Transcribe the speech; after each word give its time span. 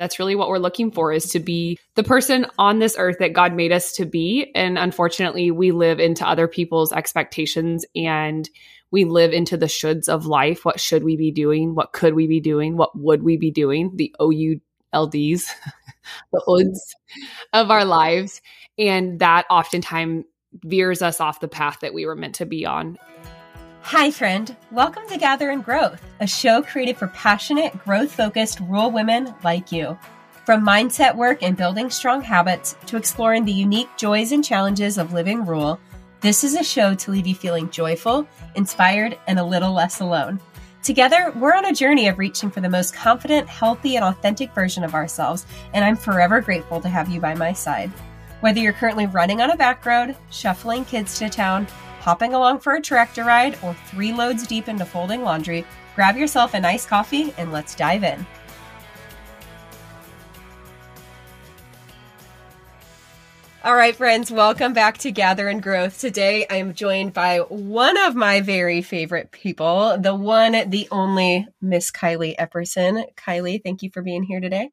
That's 0.00 0.18
really 0.18 0.34
what 0.34 0.48
we're 0.48 0.56
looking 0.56 0.90
for 0.90 1.12
is 1.12 1.26
to 1.32 1.40
be 1.40 1.78
the 1.94 2.02
person 2.02 2.46
on 2.58 2.78
this 2.78 2.96
earth 2.98 3.18
that 3.18 3.34
God 3.34 3.54
made 3.54 3.70
us 3.70 3.92
to 3.92 4.06
be. 4.06 4.50
And 4.54 4.78
unfortunately, 4.78 5.50
we 5.50 5.72
live 5.72 6.00
into 6.00 6.26
other 6.26 6.48
people's 6.48 6.90
expectations 6.90 7.84
and 7.94 8.48
we 8.90 9.04
live 9.04 9.34
into 9.34 9.58
the 9.58 9.66
shoulds 9.66 10.08
of 10.08 10.24
life. 10.24 10.64
What 10.64 10.80
should 10.80 11.04
we 11.04 11.18
be 11.18 11.30
doing? 11.30 11.74
What 11.74 11.92
could 11.92 12.14
we 12.14 12.26
be 12.26 12.40
doing? 12.40 12.78
What 12.78 12.98
would 12.98 13.22
we 13.22 13.36
be 13.36 13.50
doing? 13.50 13.92
The 13.94 14.14
OULDs, 14.18 14.62
the 16.32 16.42
hoods 16.46 16.96
of 17.52 17.70
our 17.70 17.84
lives. 17.84 18.40
And 18.78 19.20
that 19.20 19.44
oftentimes 19.50 20.24
veers 20.64 21.02
us 21.02 21.20
off 21.20 21.40
the 21.40 21.46
path 21.46 21.80
that 21.80 21.92
we 21.92 22.06
were 22.06 22.16
meant 22.16 22.36
to 22.36 22.46
be 22.46 22.64
on. 22.64 22.98
Hi, 23.82 24.10
friend. 24.10 24.54
Welcome 24.70 25.08
to 25.08 25.18
Gather 25.18 25.50
in 25.50 25.62
Growth, 25.62 26.00
a 26.20 26.26
show 26.26 26.62
created 26.62 26.96
for 26.96 27.08
passionate, 27.08 27.76
growth 27.82 28.12
focused 28.12 28.60
rural 28.60 28.90
women 28.90 29.34
like 29.42 29.72
you. 29.72 29.98
From 30.44 30.64
mindset 30.64 31.16
work 31.16 31.42
and 31.42 31.56
building 31.56 31.90
strong 31.90 32.20
habits 32.20 32.76
to 32.86 32.96
exploring 32.96 33.44
the 33.44 33.52
unique 33.52 33.88
joys 33.96 34.32
and 34.32 34.44
challenges 34.44 34.96
of 34.96 35.12
living 35.12 35.44
rural, 35.44 35.80
this 36.20 36.44
is 36.44 36.54
a 36.54 36.62
show 36.62 36.94
to 36.94 37.10
leave 37.10 37.26
you 37.26 37.34
feeling 37.34 37.70
joyful, 37.70 38.28
inspired, 38.54 39.18
and 39.26 39.38
a 39.38 39.44
little 39.44 39.72
less 39.72 40.00
alone. 40.00 40.38
Together, 40.82 41.32
we're 41.36 41.54
on 41.54 41.64
a 41.64 41.74
journey 41.74 42.06
of 42.06 42.18
reaching 42.18 42.50
for 42.50 42.60
the 42.60 42.68
most 42.68 42.94
confident, 42.94 43.48
healthy, 43.48 43.96
and 43.96 44.04
authentic 44.04 44.54
version 44.54 44.84
of 44.84 44.94
ourselves, 44.94 45.46
and 45.72 45.84
I'm 45.84 45.96
forever 45.96 46.40
grateful 46.40 46.80
to 46.80 46.88
have 46.88 47.08
you 47.08 47.20
by 47.20 47.34
my 47.34 47.52
side. 47.52 47.90
Whether 48.40 48.60
you're 48.60 48.72
currently 48.72 49.06
running 49.06 49.40
on 49.40 49.50
a 49.50 49.56
back 49.56 49.84
road, 49.84 50.16
shuffling 50.30 50.84
kids 50.84 51.18
to 51.18 51.28
town, 51.28 51.66
hopping 52.00 52.34
along 52.34 52.60
for 52.60 52.74
a 52.74 52.80
tractor 52.80 53.24
ride, 53.24 53.58
or 53.62 53.74
three 53.86 54.12
loads 54.12 54.46
deep 54.46 54.68
into 54.68 54.84
folding 54.84 55.22
laundry, 55.22 55.64
grab 55.94 56.16
yourself 56.16 56.54
a 56.54 56.60
nice 56.60 56.86
coffee 56.86 57.32
and 57.36 57.52
let's 57.52 57.74
dive 57.74 58.02
in. 58.02 58.26
All 63.62 63.74
right, 63.74 63.94
friends, 63.94 64.30
welcome 64.30 64.72
back 64.72 64.96
to 64.98 65.12
Gather 65.12 65.46
in 65.46 65.60
Growth. 65.60 66.00
Today 66.00 66.46
I 66.48 66.56
am 66.56 66.72
joined 66.72 67.12
by 67.12 67.40
one 67.40 67.98
of 67.98 68.14
my 68.14 68.40
very 68.40 68.80
favorite 68.80 69.32
people, 69.32 69.98
the 69.98 70.14
one, 70.14 70.70
the 70.70 70.88
only 70.90 71.46
Miss 71.60 71.90
Kylie 71.90 72.34
Epperson. 72.36 73.04
Kylie, 73.16 73.62
thank 73.62 73.82
you 73.82 73.90
for 73.90 74.00
being 74.00 74.22
here 74.22 74.40
today. 74.40 74.70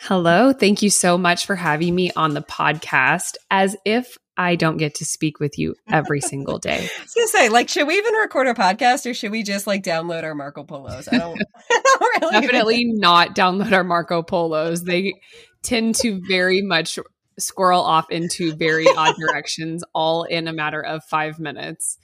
Hello. 0.00 0.54
Thank 0.54 0.80
you 0.80 0.88
so 0.88 1.18
much 1.18 1.44
for 1.44 1.56
having 1.56 1.94
me 1.94 2.10
on 2.16 2.32
the 2.32 2.40
podcast. 2.40 3.36
As 3.50 3.76
if 3.84 4.16
I 4.40 4.56
don't 4.56 4.78
get 4.78 4.94
to 4.94 5.04
speak 5.04 5.38
with 5.38 5.58
you 5.58 5.76
every 5.86 6.20
single 6.22 6.58
day. 6.58 6.78
I 6.78 7.02
was 7.02 7.12
gonna 7.14 7.28
say, 7.28 7.48
like, 7.50 7.68
should 7.68 7.86
we 7.86 7.98
even 7.98 8.14
record 8.14 8.46
a 8.46 8.54
podcast 8.54 9.08
or 9.08 9.12
should 9.12 9.32
we 9.32 9.42
just 9.42 9.66
like 9.66 9.82
download 9.82 10.24
our 10.24 10.34
Marco 10.34 10.64
Polos? 10.64 11.08
I 11.08 11.18
don't, 11.18 11.38
I 11.70 12.18
don't 12.18 12.22
really 12.22 12.40
definitely 12.40 12.84
not 12.86 13.36
download 13.36 13.72
our 13.72 13.84
Marco 13.84 14.22
Polos. 14.22 14.82
They 14.84 15.12
tend 15.62 15.94
to 15.96 16.22
very 16.26 16.62
much 16.62 16.98
squirrel 17.38 17.82
off 17.82 18.10
into 18.10 18.54
very 18.54 18.86
odd 18.96 19.14
directions, 19.20 19.84
all 19.94 20.24
in 20.24 20.48
a 20.48 20.54
matter 20.54 20.82
of 20.82 21.04
five 21.04 21.38
minutes. 21.38 21.98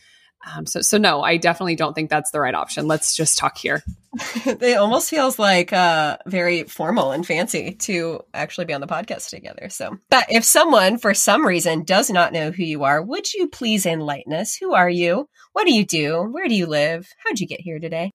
Um, 0.46 0.64
so, 0.66 0.80
so 0.80 0.96
no, 0.96 1.22
I 1.22 1.38
definitely 1.38 1.74
don't 1.74 1.94
think 1.94 2.08
that's 2.08 2.30
the 2.30 2.40
right 2.40 2.54
option. 2.54 2.86
Let's 2.86 3.16
just 3.16 3.36
talk 3.36 3.58
here. 3.58 3.82
it 4.46 4.78
almost 4.78 5.10
feels 5.10 5.38
like 5.38 5.72
uh, 5.72 6.18
very 6.26 6.62
formal 6.62 7.10
and 7.10 7.26
fancy 7.26 7.72
to 7.72 8.20
actually 8.32 8.66
be 8.66 8.72
on 8.72 8.80
the 8.80 8.86
podcast 8.86 9.28
together. 9.30 9.68
So, 9.68 9.98
but 10.08 10.26
if 10.30 10.44
someone 10.44 10.98
for 10.98 11.14
some 11.14 11.44
reason 11.44 11.82
does 11.82 12.10
not 12.10 12.32
know 12.32 12.52
who 12.52 12.62
you 12.62 12.84
are, 12.84 13.02
would 13.02 13.32
you 13.34 13.48
please 13.48 13.86
enlighten 13.86 14.32
us? 14.32 14.54
Who 14.56 14.72
are 14.72 14.88
you? 14.88 15.28
What 15.52 15.66
do 15.66 15.74
you 15.74 15.84
do? 15.84 16.22
Where 16.30 16.48
do 16.48 16.54
you 16.54 16.66
live? 16.66 17.08
How'd 17.24 17.40
you 17.40 17.46
get 17.46 17.60
here 17.60 17.80
today? 17.80 18.12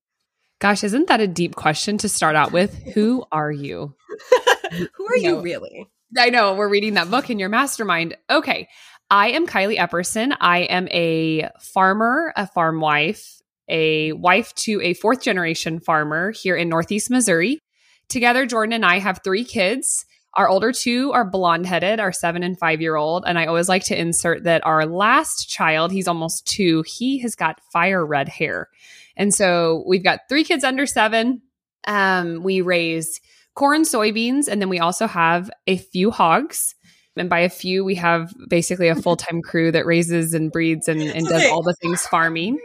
Gosh, 0.60 0.84
isn't 0.84 1.08
that 1.08 1.20
a 1.20 1.28
deep 1.28 1.56
question 1.56 1.98
to 2.00 2.10
start 2.10 2.36
out 2.36 2.52
with? 2.52 2.74
Who 2.94 3.26
are 3.32 3.52
you? 3.52 3.96
who 4.72 5.08
are 5.08 5.18
you, 5.18 5.38
you 5.38 5.42
really? 5.42 5.88
I 6.18 6.30
know 6.30 6.54
we're 6.54 6.70
reading 6.70 6.96
that 6.96 7.10
book 7.10 7.30
in 7.30 7.40
your 7.40 7.50
mastermind. 7.50 8.18
Okay. 8.30 8.68
I 9.12 9.32
am 9.32 9.46
Kylie 9.46 9.78
Epperson. 9.78 10.34
I 10.40 10.60
am 10.60 10.88
a 10.88 11.50
farmer, 11.60 12.32
a 12.38 12.48
farm 12.48 12.80
wife, 12.80 13.42
a 13.68 14.14
wife 14.14 14.56
to 14.56 14.80
a 14.82 14.94
fourth 14.94 15.22
generation 15.22 15.82
farmer 15.82 16.32
here 16.32 16.56
in 16.56 16.70
Northeast 16.70 17.10
Missouri. 17.10 17.60
Together, 18.08 18.46
Jordan 18.46 18.72
and 18.72 18.86
I 18.86 19.00
have 19.00 19.20
three 19.22 19.44
kids. 19.44 20.06
Our 20.36 20.48
older 20.48 20.72
two 20.72 21.12
are 21.12 21.30
blonde 21.30 21.66
headed, 21.66 22.00
our 22.00 22.14
seven 22.14 22.42
and 22.42 22.58
five 22.58 22.80
year 22.80 22.96
old. 22.96 23.26
And 23.28 23.38
I 23.38 23.48
always 23.48 23.68
like 23.68 23.84
to 23.86 24.00
insert 24.00 24.46
that 24.46 24.66
our 24.66 24.86
last 24.86 25.50
child, 25.50 25.92
he's 25.92 26.08
almost 26.08 26.48
two, 26.48 26.82
he 26.88 27.20
has 27.20 27.36
got 27.36 27.60
fire 27.74 28.06
red 28.06 28.30
hair. 28.30 28.70
And 29.18 29.34
so 29.34 29.84
we've 29.86 30.06
got 30.06 30.22
three 30.30 30.46
kids 30.46 30.64
under 30.64 30.86
seven. 30.86 31.42
Um, 31.86 32.44
we 32.44 32.62
raise 32.62 33.20
corn, 33.56 33.82
soybeans, 33.82 34.48
and 34.48 34.62
then 34.62 34.70
we 34.70 34.80
also 34.80 35.06
have 35.06 35.52
a 35.68 35.76
few 35.76 36.12
hogs. 36.12 36.76
And 37.18 37.30
by 37.30 37.40
a 37.40 37.50
few, 37.50 37.84
we 37.84 37.96
have 37.96 38.34
basically 38.48 38.88
a 38.88 38.96
full 38.96 39.18
time 39.18 39.42
crew 39.42 39.72
that 39.72 39.86
raises 39.86 40.34
and 40.34 40.52
breeds 40.52 40.88
and, 40.88 41.02
and 41.02 41.26
does 41.28 41.46
all 41.48 41.62
the 41.62 41.76
things 41.82 42.06
farming. 42.08 42.60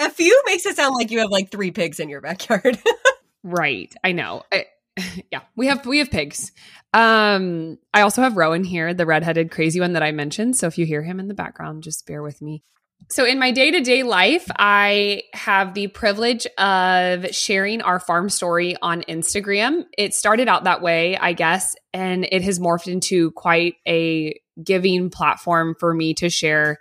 A 0.00 0.10
few 0.10 0.42
makes 0.46 0.66
it 0.66 0.76
sound 0.76 0.94
like 0.94 1.10
you 1.10 1.20
have 1.20 1.30
like 1.30 1.50
three 1.50 1.70
pigs 1.70 2.00
in 2.00 2.08
your 2.08 2.20
backyard. 2.20 2.78
right. 3.42 3.94
I 4.02 4.12
know. 4.12 4.42
I, 4.52 4.66
yeah, 5.32 5.40
we 5.56 5.66
have 5.66 5.86
we 5.86 5.98
have 5.98 6.10
pigs. 6.10 6.52
Um, 6.92 7.78
I 7.92 8.02
also 8.02 8.22
have 8.22 8.36
Rowan 8.36 8.64
here, 8.64 8.94
the 8.94 9.06
redheaded 9.06 9.50
crazy 9.50 9.80
one 9.80 9.92
that 9.92 10.02
I 10.02 10.12
mentioned. 10.12 10.56
So 10.56 10.66
if 10.66 10.78
you 10.78 10.86
hear 10.86 11.02
him 11.02 11.20
in 11.20 11.28
the 11.28 11.34
background, 11.34 11.82
just 11.82 12.06
bear 12.06 12.22
with 12.22 12.40
me. 12.42 12.62
So, 13.10 13.24
in 13.24 13.38
my 13.38 13.52
day 13.52 13.70
to 13.70 13.80
day 13.80 14.02
life, 14.02 14.46
I 14.58 15.22
have 15.32 15.72
the 15.72 15.86
privilege 15.86 16.46
of 16.58 17.34
sharing 17.34 17.80
our 17.80 17.98
farm 17.98 18.28
story 18.28 18.76
on 18.82 19.02
Instagram. 19.02 19.84
It 19.96 20.12
started 20.12 20.46
out 20.46 20.64
that 20.64 20.82
way, 20.82 21.16
I 21.16 21.32
guess, 21.32 21.74
and 21.94 22.28
it 22.30 22.42
has 22.42 22.58
morphed 22.58 22.86
into 22.86 23.30
quite 23.30 23.76
a 23.86 24.38
giving 24.62 25.08
platform 25.08 25.74
for 25.78 25.94
me 25.94 26.12
to 26.14 26.28
share 26.28 26.78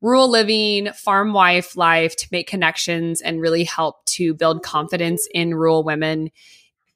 rural 0.00 0.30
living, 0.30 0.92
farm 0.92 1.32
wife 1.32 1.76
life, 1.76 2.14
to 2.16 2.28
make 2.30 2.46
connections 2.46 3.20
and 3.20 3.40
really 3.40 3.64
help 3.64 4.04
to 4.04 4.34
build 4.34 4.62
confidence 4.62 5.26
in 5.32 5.54
rural 5.54 5.82
women 5.82 6.30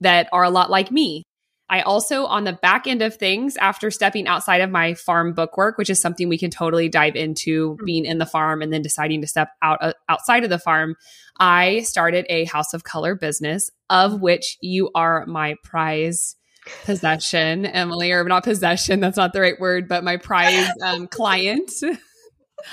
that 0.00 0.28
are 0.32 0.44
a 0.44 0.50
lot 0.50 0.70
like 0.70 0.92
me. 0.92 1.24
I 1.70 1.82
also, 1.82 2.24
on 2.24 2.44
the 2.44 2.54
back 2.54 2.86
end 2.86 3.02
of 3.02 3.16
things, 3.16 3.56
after 3.58 3.90
stepping 3.90 4.26
outside 4.26 4.60
of 4.60 4.70
my 4.70 4.94
farm 4.94 5.34
book 5.34 5.56
work, 5.56 5.76
which 5.76 5.90
is 5.90 6.00
something 6.00 6.28
we 6.28 6.38
can 6.38 6.50
totally 6.50 6.88
dive 6.88 7.14
into 7.14 7.70
mm-hmm. 7.70 7.84
being 7.84 8.04
in 8.04 8.18
the 8.18 8.26
farm 8.26 8.62
and 8.62 8.72
then 8.72 8.82
deciding 8.82 9.20
to 9.20 9.26
step 9.26 9.50
out 9.62 9.78
uh, 9.82 9.92
outside 10.08 10.44
of 10.44 10.50
the 10.50 10.58
farm, 10.58 10.96
I 11.38 11.80
started 11.82 12.26
a 12.28 12.44
house 12.46 12.72
of 12.72 12.84
color 12.84 13.14
business, 13.14 13.70
of 13.90 14.20
which 14.20 14.56
you 14.60 14.90
are 14.94 15.26
my 15.26 15.56
prize 15.62 16.36
possession, 16.84 17.66
Emily, 17.66 18.12
or 18.12 18.24
not 18.24 18.44
possession, 18.44 19.00
that's 19.00 19.16
not 19.16 19.32
the 19.32 19.40
right 19.40 19.58
word, 19.60 19.88
but 19.88 20.04
my 20.04 20.16
prize 20.16 20.68
um, 20.82 21.06
client. 21.06 21.70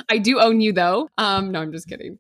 I 0.09 0.17
do 0.17 0.39
own 0.39 0.61
you 0.61 0.73
though. 0.73 1.09
Um, 1.17 1.51
no, 1.51 1.61
I'm 1.61 1.71
just 1.71 1.87
kidding. 1.87 2.17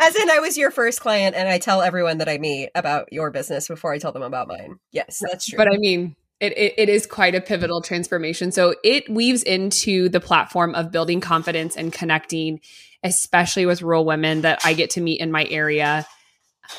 As 0.00 0.16
in, 0.16 0.30
I 0.30 0.38
was 0.38 0.56
your 0.56 0.70
first 0.70 1.00
client, 1.00 1.36
and 1.36 1.48
I 1.48 1.58
tell 1.58 1.82
everyone 1.82 2.18
that 2.18 2.28
I 2.28 2.38
meet 2.38 2.70
about 2.74 3.12
your 3.12 3.30
business 3.30 3.68
before 3.68 3.92
I 3.92 3.98
tell 3.98 4.12
them 4.12 4.22
about 4.22 4.48
mine. 4.48 4.78
Yes, 4.92 5.20
that's 5.20 5.46
true. 5.46 5.56
But 5.56 5.72
I 5.72 5.76
mean, 5.76 6.16
it, 6.40 6.56
it, 6.56 6.74
it 6.76 6.88
is 6.88 7.06
quite 7.06 7.34
a 7.34 7.40
pivotal 7.40 7.80
transformation. 7.80 8.52
So 8.52 8.74
it 8.84 9.08
weaves 9.08 9.42
into 9.42 10.08
the 10.08 10.20
platform 10.20 10.74
of 10.74 10.92
building 10.92 11.20
confidence 11.20 11.76
and 11.76 11.92
connecting, 11.92 12.60
especially 13.02 13.66
with 13.66 13.82
rural 13.82 14.04
women 14.04 14.42
that 14.42 14.60
I 14.64 14.74
get 14.74 14.90
to 14.90 15.00
meet 15.00 15.20
in 15.20 15.30
my 15.30 15.46
area. 15.46 16.06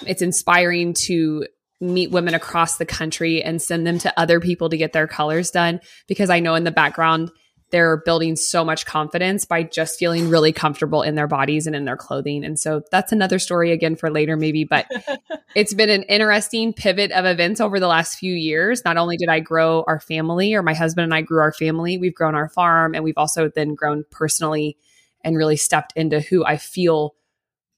It's 0.05 0.21
inspiring 0.21 0.93
to 1.05 1.47
meet 1.79 2.11
women 2.11 2.33
across 2.33 2.77
the 2.77 2.85
country 2.85 3.41
and 3.41 3.61
send 3.61 3.85
them 3.85 3.99
to 3.99 4.19
other 4.19 4.39
people 4.39 4.69
to 4.69 4.77
get 4.77 4.93
their 4.93 5.07
colors 5.07 5.51
done 5.51 5.79
because 6.07 6.29
I 6.29 6.39
know 6.39 6.55
in 6.55 6.63
the 6.63 6.71
background 6.71 7.31
they're 7.69 7.97
building 7.97 8.35
so 8.35 8.63
much 8.63 8.85
confidence 8.85 9.43
by 9.43 9.63
just 9.63 9.99
feeling 9.99 10.29
really 10.29 10.53
comfortable 10.53 11.01
in 11.01 11.15
their 11.15 11.27
bodies 11.27 11.67
and 11.67 11.75
in 11.75 11.83
their 11.83 11.97
clothing. 11.97 12.45
And 12.45 12.57
so 12.57 12.81
that's 12.91 13.11
another 13.11 13.39
story 13.39 13.71
again 13.71 13.95
for 13.95 14.09
later, 14.09 14.37
maybe. 14.37 14.63
But 14.63 14.89
it's 15.55 15.73
been 15.73 15.89
an 15.89 16.03
interesting 16.03 16.71
pivot 16.71 17.11
of 17.11 17.25
events 17.25 17.59
over 17.59 17.79
the 17.79 17.87
last 17.87 18.17
few 18.17 18.33
years. 18.33 18.85
Not 18.85 18.95
only 18.95 19.17
did 19.17 19.27
I 19.27 19.41
grow 19.41 19.83
our 19.85 19.99
family, 19.99 20.53
or 20.53 20.63
my 20.63 20.73
husband 20.73 21.03
and 21.03 21.13
I 21.13 21.21
grew 21.21 21.41
our 21.41 21.51
family, 21.51 21.97
we've 21.97 22.15
grown 22.15 22.35
our 22.35 22.47
farm, 22.47 22.95
and 22.95 23.03
we've 23.03 23.17
also 23.17 23.49
then 23.49 23.75
grown 23.75 24.05
personally 24.11 24.77
and 25.23 25.35
really 25.35 25.57
stepped 25.57 25.91
into 25.95 26.21
who 26.21 26.45
I 26.45 26.57
feel 26.57 27.15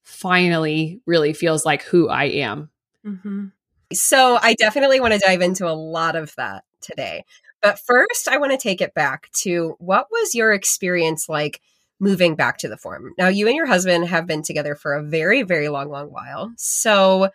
finally 0.03 1.01
really 1.05 1.33
feels 1.33 1.65
like 1.65 1.83
who 1.83 2.09
I 2.09 2.25
am. 2.25 2.69
Mm-hmm. 3.05 3.47
So 3.93 4.37
I 4.39 4.53
definitely 4.53 4.99
want 4.99 5.13
to 5.13 5.19
dive 5.19 5.41
into 5.41 5.67
a 5.67 5.73
lot 5.73 6.15
of 6.15 6.33
that 6.35 6.63
today. 6.81 7.25
But 7.61 7.79
first, 7.79 8.27
I 8.27 8.37
want 8.37 8.51
to 8.51 8.57
take 8.57 8.81
it 8.81 8.93
back 8.93 9.29
to 9.41 9.75
what 9.79 10.07
was 10.11 10.35
your 10.35 10.53
experience 10.53 11.27
like 11.27 11.61
moving 11.99 12.35
back 12.35 12.57
to 12.59 12.69
the 12.69 12.77
farm? 12.77 13.13
Now, 13.17 13.27
you 13.27 13.47
and 13.47 13.55
your 13.55 13.65
husband 13.65 14.07
have 14.07 14.25
been 14.25 14.43
together 14.43 14.75
for 14.75 14.93
a 14.93 15.03
very, 15.03 15.43
very 15.43 15.69
long, 15.69 15.89
long 15.89 16.07
while. 16.07 16.53
So, 16.57 17.29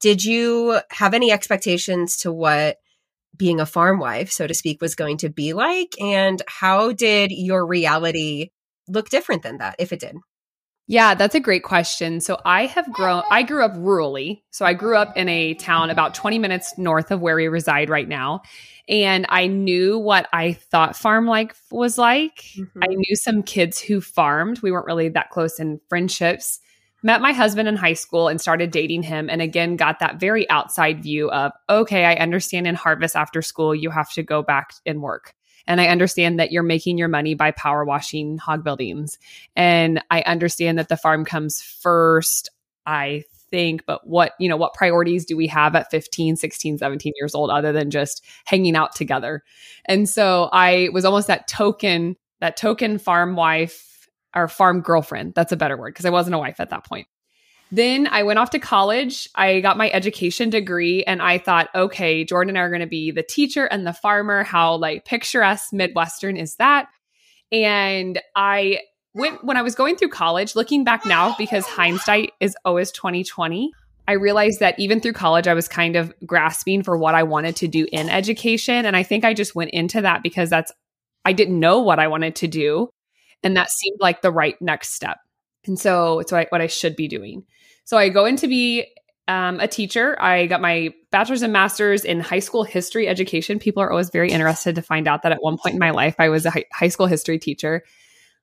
did 0.00 0.22
you 0.22 0.80
have 0.90 1.14
any 1.14 1.32
expectations 1.32 2.18
to 2.18 2.32
what 2.32 2.76
being 3.36 3.60
a 3.60 3.66
farm 3.66 3.98
wife, 3.98 4.30
so 4.30 4.46
to 4.46 4.54
speak, 4.54 4.80
was 4.80 4.94
going 4.94 5.18
to 5.18 5.28
be 5.28 5.52
like? 5.52 5.94
And 6.00 6.40
how 6.46 6.92
did 6.92 7.30
your 7.32 7.66
reality 7.66 8.50
look 8.88 9.08
different 9.08 9.42
than 9.42 9.58
that, 9.58 9.76
if 9.78 9.92
it 9.92 10.00
did? 10.00 10.16
Yeah, 10.88 11.14
that's 11.14 11.34
a 11.34 11.40
great 11.40 11.64
question. 11.64 12.20
So 12.20 12.40
I 12.44 12.66
have 12.66 12.90
grown, 12.92 13.22
I 13.30 13.42
grew 13.42 13.64
up 13.64 13.74
rurally. 13.74 14.42
So 14.50 14.64
I 14.64 14.74
grew 14.74 14.96
up 14.96 15.16
in 15.16 15.28
a 15.28 15.54
town 15.54 15.90
about 15.90 16.14
20 16.14 16.38
minutes 16.38 16.78
north 16.78 17.10
of 17.10 17.20
where 17.20 17.36
we 17.36 17.48
reside 17.48 17.90
right 17.90 18.08
now. 18.08 18.42
And 18.88 19.26
I 19.28 19.48
knew 19.48 19.98
what 19.98 20.28
I 20.32 20.52
thought 20.52 20.96
farm 20.96 21.26
life 21.26 21.60
was 21.70 21.98
like. 21.98 22.44
Mm-hmm. 22.56 22.82
I 22.82 22.86
knew 22.86 23.16
some 23.16 23.42
kids 23.42 23.80
who 23.80 24.00
farmed. 24.00 24.62
We 24.62 24.70
weren't 24.70 24.86
really 24.86 25.08
that 25.10 25.30
close 25.30 25.58
in 25.58 25.80
friendships. 25.88 26.60
Met 27.02 27.20
my 27.20 27.32
husband 27.32 27.68
in 27.68 27.76
high 27.76 27.92
school 27.92 28.28
and 28.28 28.40
started 28.40 28.70
dating 28.70 29.02
him. 29.02 29.28
And 29.28 29.42
again, 29.42 29.76
got 29.76 29.98
that 29.98 30.18
very 30.18 30.48
outside 30.50 31.02
view 31.02 31.30
of, 31.30 31.52
okay, 31.68 32.04
I 32.04 32.14
understand 32.14 32.66
in 32.66 32.74
harvest 32.74 33.16
after 33.16 33.42
school, 33.42 33.74
you 33.74 33.90
have 33.90 34.10
to 34.12 34.22
go 34.22 34.42
back 34.42 34.72
and 34.84 35.02
work. 35.02 35.34
And 35.66 35.80
I 35.80 35.88
understand 35.88 36.38
that 36.38 36.52
you're 36.52 36.62
making 36.62 36.96
your 36.96 37.08
money 37.08 37.34
by 37.34 37.50
power 37.50 37.84
washing 37.84 38.38
hog 38.38 38.62
buildings. 38.62 39.18
And 39.56 40.02
I 40.10 40.22
understand 40.22 40.78
that 40.78 40.88
the 40.88 40.96
farm 40.96 41.24
comes 41.24 41.60
first. 41.60 42.50
I 42.86 43.24
think, 43.50 43.84
but 43.86 44.06
what, 44.06 44.32
you 44.38 44.48
know, 44.48 44.56
what 44.56 44.74
priorities 44.74 45.24
do 45.24 45.36
we 45.36 45.46
have 45.48 45.74
at 45.74 45.90
15, 45.90 46.36
16, 46.36 46.78
17 46.78 47.12
years 47.16 47.34
old 47.34 47.50
other 47.50 47.72
than 47.72 47.90
just 47.90 48.24
hanging 48.44 48.76
out 48.76 48.94
together? 48.94 49.42
And 49.86 50.08
so 50.08 50.48
I 50.52 50.88
was 50.92 51.04
almost 51.04 51.28
that 51.28 51.48
token, 51.48 52.16
that 52.40 52.56
token 52.56 52.98
farm 52.98 53.36
wife 53.36 54.08
or 54.34 54.48
farm 54.48 54.80
girlfriend. 54.80 55.34
That's 55.34 55.52
a 55.52 55.56
better 55.56 55.76
word 55.76 55.94
because 55.94 56.04
I 56.04 56.10
wasn't 56.10 56.34
a 56.34 56.38
wife 56.38 56.60
at 56.60 56.70
that 56.70 56.84
point. 56.84 57.08
Then 57.72 58.06
I 58.06 58.22
went 58.22 58.38
off 58.38 58.50
to 58.50 58.58
college. 58.58 59.28
I 59.34 59.60
got 59.60 59.76
my 59.76 59.90
education 59.90 60.50
degree 60.50 61.02
and 61.04 61.20
I 61.20 61.38
thought, 61.38 61.68
okay, 61.74 62.24
Jordan 62.24 62.50
and 62.50 62.58
I 62.58 62.62
are 62.62 62.70
going 62.70 62.80
to 62.80 62.86
be 62.86 63.10
the 63.10 63.24
teacher 63.24 63.64
and 63.64 63.86
the 63.86 63.92
farmer. 63.92 64.44
How 64.44 64.76
like 64.76 65.04
picturesque 65.04 65.72
Midwestern 65.72 66.36
is 66.36 66.56
that? 66.56 66.88
And 67.50 68.20
I 68.36 68.80
when, 69.16 69.36
when 69.36 69.56
I 69.56 69.62
was 69.62 69.74
going 69.74 69.96
through 69.96 70.10
college, 70.10 70.54
looking 70.54 70.84
back 70.84 71.06
now, 71.06 71.34
because 71.38 71.64
hindsight 71.64 72.32
is 72.38 72.54
always 72.66 72.92
2020, 72.92 73.72
I 74.06 74.12
realized 74.12 74.60
that 74.60 74.78
even 74.78 75.00
through 75.00 75.14
college, 75.14 75.48
I 75.48 75.54
was 75.54 75.68
kind 75.68 75.96
of 75.96 76.12
grasping 76.26 76.82
for 76.82 76.98
what 76.98 77.14
I 77.14 77.22
wanted 77.22 77.56
to 77.56 77.66
do 77.66 77.86
in 77.90 78.10
education. 78.10 78.84
And 78.84 78.94
I 78.94 79.02
think 79.02 79.24
I 79.24 79.32
just 79.32 79.54
went 79.54 79.70
into 79.70 80.02
that 80.02 80.22
because 80.22 80.50
that's, 80.50 80.70
I 81.24 81.32
didn't 81.32 81.58
know 81.58 81.80
what 81.80 81.98
I 81.98 82.08
wanted 82.08 82.36
to 82.36 82.46
do. 82.46 82.90
And 83.42 83.56
that 83.56 83.70
seemed 83.70 83.96
like 84.00 84.20
the 84.20 84.30
right 84.30 84.60
next 84.60 84.92
step. 84.92 85.16
And 85.66 85.78
so 85.78 86.18
it's 86.18 86.30
what 86.30 86.42
I, 86.42 86.46
what 86.50 86.60
I 86.60 86.66
should 86.66 86.94
be 86.94 87.08
doing. 87.08 87.44
So 87.84 87.96
I 87.96 88.10
go 88.10 88.26
in 88.26 88.36
to 88.36 88.48
be 88.48 88.84
um, 89.28 89.60
a 89.60 89.66
teacher. 89.66 90.20
I 90.22 90.44
got 90.44 90.60
my 90.60 90.92
bachelor's 91.10 91.40
and 91.40 91.54
master's 91.54 92.04
in 92.04 92.20
high 92.20 92.40
school 92.40 92.64
history 92.64 93.08
education. 93.08 93.60
People 93.60 93.82
are 93.82 93.90
always 93.90 94.10
very 94.10 94.30
interested 94.30 94.74
to 94.74 94.82
find 94.82 95.08
out 95.08 95.22
that 95.22 95.32
at 95.32 95.42
one 95.42 95.56
point 95.56 95.72
in 95.72 95.80
my 95.80 95.90
life, 95.90 96.16
I 96.18 96.28
was 96.28 96.44
a 96.44 96.52
high 96.70 96.88
school 96.88 97.06
history 97.06 97.38
teacher. 97.38 97.82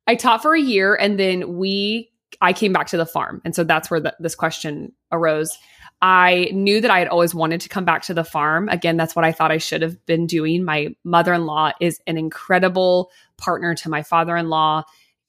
I 0.07 0.15
taught 0.15 0.41
for 0.41 0.53
a 0.53 0.61
year 0.61 0.95
and 0.95 1.19
then 1.19 1.57
we 1.57 2.09
I 2.41 2.53
came 2.53 2.73
back 2.73 2.87
to 2.87 2.97
the 2.97 3.05
farm. 3.05 3.41
And 3.45 3.55
so 3.55 3.63
that's 3.63 3.89
where 3.89 3.99
the, 3.99 4.15
this 4.19 4.35
question 4.35 4.91
arose. 5.11 5.57
I 6.01 6.49
knew 6.51 6.81
that 6.81 6.91
I 6.91 6.99
had 6.99 7.07
always 7.07 7.33
wanted 7.33 7.61
to 7.61 7.69
come 7.69 7.85
back 7.85 8.01
to 8.03 8.13
the 8.13 8.25
farm. 8.25 8.67
Again, 8.67 8.97
that's 8.97 9.15
what 9.15 9.23
I 9.23 9.31
thought 9.31 9.51
I 9.51 9.57
should 9.57 9.81
have 9.81 10.05
been 10.05 10.27
doing. 10.27 10.65
My 10.65 10.89
mother 11.05 11.33
in 11.33 11.45
law 11.45 11.71
is 11.79 12.01
an 12.07 12.17
incredible 12.17 13.09
partner 13.37 13.73
to 13.75 13.89
my 13.89 14.03
father 14.03 14.35
in 14.35 14.49
law 14.49 14.83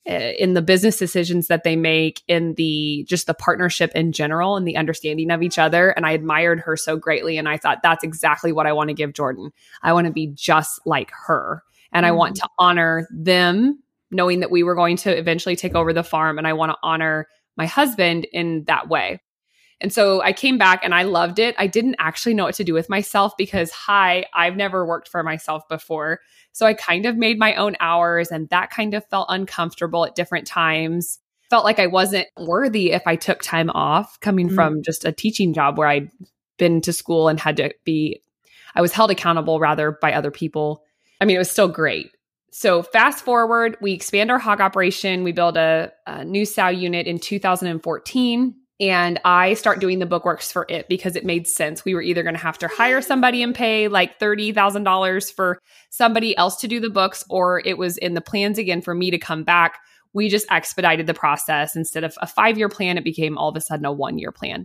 eh, 0.06 0.32
in 0.32 0.54
the 0.54 0.62
business 0.62 0.96
decisions 0.96 1.46
that 1.46 1.62
they 1.62 1.76
make, 1.76 2.22
in 2.26 2.54
the 2.54 3.06
just 3.08 3.28
the 3.28 3.34
partnership 3.34 3.92
in 3.94 4.10
general 4.10 4.56
and 4.56 4.66
the 4.66 4.76
understanding 4.76 5.30
of 5.30 5.44
each 5.44 5.58
other. 5.58 5.90
And 5.90 6.04
I 6.04 6.10
admired 6.10 6.58
her 6.60 6.76
so 6.76 6.96
greatly. 6.96 7.38
And 7.38 7.48
I 7.48 7.56
thought, 7.56 7.82
that's 7.84 8.02
exactly 8.02 8.50
what 8.50 8.66
I 8.66 8.72
want 8.72 8.88
to 8.88 8.94
give 8.94 9.12
Jordan. 9.12 9.52
I 9.82 9.92
want 9.92 10.08
to 10.08 10.12
be 10.12 10.26
just 10.26 10.80
like 10.84 11.12
her. 11.26 11.62
And 11.92 12.02
mm-hmm. 12.02 12.08
I 12.08 12.16
want 12.16 12.34
mm-hmm. 12.34 12.46
to 12.46 12.50
honor 12.58 13.08
them 13.12 13.83
knowing 14.14 14.40
that 14.40 14.50
we 14.50 14.62
were 14.62 14.74
going 14.74 14.96
to 14.98 15.16
eventually 15.16 15.56
take 15.56 15.74
over 15.74 15.92
the 15.92 16.02
farm 16.02 16.38
and 16.38 16.46
I 16.46 16.52
want 16.52 16.70
to 16.70 16.78
honor 16.82 17.26
my 17.56 17.66
husband 17.66 18.26
in 18.32 18.64
that 18.66 18.88
way. 18.88 19.20
And 19.80 19.92
so 19.92 20.22
I 20.22 20.32
came 20.32 20.56
back 20.56 20.80
and 20.84 20.94
I 20.94 21.02
loved 21.02 21.38
it. 21.38 21.54
I 21.58 21.66
didn't 21.66 21.96
actually 21.98 22.34
know 22.34 22.44
what 22.44 22.54
to 22.54 22.64
do 22.64 22.72
with 22.72 22.88
myself 22.88 23.36
because, 23.36 23.70
hi, 23.70 24.24
I've 24.32 24.56
never 24.56 24.86
worked 24.86 25.08
for 25.08 25.22
myself 25.22 25.68
before. 25.68 26.20
So 26.52 26.64
I 26.64 26.74
kind 26.74 27.06
of 27.06 27.16
made 27.16 27.38
my 27.38 27.54
own 27.56 27.76
hours 27.80 28.30
and 28.30 28.48
that 28.50 28.70
kind 28.70 28.94
of 28.94 29.04
felt 29.08 29.26
uncomfortable 29.28 30.06
at 30.06 30.14
different 30.14 30.46
times. 30.46 31.18
Felt 31.50 31.64
like 31.64 31.80
I 31.80 31.88
wasn't 31.88 32.28
worthy 32.38 32.92
if 32.92 33.02
I 33.06 33.16
took 33.16 33.42
time 33.42 33.68
off 33.70 34.18
coming 34.20 34.46
mm-hmm. 34.46 34.54
from 34.54 34.82
just 34.82 35.04
a 35.04 35.12
teaching 35.12 35.52
job 35.52 35.76
where 35.76 35.88
I'd 35.88 36.10
been 36.56 36.80
to 36.82 36.92
school 36.92 37.28
and 37.28 37.38
had 37.38 37.56
to 37.56 37.74
be, 37.84 38.22
I 38.74 38.80
was 38.80 38.92
held 38.92 39.10
accountable 39.10 39.58
rather 39.58 39.98
by 40.00 40.12
other 40.14 40.30
people. 40.30 40.84
I 41.20 41.24
mean, 41.24 41.36
it 41.36 41.40
was 41.40 41.50
still 41.50 41.68
great. 41.68 42.10
So 42.56 42.84
fast 42.84 43.24
forward, 43.24 43.76
we 43.80 43.94
expand 43.94 44.30
our 44.30 44.38
hog 44.38 44.60
operation. 44.60 45.24
We 45.24 45.32
build 45.32 45.56
a, 45.56 45.90
a 46.06 46.24
new 46.24 46.44
sow 46.44 46.68
unit 46.68 47.08
in 47.08 47.18
2014 47.18 48.54
and 48.78 49.20
I 49.24 49.54
start 49.54 49.80
doing 49.80 49.98
the 49.98 50.06
bookworks 50.06 50.52
for 50.52 50.64
it 50.68 50.88
because 50.88 51.16
it 51.16 51.24
made 51.24 51.48
sense. 51.48 51.84
We 51.84 51.96
were 51.96 52.00
either 52.00 52.22
going 52.22 52.36
to 52.36 52.40
have 52.40 52.58
to 52.58 52.68
hire 52.68 53.02
somebody 53.02 53.42
and 53.42 53.56
pay 53.56 53.88
like 53.88 54.20
$30,000 54.20 55.32
for 55.32 55.58
somebody 55.90 56.36
else 56.36 56.54
to 56.58 56.68
do 56.68 56.78
the 56.78 56.90
books, 56.90 57.24
or 57.28 57.60
it 57.64 57.76
was 57.76 57.98
in 57.98 58.14
the 58.14 58.20
plans 58.20 58.56
again 58.56 58.82
for 58.82 58.94
me 58.94 59.10
to 59.10 59.18
come 59.18 59.42
back. 59.42 59.80
We 60.12 60.28
just 60.28 60.46
expedited 60.48 61.08
the 61.08 61.12
process. 61.12 61.74
Instead 61.74 62.04
of 62.04 62.16
a 62.22 62.26
five 62.28 62.56
year 62.56 62.68
plan, 62.68 62.98
it 62.98 63.04
became 63.04 63.36
all 63.36 63.48
of 63.48 63.56
a 63.56 63.62
sudden 63.62 63.84
a 63.84 63.92
one 63.92 64.16
year 64.16 64.30
plan. 64.30 64.64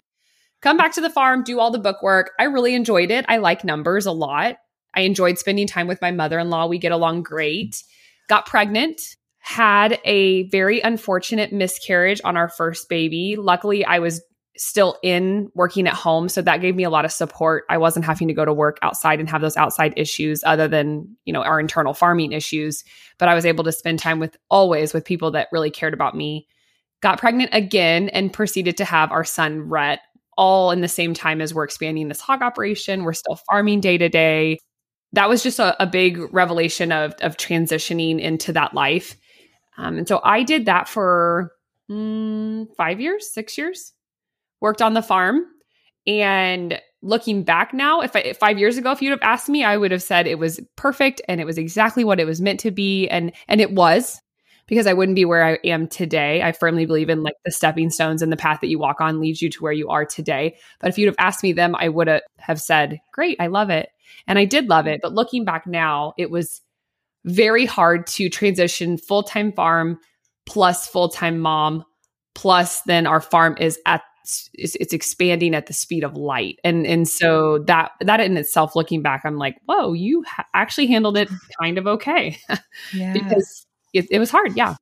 Come 0.61 0.77
back 0.77 0.91
to 0.91 1.01
the 1.01 1.09
farm, 1.09 1.43
do 1.43 1.59
all 1.59 1.71
the 1.71 1.79
bookwork. 1.79 2.33
I 2.37 2.43
really 2.43 2.75
enjoyed 2.75 3.09
it. 3.09 3.25
I 3.27 3.37
like 3.37 3.63
numbers 3.63 4.05
a 4.05 4.11
lot. 4.11 4.57
I 4.95 5.01
enjoyed 5.01 5.37
spending 5.37 5.67
time 5.67 5.87
with 5.87 6.01
my 6.01 6.11
mother 6.11 6.39
in 6.39 6.49
law. 6.49 6.67
We 6.67 6.77
get 6.77 6.91
along 6.91 7.23
great. 7.23 7.83
Got 8.27 8.45
pregnant, 8.45 9.01
had 9.39 9.99
a 10.05 10.43
very 10.49 10.81
unfortunate 10.81 11.51
miscarriage 11.51 12.21
on 12.23 12.37
our 12.37 12.49
first 12.49 12.89
baby. 12.89 13.35
Luckily, 13.37 13.85
I 13.85 13.99
was 13.99 14.21
still 14.57 14.97
in 15.01 15.49
working 15.55 15.87
at 15.87 15.93
home. 15.93 16.27
So 16.27 16.41
that 16.41 16.59
gave 16.59 16.75
me 16.75 16.83
a 16.83 16.89
lot 16.89 17.05
of 17.05 17.11
support. 17.11 17.63
I 17.69 17.77
wasn't 17.77 18.05
having 18.05 18.27
to 18.27 18.33
go 18.33 18.43
to 18.43 18.53
work 18.53 18.77
outside 18.81 19.19
and 19.19 19.29
have 19.29 19.41
those 19.41 19.55
outside 19.55 19.93
issues 19.95 20.43
other 20.45 20.67
than, 20.67 21.15
you 21.23 21.31
know, 21.31 21.41
our 21.41 21.59
internal 21.59 21.93
farming 21.93 22.33
issues. 22.33 22.83
But 23.17 23.29
I 23.29 23.35
was 23.35 23.45
able 23.45 23.63
to 23.63 23.71
spend 23.71 23.99
time 23.99 24.19
with 24.19 24.35
always 24.49 24.93
with 24.93 25.05
people 25.05 25.31
that 25.31 25.47
really 25.53 25.71
cared 25.71 25.93
about 25.93 26.15
me. 26.15 26.45
Got 27.01 27.19
pregnant 27.19 27.51
again 27.53 28.09
and 28.09 28.33
proceeded 28.33 28.75
to 28.77 28.85
have 28.85 29.11
our 29.11 29.23
son 29.23 29.61
Rhett 29.61 29.99
all 30.37 30.71
in 30.71 30.81
the 30.81 30.87
same 30.89 31.13
time 31.13 31.39
as 31.39 31.53
we're 31.53 31.63
expanding 31.63 32.09
this 32.09 32.21
hog 32.21 32.41
operation. 32.41 33.03
We're 33.03 33.13
still 33.13 33.39
farming 33.49 33.79
day 33.79 33.97
to 33.97 34.09
day 34.09 34.59
that 35.13 35.29
was 35.29 35.43
just 35.43 35.59
a, 35.59 35.81
a 35.81 35.87
big 35.87 36.19
revelation 36.33 36.91
of 36.91 37.13
of 37.21 37.37
transitioning 37.37 38.19
into 38.19 38.53
that 38.53 38.73
life. 38.73 39.17
Um, 39.77 39.97
and 39.97 40.07
so 40.07 40.19
I 40.23 40.43
did 40.43 40.65
that 40.65 40.87
for 40.87 41.51
mm, 41.89 42.67
five 42.75 42.99
years, 42.99 43.33
six 43.33 43.57
years. 43.57 43.93
Worked 44.61 44.81
on 44.81 44.93
the 44.93 45.01
farm, 45.01 45.45
and 46.05 46.81
looking 47.01 47.43
back 47.43 47.73
now, 47.73 48.01
if 48.01 48.13
I, 48.13 48.33
five 48.33 48.59
years 48.59 48.77
ago, 48.77 48.91
if 48.91 49.01
you'd 49.01 49.11
have 49.11 49.19
asked 49.21 49.47
me, 49.47 49.63
I 49.63 49.77
would 49.77 49.91
have 49.91 50.03
said 50.03 50.27
it 50.27 50.37
was 50.37 50.59
perfect 50.75 51.21
and 51.29 51.39
it 51.39 51.45
was 51.45 51.57
exactly 51.57 52.03
what 52.03 52.19
it 52.19 52.25
was 52.25 52.41
meant 52.41 52.59
to 52.61 52.71
be, 52.71 53.07
and 53.07 53.31
and 53.47 53.61
it 53.61 53.71
was 53.71 54.19
because 54.67 54.85
I 54.85 54.93
wouldn't 54.93 55.15
be 55.15 55.25
where 55.25 55.43
I 55.43 55.57
am 55.63 55.87
today. 55.87 56.43
I 56.43 56.51
firmly 56.51 56.85
believe 56.85 57.09
in 57.09 57.23
like 57.23 57.33
the 57.43 57.51
stepping 57.51 57.89
stones 57.89 58.21
and 58.21 58.31
the 58.31 58.37
path 58.37 58.59
that 58.61 58.67
you 58.67 58.77
walk 58.77 59.01
on 59.01 59.19
leads 59.19 59.41
you 59.41 59.49
to 59.49 59.63
where 59.63 59.73
you 59.73 59.89
are 59.89 60.05
today. 60.05 60.57
But 60.79 60.89
if 60.89 60.97
you'd 60.97 61.07
have 61.07 61.15
asked 61.17 61.41
me 61.41 61.53
them, 61.53 61.75
I 61.75 61.89
would 61.89 62.21
have 62.37 62.61
said, 62.61 62.99
"Great, 63.13 63.37
I 63.39 63.47
love 63.47 63.69
it." 63.69 63.89
And 64.27 64.39
I 64.39 64.45
did 64.45 64.69
love 64.69 64.87
it. 64.87 65.01
But 65.01 65.13
looking 65.13 65.45
back 65.45 65.65
now, 65.67 66.13
it 66.17 66.29
was 66.29 66.61
very 67.25 67.65
hard 67.65 68.07
to 68.07 68.29
transition 68.29 68.97
full 68.97 69.23
time 69.23 69.51
farm 69.51 69.99
plus 70.45 70.87
full 70.87 71.09
time 71.09 71.39
mom, 71.39 71.83
plus 72.35 72.81
then 72.83 73.05
our 73.05 73.21
farm 73.21 73.55
is 73.59 73.79
at 73.85 74.01
it's, 74.53 74.75
it's, 74.75 74.93
expanding 74.93 75.55
at 75.55 75.65
the 75.65 75.73
speed 75.73 76.03
of 76.03 76.15
light 76.15 76.59
and 76.63 76.85
and 76.85 77.07
so 77.07 77.59
that 77.65 77.91
that 78.01 78.19
in 78.19 78.37
itself 78.37 78.75
looking 78.75 79.01
back 79.01 79.21
i'm 79.25 79.37
like 79.37 79.55
whoa 79.65 79.93
you 79.93 80.23
ha- 80.27 80.45
actually 80.53 80.85
handled 80.85 81.17
it 81.17 81.29
kind 81.59 81.79
of 81.79 81.87
okay 81.87 82.37
yes. 82.93 83.17
because 83.17 83.65
it, 83.93 84.05
it 84.11 84.19
was 84.19 84.29
hard 84.29 84.55
yeah 84.55 84.75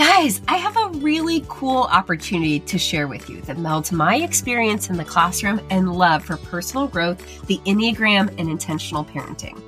Guys, 0.00 0.40
I 0.48 0.56
have 0.56 0.78
a 0.78 0.98
really 1.00 1.44
cool 1.46 1.82
opportunity 1.82 2.58
to 2.60 2.78
share 2.78 3.06
with 3.06 3.28
you 3.28 3.42
that 3.42 3.58
melds 3.58 3.92
my 3.92 4.16
experience 4.16 4.88
in 4.88 4.96
the 4.96 5.04
classroom 5.04 5.60
and 5.68 5.94
love 5.94 6.24
for 6.24 6.38
personal 6.38 6.86
growth, 6.86 7.46
the 7.48 7.58
Enneagram, 7.66 8.28
and 8.38 8.48
intentional 8.48 9.04
parenting. 9.04 9.60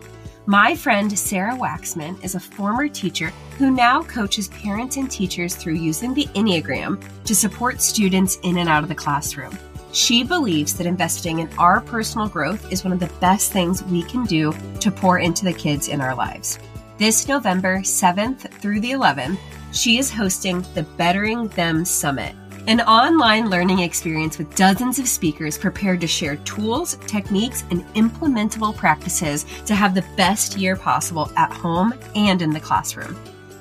My 0.46 0.74
friend 0.74 1.18
Sarah 1.18 1.54
Waxman 1.54 2.24
is 2.24 2.34
a 2.34 2.40
former 2.40 2.88
teacher 2.88 3.30
who 3.58 3.70
now 3.70 4.04
coaches 4.04 4.48
parents 4.48 4.96
and 4.96 5.10
teachers 5.10 5.54
through 5.54 5.74
using 5.74 6.14
the 6.14 6.24
Enneagram 6.28 7.04
to 7.26 7.34
support 7.34 7.82
students 7.82 8.38
in 8.42 8.56
and 8.56 8.70
out 8.70 8.82
of 8.82 8.88
the 8.88 8.94
classroom. 8.94 9.58
She 9.92 10.24
believes 10.24 10.72
that 10.78 10.86
investing 10.86 11.40
in 11.40 11.50
our 11.58 11.82
personal 11.82 12.26
growth 12.26 12.72
is 12.72 12.84
one 12.84 12.94
of 12.94 13.00
the 13.00 13.12
best 13.20 13.52
things 13.52 13.84
we 13.84 14.02
can 14.04 14.24
do 14.24 14.54
to 14.80 14.90
pour 14.90 15.18
into 15.18 15.44
the 15.44 15.52
kids 15.52 15.88
in 15.88 16.00
our 16.00 16.14
lives. 16.14 16.58
This 16.96 17.28
November 17.28 17.80
7th 17.80 18.50
through 18.60 18.80
the 18.80 18.92
11th, 18.92 19.38
she 19.72 19.98
is 19.98 20.12
hosting 20.12 20.64
the 20.74 20.82
Bettering 20.82 21.48
Them 21.48 21.84
Summit, 21.84 22.34
an 22.66 22.82
online 22.82 23.48
learning 23.48 23.80
experience 23.80 24.38
with 24.38 24.54
dozens 24.54 24.98
of 24.98 25.08
speakers 25.08 25.58
prepared 25.58 26.00
to 26.02 26.06
share 26.06 26.36
tools, 26.36 26.96
techniques, 27.06 27.64
and 27.70 27.82
implementable 27.94 28.76
practices 28.76 29.44
to 29.66 29.74
have 29.74 29.94
the 29.94 30.04
best 30.16 30.56
year 30.56 30.76
possible 30.76 31.32
at 31.36 31.52
home 31.52 31.94
and 32.14 32.42
in 32.42 32.50
the 32.50 32.60
classroom. 32.60 33.16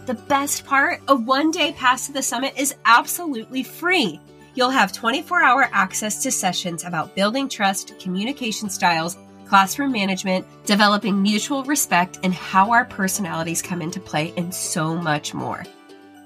The 0.06 0.14
best 0.14 0.66
part 0.66 1.02
a 1.08 1.16
one 1.16 1.50
day 1.50 1.72
pass 1.72 2.08
to 2.08 2.12
the 2.12 2.22
summit 2.22 2.54
is 2.58 2.76
absolutely 2.86 3.64
free. 3.64 4.20
You'll 4.54 4.70
have 4.70 4.92
24 4.92 5.42
hour 5.42 5.70
access 5.72 6.22
to 6.24 6.32
sessions 6.32 6.84
about 6.84 7.16
building 7.16 7.48
trust, 7.48 7.98
communication 8.00 8.70
styles, 8.70 9.18
classroom 9.48 9.92
management, 9.94 10.46
developing 10.66 11.22
mutual 11.22 11.64
respect, 11.64 12.20
and 12.24 12.34
how 12.34 12.72
our 12.72 12.86
personalities 12.86 13.62
come 13.62 13.82
into 13.82 14.00
play, 14.00 14.34
and 14.36 14.54
so 14.54 14.96
much 14.96 15.34
more. 15.34 15.64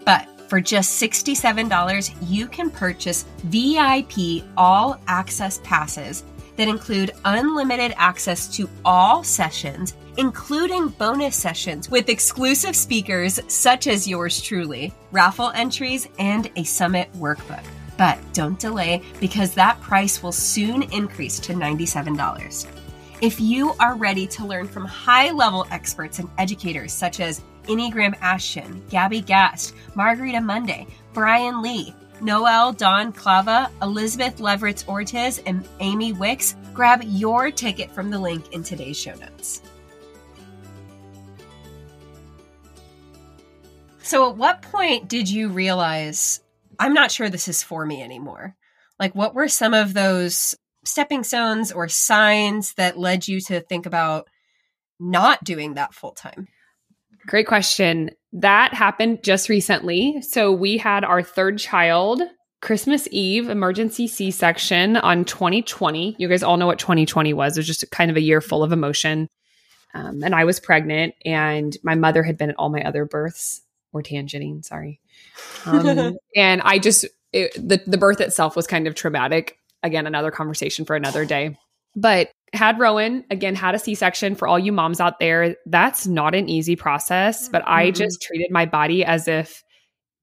But 0.05 0.27
for 0.47 0.61
just 0.61 1.01
$67, 1.01 2.15
you 2.29 2.47
can 2.47 2.69
purchase 2.69 3.25
VIP 3.45 4.43
all 4.55 4.99
access 5.07 5.59
passes 5.63 6.23
that 6.55 6.67
include 6.67 7.11
unlimited 7.25 7.93
access 7.97 8.47
to 8.55 8.69
all 8.85 9.23
sessions, 9.23 9.95
including 10.17 10.87
bonus 10.89 11.35
sessions 11.35 11.89
with 11.89 12.09
exclusive 12.09 12.75
speakers 12.75 13.39
such 13.47 13.87
as 13.87 14.07
yours 14.07 14.41
truly, 14.41 14.93
raffle 15.11 15.49
entries, 15.49 16.07
and 16.19 16.49
a 16.55 16.63
summit 16.63 17.11
workbook. 17.13 17.63
But 17.97 18.19
don't 18.33 18.59
delay 18.59 19.01
because 19.19 19.53
that 19.53 19.81
price 19.81 20.21
will 20.21 20.31
soon 20.31 20.83
increase 20.83 21.39
to 21.39 21.53
$97. 21.53 22.67
If 23.21 23.39
you 23.39 23.73
are 23.79 23.95
ready 23.95 24.27
to 24.27 24.45
learn 24.45 24.67
from 24.67 24.85
high 24.85 25.31
level 25.31 25.65
experts 25.71 26.19
and 26.19 26.29
educators 26.37 26.93
such 26.93 27.19
as 27.19 27.41
Enneagram 27.67 28.15
Ashton, 28.21 28.83
Gabby 28.89 29.21
Gast, 29.21 29.73
Margarita 29.95 30.41
Monday, 30.41 30.87
Brian 31.13 31.61
Lee, 31.61 31.93
Noel 32.21 32.73
Don 32.73 33.11
Clava, 33.11 33.69
Elizabeth 33.81 34.39
Leverett 34.39 34.87
Ortiz, 34.87 35.39
and 35.45 35.67
Amy 35.79 36.13
Wicks, 36.13 36.55
grab 36.73 37.01
your 37.03 37.51
ticket 37.51 37.91
from 37.91 38.09
the 38.09 38.19
link 38.19 38.53
in 38.53 38.63
today's 38.63 38.97
show 38.97 39.13
notes. 39.15 39.61
So, 44.01 44.29
at 44.29 44.37
what 44.37 44.61
point 44.61 45.07
did 45.07 45.29
you 45.29 45.49
realize 45.49 46.39
I'm 46.79 46.93
not 46.93 47.11
sure 47.11 47.29
this 47.29 47.47
is 47.47 47.63
for 47.63 47.85
me 47.85 48.03
anymore? 48.03 48.55
Like, 48.99 49.15
what 49.15 49.33
were 49.33 49.47
some 49.47 49.73
of 49.73 49.93
those 49.93 50.55
stepping 50.83 51.23
stones 51.23 51.71
or 51.71 51.89
signs 51.89 52.75
that 52.75 52.99
led 52.99 53.27
you 53.27 53.41
to 53.41 53.61
think 53.61 53.85
about 53.85 54.29
not 54.99 55.43
doing 55.43 55.73
that 55.73 55.93
full 55.93 56.11
time? 56.11 56.47
Great 57.27 57.47
question. 57.47 58.11
That 58.33 58.73
happened 58.73 59.23
just 59.23 59.49
recently. 59.49 60.21
So 60.21 60.51
we 60.51 60.77
had 60.77 61.03
our 61.03 61.21
third 61.21 61.57
child 61.57 62.21
Christmas 62.61 63.07
Eve 63.11 63.49
emergency 63.49 64.07
C 64.07 64.31
section 64.31 64.97
on 64.97 65.25
2020. 65.25 66.15
You 66.17 66.27
guys 66.27 66.43
all 66.43 66.57
know 66.57 66.65
what 66.65 66.79
2020 66.79 67.33
was. 67.33 67.57
It 67.57 67.59
was 67.59 67.67
just 67.67 67.89
kind 67.91 68.09
of 68.09 68.17
a 68.17 68.21
year 68.21 68.41
full 68.41 68.63
of 68.63 68.71
emotion. 68.71 69.29
Um, 69.93 70.23
and 70.23 70.35
I 70.35 70.43
was 70.43 70.59
pregnant, 70.59 71.15
and 71.23 71.75
my 71.81 71.95
mother 71.95 72.21
had 72.21 72.37
been 72.37 72.49
at 72.49 72.55
all 72.57 72.69
my 72.69 72.83
other 72.83 73.05
births 73.05 73.61
or 73.93 74.03
tangenting, 74.03 74.65
sorry. 74.65 74.99
Um, 75.65 76.17
and 76.35 76.61
I 76.63 76.79
just, 76.79 77.05
it, 77.31 77.53
the, 77.53 77.81
the 77.87 77.97
birth 77.97 78.19
itself 78.19 78.57
was 78.57 78.67
kind 78.67 78.87
of 78.87 78.95
traumatic. 78.95 79.57
Again, 79.83 80.05
another 80.05 80.31
conversation 80.31 80.83
for 80.83 80.97
another 80.97 81.23
day. 81.23 81.57
But 81.95 82.29
had 82.55 82.79
Rowan, 82.79 83.23
again, 83.29 83.55
had 83.55 83.75
a 83.75 83.79
C 83.79 83.95
section 83.95 84.35
for 84.35 84.47
all 84.47 84.59
you 84.59 84.71
moms 84.71 84.99
out 84.99 85.19
there. 85.19 85.55
That's 85.65 86.07
not 86.07 86.35
an 86.35 86.49
easy 86.49 86.75
process, 86.75 87.49
but 87.49 87.63
I 87.67 87.87
mm-hmm. 87.87 87.95
just 87.95 88.21
treated 88.21 88.51
my 88.51 88.65
body 88.65 89.03
as 89.03 89.27
if 89.27 89.63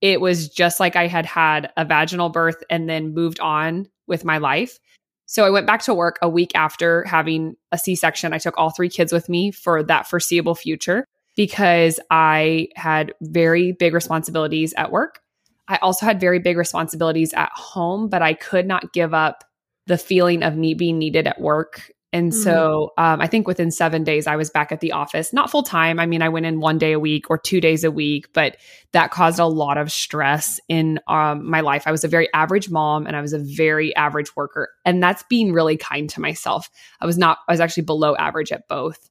it 0.01 0.19
was 0.19 0.49
just 0.49 0.79
like 0.79 0.95
I 0.95 1.07
had 1.07 1.25
had 1.25 1.71
a 1.77 1.85
vaginal 1.85 2.29
birth 2.29 2.61
and 2.69 2.89
then 2.89 3.13
moved 3.13 3.39
on 3.39 3.87
with 4.05 4.25
my 4.25 4.37
life. 4.37 4.77
So 5.25 5.45
I 5.45 5.49
went 5.49 5.65
back 5.65 5.81
to 5.83 5.93
work 5.93 6.19
a 6.21 6.29
week 6.29 6.51
after 6.55 7.05
having 7.05 7.55
a 7.71 7.77
C 7.77 7.95
section. 7.95 8.33
I 8.33 8.37
took 8.37 8.57
all 8.57 8.69
three 8.69 8.89
kids 8.89 9.13
with 9.13 9.29
me 9.29 9.51
for 9.51 9.81
that 9.83 10.07
foreseeable 10.07 10.55
future 10.55 11.05
because 11.35 11.99
I 12.11 12.67
had 12.75 13.13
very 13.21 13.71
big 13.71 13.93
responsibilities 13.93 14.73
at 14.77 14.91
work. 14.91 15.21
I 15.67 15.77
also 15.77 16.05
had 16.05 16.19
very 16.19 16.39
big 16.39 16.57
responsibilities 16.57 17.33
at 17.33 17.49
home, 17.55 18.09
but 18.09 18.21
I 18.21 18.33
could 18.33 18.67
not 18.67 18.91
give 18.91 19.13
up 19.13 19.45
the 19.87 19.97
feeling 19.97 20.43
of 20.43 20.57
me 20.57 20.73
being 20.73 20.97
needed 20.97 21.27
at 21.27 21.39
work 21.39 21.92
and 22.13 22.31
mm-hmm. 22.31 22.41
so 22.43 22.93
um, 22.97 23.19
I 23.19 23.27
think 23.27 23.47
within 23.47 23.71
seven 23.71 24.03
days, 24.03 24.27
I 24.27 24.35
was 24.35 24.51
back 24.51 24.71
at 24.71 24.79
the 24.79 24.91
office, 24.91 25.33
not 25.33 25.49
full 25.49 25.63
time. 25.63 25.99
I 25.99 26.05
mean, 26.05 26.21
I 26.21 26.29
went 26.29 26.45
in 26.45 26.59
one 26.59 26.77
day 26.77 26.91
a 26.91 26.99
week 26.99 27.29
or 27.31 27.39
two 27.39 27.59
days 27.59 27.83
a 27.83 27.89
week, 27.89 28.31
but 28.33 28.57
that 28.91 29.09
caused 29.09 29.39
a 29.39 29.47
lot 29.47 29.79
of 29.79 29.91
stress 29.91 30.59
in 30.69 30.99
um, 31.07 31.49
my 31.49 31.61
life. 31.61 31.83
I 31.87 31.91
was 31.91 32.03
a 32.03 32.07
very 32.07 32.31
average 32.31 32.69
mom 32.69 33.07
and 33.07 33.15
I 33.15 33.21
was 33.21 33.33
a 33.33 33.39
very 33.39 33.95
average 33.95 34.35
worker. 34.35 34.69
And 34.85 35.01
that's 35.01 35.23
being 35.23 35.51
really 35.51 35.75
kind 35.75 36.07
to 36.11 36.21
myself. 36.21 36.69
I 37.01 37.07
was 37.07 37.17
not, 37.17 37.39
I 37.49 37.53
was 37.53 37.59
actually 37.59 37.83
below 37.83 38.15
average 38.15 38.51
at 38.51 38.67
both. 38.67 39.09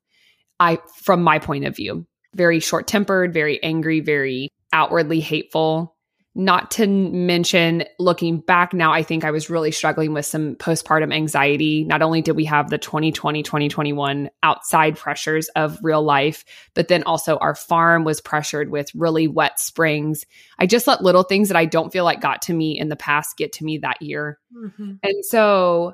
I, 0.61 0.79
from 1.03 1.25
my 1.25 1.41
point 1.41 1.65
of 1.65 1.75
view, 1.75 2.07
very 2.35 2.61
short 2.61 2.87
tempered, 2.87 3.35
very 3.35 3.61
angry, 3.65 3.99
very 3.99 4.49
outwardly 4.73 5.19
hateful. 5.19 5.97
Not 6.35 6.71
to 6.73 6.87
mention, 6.87 7.85
looking 7.99 8.41
back 8.41 8.73
now, 8.73 8.91
I 8.91 9.03
think 9.03 9.23
I 9.23 9.31
was 9.31 9.51
really 9.51 9.71
struggling 9.71 10.15
with 10.15 10.25
some 10.25 10.57
postpartum 10.57 11.13
anxiety. 11.13 11.85
Not 11.85 12.01
only 12.01 12.23
did 12.23 12.37
we 12.37 12.47
have 12.47 12.71
the 12.71 12.79
2020, 12.79 13.43
2021 13.43 14.31
outside 14.43 14.97
pressures 14.97 15.49
of 15.51 15.79
real 15.83 16.03
life, 16.03 16.47
but 16.73 16.89
then 16.89 17.03
also 17.03 17.37
our 17.37 17.55
farm 17.55 18.05
was 18.05 18.23
pressured 18.23 18.71
with 18.71 18.95
really 18.95 19.29
wet 19.29 19.61
springs. 19.61 20.25
I 20.59 20.65
just 20.65 20.87
let 20.87 21.03
little 21.03 21.23
things 21.23 21.49
that 21.49 21.57
I 21.57 21.67
don't 21.67 21.93
feel 21.93 22.05
like 22.05 22.23
got 22.23 22.41
to 22.43 22.55
me 22.55 22.79
in 22.79 22.89
the 22.89 22.97
past 22.97 23.37
get 23.37 23.53
to 23.55 23.65
me 23.65 23.79
that 23.79 24.01
year. 24.01 24.39
Mm-hmm. 24.57 24.93
And 25.03 25.25
so 25.27 25.93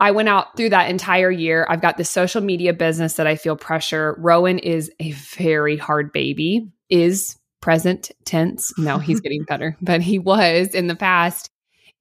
I 0.00 0.12
went 0.12 0.30
out 0.30 0.56
through 0.56 0.70
that 0.70 0.88
entire 0.88 1.30
year. 1.30 1.66
I've 1.68 1.82
got 1.82 1.98
this 1.98 2.08
social 2.08 2.40
media 2.40 2.72
business 2.72 3.14
that 3.14 3.26
I 3.26 3.36
feel 3.36 3.56
pressure. 3.56 4.16
Rowan 4.18 4.58
is 4.58 4.90
a 4.98 5.12
very 5.12 5.76
hard 5.76 6.10
baby, 6.10 6.70
is 6.88 7.36
present 7.64 8.10
tense. 8.26 8.76
No, 8.76 8.98
he's 8.98 9.20
getting 9.22 9.42
better, 9.44 9.74
but 9.80 10.02
he 10.02 10.18
was 10.18 10.74
in 10.74 10.86
the 10.86 10.94
past. 10.94 11.48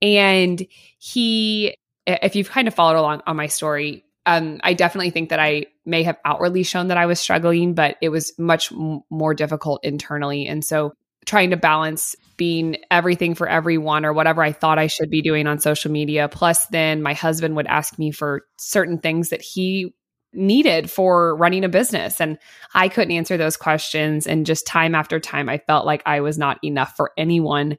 And 0.01 0.62
he, 1.00 1.77
if 2.05 2.36
you've 2.36 2.50
kind 2.50 2.67
of 2.67 2.74
followed 2.74 3.00
along 3.00 3.22
on 3.25 3.38
my 3.38 3.48
story, 3.48 4.03
um, 4.25 4.60
I 4.62 4.74
definitely 4.74 5.12
think 5.12 5.29
that 5.29 5.39
I 5.39 5.67
may 5.86 6.03
have 6.03 6.17
outwardly 6.25 6.63
shown 6.63 6.89
that 6.89 6.98
I 6.98 7.05
was 7.05 7.17
struggling, 7.17 7.75
but 7.75 7.96
it 8.01 8.10
was 8.10 8.34
much 8.38 8.74
m- 8.74 9.03
more 9.10 9.34
difficult 9.34 9.86
internally. 9.86 10.48
And 10.48 10.65
so 10.65 10.91
trying 11.25 11.51
to 11.51 11.58
balance 11.58 12.13
being 12.36 12.75
everything 12.91 13.34
for 13.34 13.48
everyone 13.48 14.03
or 14.03 14.12
whatever 14.12 14.43
I 14.43 14.51
thought 14.51 14.79
I 14.79 14.88
should 14.88 15.10
be 15.10 15.22
doing 15.22 15.48
on 15.48 15.60
social 15.60 15.91
media. 15.91 16.27
Plus, 16.27 16.65
then 16.67 17.01
my 17.01 17.13
husband 17.13 17.55
would 17.55 17.67
ask 17.67 17.98
me 17.98 18.12
for 18.12 18.41
certain 18.58 18.98
things 18.98 19.29
that 19.29 19.41
he 19.41 19.93
needed 20.34 20.90
for 20.90 21.36
running 21.36 21.63
a 21.63 21.70
business. 21.70 22.20
And 22.20 22.38
I 22.74 22.90
couldn't 22.90 23.16
answer 23.16 23.38
those 23.38 23.58
questions. 23.58 24.28
And 24.28 24.46
just 24.46 24.68
time 24.68 24.96
after 24.96 25.20
time, 25.20 25.50
I 25.50 25.58
felt 25.60 25.86
like 25.86 26.04
I 26.06 26.22
was 26.22 26.38
not 26.38 26.60
enough 26.63 26.96
for 26.96 27.12
anyone. 27.18 27.78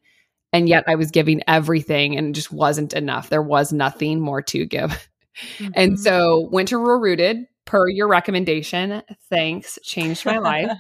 And 0.53 0.69
yet 0.69 0.85
I 0.87 0.95
was 0.95 1.11
giving 1.11 1.43
everything 1.49 2.17
and 2.17 2.29
it 2.29 2.33
just 2.33 2.53
wasn't 2.53 2.93
enough. 2.93 3.29
There 3.29 3.43
was 3.43 3.73
nothing 3.73 4.21
more 4.21 4.43
to 4.43 4.65
give. 4.67 4.91
Mm-hmm. 4.91 5.73
And 5.75 5.99
so 5.99 6.49
went 6.53 6.69
to 6.69 6.79
Rural 6.79 7.01
Rooted 7.01 7.47
per 7.65 7.89
your 7.89 8.07
recommendation. 8.07 9.03
Thanks. 9.31 9.81
Changed 9.83 10.25
my 10.25 10.39
life. 10.39 10.71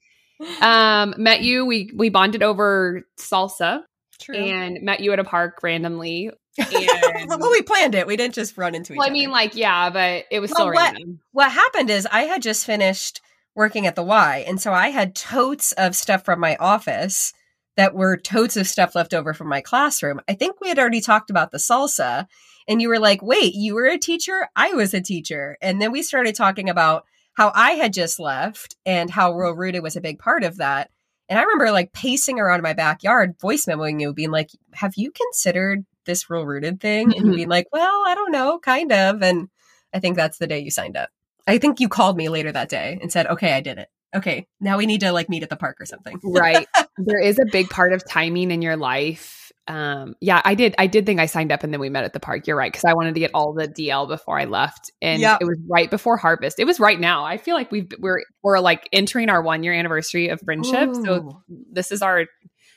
um, 0.60 1.14
met 1.16 1.42
you. 1.42 1.64
We 1.64 1.90
we 1.94 2.08
bonded 2.08 2.42
over 2.42 3.06
salsa. 3.16 3.82
True. 4.20 4.34
And 4.34 4.78
met 4.82 4.98
you 4.98 5.12
at 5.12 5.20
a 5.20 5.24
park 5.24 5.60
randomly 5.62 6.30
and, 6.58 7.28
well, 7.28 7.50
we 7.50 7.62
planned 7.62 7.94
it. 7.94 8.06
We 8.06 8.16
didn't 8.16 8.34
just 8.34 8.56
run 8.56 8.74
into 8.74 8.92
each 8.92 8.98
well, 8.98 9.06
other. 9.06 9.10
I 9.10 9.18
mean, 9.18 9.30
like, 9.30 9.54
yeah, 9.54 9.90
but 9.90 10.24
it 10.30 10.40
was 10.40 10.50
well, 10.50 10.72
still 10.72 10.72
what, 10.72 10.96
What 11.32 11.52
happened 11.52 11.90
is 11.90 12.06
I 12.10 12.22
had 12.22 12.42
just 12.42 12.64
finished 12.64 13.20
working 13.54 13.86
at 13.86 13.96
the 13.96 14.02
Y, 14.02 14.44
and 14.46 14.60
so 14.60 14.72
I 14.72 14.88
had 14.88 15.14
totes 15.14 15.72
of 15.72 15.96
stuff 15.96 16.24
from 16.24 16.40
my 16.40 16.56
office 16.56 17.32
that 17.76 17.94
were 17.94 18.16
totes 18.16 18.56
of 18.56 18.66
stuff 18.66 18.94
left 18.94 19.14
over 19.14 19.34
from 19.34 19.48
my 19.48 19.60
classroom. 19.60 20.20
I 20.28 20.34
think 20.34 20.60
we 20.60 20.68
had 20.68 20.78
already 20.78 21.00
talked 21.00 21.30
about 21.30 21.50
the 21.50 21.58
salsa, 21.58 22.26
and 22.68 22.80
you 22.80 22.88
were 22.88 23.00
like, 23.00 23.22
"Wait, 23.22 23.54
you 23.54 23.74
were 23.74 23.86
a 23.86 23.98
teacher? 23.98 24.48
I 24.54 24.72
was 24.74 24.94
a 24.94 25.00
teacher." 25.00 25.56
And 25.60 25.80
then 25.80 25.92
we 25.92 26.02
started 26.02 26.34
talking 26.34 26.68
about 26.68 27.04
how 27.34 27.50
I 27.54 27.72
had 27.72 27.92
just 27.92 28.20
left 28.20 28.76
and 28.86 29.10
how 29.10 29.32
Rural 29.32 29.52
mm-hmm. 29.52 29.60
Rooted 29.60 29.82
was 29.82 29.96
a 29.96 30.00
big 30.00 30.18
part 30.18 30.44
of 30.44 30.58
that. 30.58 30.90
And 31.28 31.38
I 31.38 31.42
remember 31.42 31.72
like 31.72 31.92
pacing 31.92 32.38
around 32.38 32.62
my 32.62 32.74
backyard, 32.74 33.34
voice 33.40 33.66
memoing 33.66 34.00
you, 34.00 34.12
being 34.12 34.30
like, 34.30 34.50
"Have 34.74 34.94
you 34.96 35.10
considered 35.10 35.84
this 36.04 36.28
Rural 36.28 36.46
Rooted 36.46 36.80
thing 36.80 37.14
and 37.14 37.26
mm-hmm. 37.26 37.32
being 37.32 37.48
like, 37.48 37.66
well, 37.72 38.02
I 38.06 38.14
don't 38.14 38.32
know, 38.32 38.58
kind 38.58 38.92
of. 38.92 39.22
And 39.22 39.48
I 39.92 40.00
think 40.00 40.16
that's 40.16 40.38
the 40.38 40.46
day 40.46 40.60
you 40.60 40.70
signed 40.70 40.96
up. 40.96 41.10
I 41.46 41.58
think 41.58 41.80
you 41.80 41.88
called 41.88 42.16
me 42.16 42.28
later 42.28 42.52
that 42.52 42.68
day 42.68 42.98
and 43.00 43.12
said, 43.12 43.26
okay, 43.26 43.52
I 43.52 43.60
did 43.60 43.78
it. 43.78 43.88
Okay, 44.14 44.46
now 44.60 44.78
we 44.78 44.86
need 44.86 45.00
to 45.00 45.12
like 45.12 45.28
meet 45.28 45.42
at 45.42 45.50
the 45.50 45.56
park 45.56 45.76
or 45.80 45.86
something. 45.86 46.18
right. 46.22 46.66
There 46.96 47.20
is 47.20 47.40
a 47.40 47.44
big 47.50 47.68
part 47.70 47.92
of 47.92 48.08
timing 48.08 48.52
in 48.52 48.62
your 48.62 48.76
life. 48.76 49.50
Um, 49.66 50.14
yeah, 50.20 50.40
I 50.44 50.54
did. 50.54 50.76
I 50.78 50.86
did 50.86 51.06
think 51.06 51.18
I 51.18 51.26
signed 51.26 51.50
up 51.50 51.64
and 51.64 51.72
then 51.72 51.80
we 51.80 51.88
met 51.88 52.04
at 52.04 52.12
the 52.12 52.20
park. 52.20 52.46
You're 52.46 52.56
right. 52.56 52.72
Cause 52.72 52.84
I 52.86 52.94
wanted 52.94 53.14
to 53.14 53.20
get 53.20 53.32
all 53.34 53.52
the 53.52 53.66
DL 53.66 54.06
before 54.06 54.38
I 54.38 54.44
left. 54.44 54.92
And 55.02 55.20
yep. 55.20 55.38
it 55.40 55.44
was 55.44 55.58
right 55.68 55.90
before 55.90 56.16
harvest. 56.16 56.60
It 56.60 56.66
was 56.66 56.78
right 56.78 57.00
now. 57.00 57.24
I 57.24 57.36
feel 57.36 57.56
like 57.56 57.72
we've, 57.72 57.90
we're, 57.98 58.22
we're 58.44 58.60
like 58.60 58.88
entering 58.92 59.28
our 59.28 59.42
one 59.42 59.64
year 59.64 59.72
anniversary 59.72 60.28
of 60.28 60.40
friendship. 60.42 60.90
Ooh. 60.90 61.04
So 61.04 61.42
this 61.48 61.90
is 61.90 62.00
our, 62.00 62.26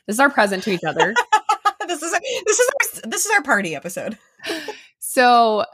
this 0.08 0.16
is 0.16 0.20
our 0.20 0.32
present 0.32 0.64
to 0.64 0.72
each 0.72 0.84
other. 0.84 1.14
This 2.00 2.12
is 2.14 2.20
this 2.46 2.60
is 2.60 2.70
our, 2.70 3.10
this 3.10 3.26
is 3.26 3.32
our 3.34 3.44
party 3.44 3.76
episode. 3.76 4.18
so 5.00 5.66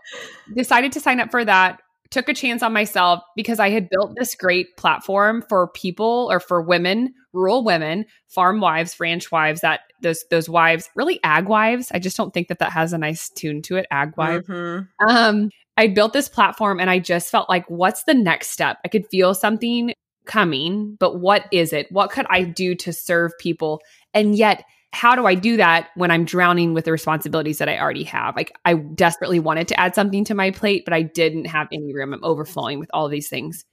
decided 0.56 0.92
to 0.94 1.00
sign 1.00 1.20
up 1.20 1.32
for 1.32 1.44
that 1.44 1.80
took 2.14 2.30
a 2.30 2.34
chance 2.34 2.62
on 2.62 2.72
myself 2.72 3.24
because 3.36 3.60
I 3.60 3.72
had 3.72 3.90
built 3.90 4.14
this 4.16 4.36
great 4.36 4.78
platform 4.78 5.44
for 5.50 5.70
people 5.70 6.28
or 6.30 6.40
for 6.40 6.62
women, 6.62 7.12
rural 7.34 7.64
women, 7.64 8.06
farm 8.28 8.62
wives, 8.62 9.00
ranch 9.00 9.32
wives, 9.32 9.62
that 9.62 9.80
those 10.04 10.24
those 10.30 10.48
wives, 10.48 10.92
really 10.96 11.20
ag 11.24 11.48
wives. 11.48 11.92
I 11.92 11.98
just 11.98 12.16
don't 12.16 12.32
think 12.32 12.50
that 12.50 12.60
that 12.60 12.72
has 12.72 12.94
a 12.94 13.00
nice 13.00 13.30
tune 13.30 13.64
to 13.64 13.78
it, 13.78 13.88
ag 13.90 14.16
wife. 14.16 14.44
Mm-hmm. 14.44 15.10
Um, 15.10 15.50
I 15.76 15.88
built 15.88 16.14
this 16.14 16.30
platform 16.30 16.80
and 16.80 16.88
I 16.88 17.00
just 17.00 17.32
felt 17.32 17.50
like, 17.50 17.68
what's 17.68 18.04
the 18.04 18.14
next 18.14 18.52
step? 18.52 18.78
I 18.86 18.90
could 18.90 19.08
feel 19.10 19.34
something 19.34 19.92
coming, 20.26 20.96
but 21.00 21.20
what 21.20 21.46
is 21.52 21.74
it? 21.74 21.92
What 21.92 22.12
could 22.12 22.28
I 22.30 22.44
do 22.44 22.76
to 22.76 22.94
serve 22.94 23.32
people? 23.40 23.82
And 24.14 24.36
yet 24.36 24.64
how 24.94 25.16
do 25.16 25.26
I 25.26 25.34
do 25.34 25.58
that 25.58 25.90
when 25.96 26.12
I'm 26.12 26.24
drowning 26.24 26.74
with 26.76 26.86
the 26.86 26.92
responsibilities 26.92 27.58
that 27.58 27.68
I 27.68 27.80
already 27.80 28.04
have? 28.04 28.36
Like 28.36 28.54
I 28.64 28.76
desperately 28.76 29.40
wanted 29.40 29.68
to 29.70 29.80
add 29.80 29.96
something 29.96 30.24
to 30.26 30.36
my 30.36 30.52
plate, 30.52 30.86
but 30.86 30.94
I 30.94 31.02
didn't 31.02 31.46
have 31.46 31.68
any 31.72 31.94
room. 31.94 32.14
I'm 32.14 32.24
overflowing 32.24 32.80
with 32.80 32.92
all 32.94 33.10
these 33.10 33.28
things. 33.28 33.66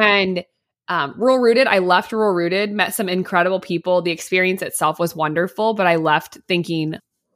And 0.00 0.44
um, 0.88 1.14
rural 1.18 1.38
rooted, 1.38 1.66
I 1.66 1.80
left 1.80 2.12
rural 2.12 2.34
rooted, 2.34 2.72
met 2.72 2.94
some 2.94 3.10
incredible 3.10 3.60
people. 3.60 4.00
The 4.00 4.10
experience 4.10 4.62
itself 4.62 4.98
was 4.98 5.14
wonderful, 5.14 5.74
but 5.74 5.86
I 5.86 5.96
left 5.96 6.38
thinking, 6.48 6.94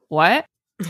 what? 0.08 0.46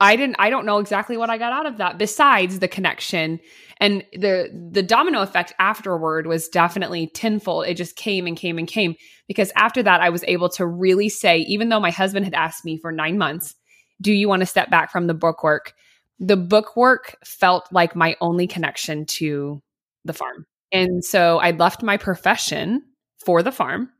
I 0.00 0.16
didn't 0.16 0.36
I 0.38 0.50
don't 0.50 0.66
know 0.66 0.78
exactly 0.78 1.16
what 1.16 1.30
I 1.30 1.38
got 1.38 1.52
out 1.52 1.66
of 1.66 1.76
that 1.76 1.98
besides 1.98 2.58
the 2.58 2.68
connection 2.68 3.38
and 3.80 4.04
the 4.12 4.48
the 4.72 4.82
domino 4.82 5.20
effect 5.20 5.52
afterward 5.58 6.26
was 6.26 6.48
definitely 6.48 7.08
tenfold. 7.08 7.66
It 7.66 7.74
just 7.76 7.96
came 7.96 8.26
and 8.26 8.36
came 8.36 8.58
and 8.58 8.66
came 8.66 8.94
because 9.28 9.52
after 9.56 9.82
that 9.82 10.00
I 10.00 10.08
was 10.10 10.24
able 10.26 10.48
to 10.50 10.66
really 10.66 11.08
say 11.08 11.40
even 11.40 11.68
though 11.68 11.80
my 11.80 11.90
husband 11.90 12.24
had 12.24 12.34
asked 12.34 12.64
me 12.64 12.78
for 12.78 12.92
9 12.92 13.18
months, 13.18 13.54
do 14.00 14.12
you 14.12 14.28
want 14.28 14.40
to 14.40 14.46
step 14.46 14.70
back 14.70 14.90
from 14.90 15.06
the 15.06 15.14
book 15.14 15.44
work? 15.44 15.74
The 16.18 16.36
book 16.36 16.76
work 16.76 17.16
felt 17.24 17.68
like 17.70 17.94
my 17.94 18.16
only 18.20 18.46
connection 18.46 19.06
to 19.06 19.62
the 20.04 20.12
farm. 20.12 20.46
And 20.72 21.04
so 21.04 21.38
I 21.38 21.50
left 21.50 21.82
my 21.82 21.96
profession 21.96 22.82
for 23.24 23.42
the 23.42 23.52
farm. 23.52 23.90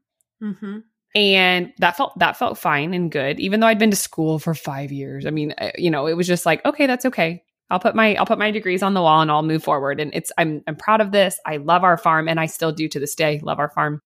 hmm 0.40 0.78
and 1.14 1.72
that 1.78 1.96
felt 1.96 2.16
that 2.18 2.36
felt 2.36 2.56
fine 2.56 2.94
and 2.94 3.10
good 3.10 3.40
even 3.40 3.58
though 3.58 3.66
i'd 3.66 3.78
been 3.78 3.90
to 3.90 3.96
school 3.96 4.38
for 4.38 4.54
five 4.54 4.92
years. 4.92 5.26
I 5.26 5.30
mean 5.30 5.54
you 5.76 5.90
know 5.90 6.06
it 6.06 6.16
was 6.16 6.26
just 6.26 6.46
like 6.46 6.64
okay 6.64 6.86
that's 6.86 7.06
okay. 7.06 7.42
I'll 7.68 7.80
put 7.80 7.94
my 7.94 8.14
i'll 8.16 8.26
put 8.26 8.38
my 8.38 8.50
degrees 8.50 8.82
on 8.82 8.94
the 8.94 9.02
wall 9.02 9.20
and 9.20 9.30
i'll 9.30 9.42
move 9.42 9.64
forward. 9.64 10.00
And 10.00 10.12
it's 10.14 10.32
i'm 10.38 10.62
i'm 10.66 10.76
proud 10.76 11.00
of 11.00 11.12
this. 11.12 11.38
I 11.44 11.56
love 11.56 11.84
our 11.84 11.96
farm 11.96 12.28
and 12.28 12.38
i 12.38 12.46
still 12.46 12.72
do 12.72 12.88
to 12.88 13.00
this 13.00 13.14
day 13.14 13.40
love 13.42 13.58
our 13.58 13.70
farm. 13.70 14.02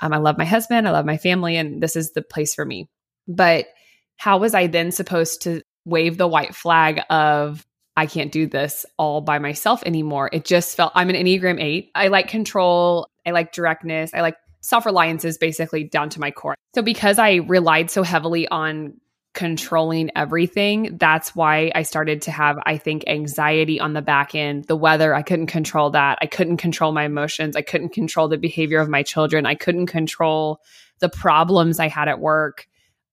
Um, 0.00 0.12
i 0.12 0.18
love 0.18 0.38
my 0.38 0.44
husband. 0.44 0.86
I 0.86 0.92
love 0.92 1.06
my 1.06 1.16
family 1.16 1.56
and 1.56 1.82
this 1.82 1.96
is 1.96 2.12
the 2.12 2.22
place 2.22 2.54
for 2.54 2.64
me. 2.64 2.88
But 3.26 3.66
how 4.16 4.38
was 4.38 4.54
i 4.54 4.66
then 4.66 4.90
supposed 4.90 5.42
to 5.42 5.62
wave 5.84 6.18
the 6.18 6.28
white 6.28 6.54
flag 6.54 7.00
of 7.08 7.66
I 7.96 8.04
can't 8.04 8.30
do 8.30 8.46
this 8.46 8.84
all 8.98 9.22
by 9.22 9.38
myself 9.38 9.82
anymore. 9.86 10.28
It 10.30 10.44
just 10.44 10.76
felt 10.76 10.92
I'm 10.94 11.08
an 11.08 11.16
Enneagram 11.16 11.58
8. 11.58 11.92
I 11.94 12.08
like 12.08 12.28
control, 12.28 13.08
I 13.24 13.30
like 13.30 13.52
directness, 13.52 14.12
I 14.12 14.20
like 14.20 14.36
self 14.60 14.86
reliance 14.86 15.24
is 15.24 15.38
basically 15.38 15.84
down 15.84 16.10
to 16.10 16.20
my 16.20 16.30
core. 16.30 16.54
So 16.74 16.82
because 16.82 17.18
I 17.18 17.36
relied 17.36 17.90
so 17.90 18.02
heavily 18.02 18.46
on 18.48 19.00
controlling 19.36 20.10
everything, 20.16 20.96
that's 20.98 21.36
why 21.36 21.70
I 21.74 21.82
started 21.82 22.22
to 22.22 22.30
have, 22.30 22.58
I 22.64 22.78
think, 22.78 23.04
anxiety 23.06 23.78
on 23.78 23.92
the 23.92 24.02
back 24.02 24.34
end. 24.34 24.64
The 24.64 24.76
weather, 24.76 25.14
I 25.14 25.22
couldn't 25.22 25.48
control 25.48 25.90
that. 25.90 26.18
I 26.22 26.26
couldn't 26.26 26.56
control 26.56 26.92
my 26.92 27.04
emotions. 27.04 27.54
I 27.54 27.62
couldn't 27.62 27.90
control 27.90 28.28
the 28.28 28.38
behavior 28.38 28.80
of 28.80 28.88
my 28.88 29.02
children. 29.02 29.46
I 29.46 29.54
couldn't 29.54 29.86
control 29.86 30.60
the 31.00 31.10
problems 31.10 31.78
I 31.78 31.88
had 31.88 32.08
at 32.08 32.18
work. 32.18 32.66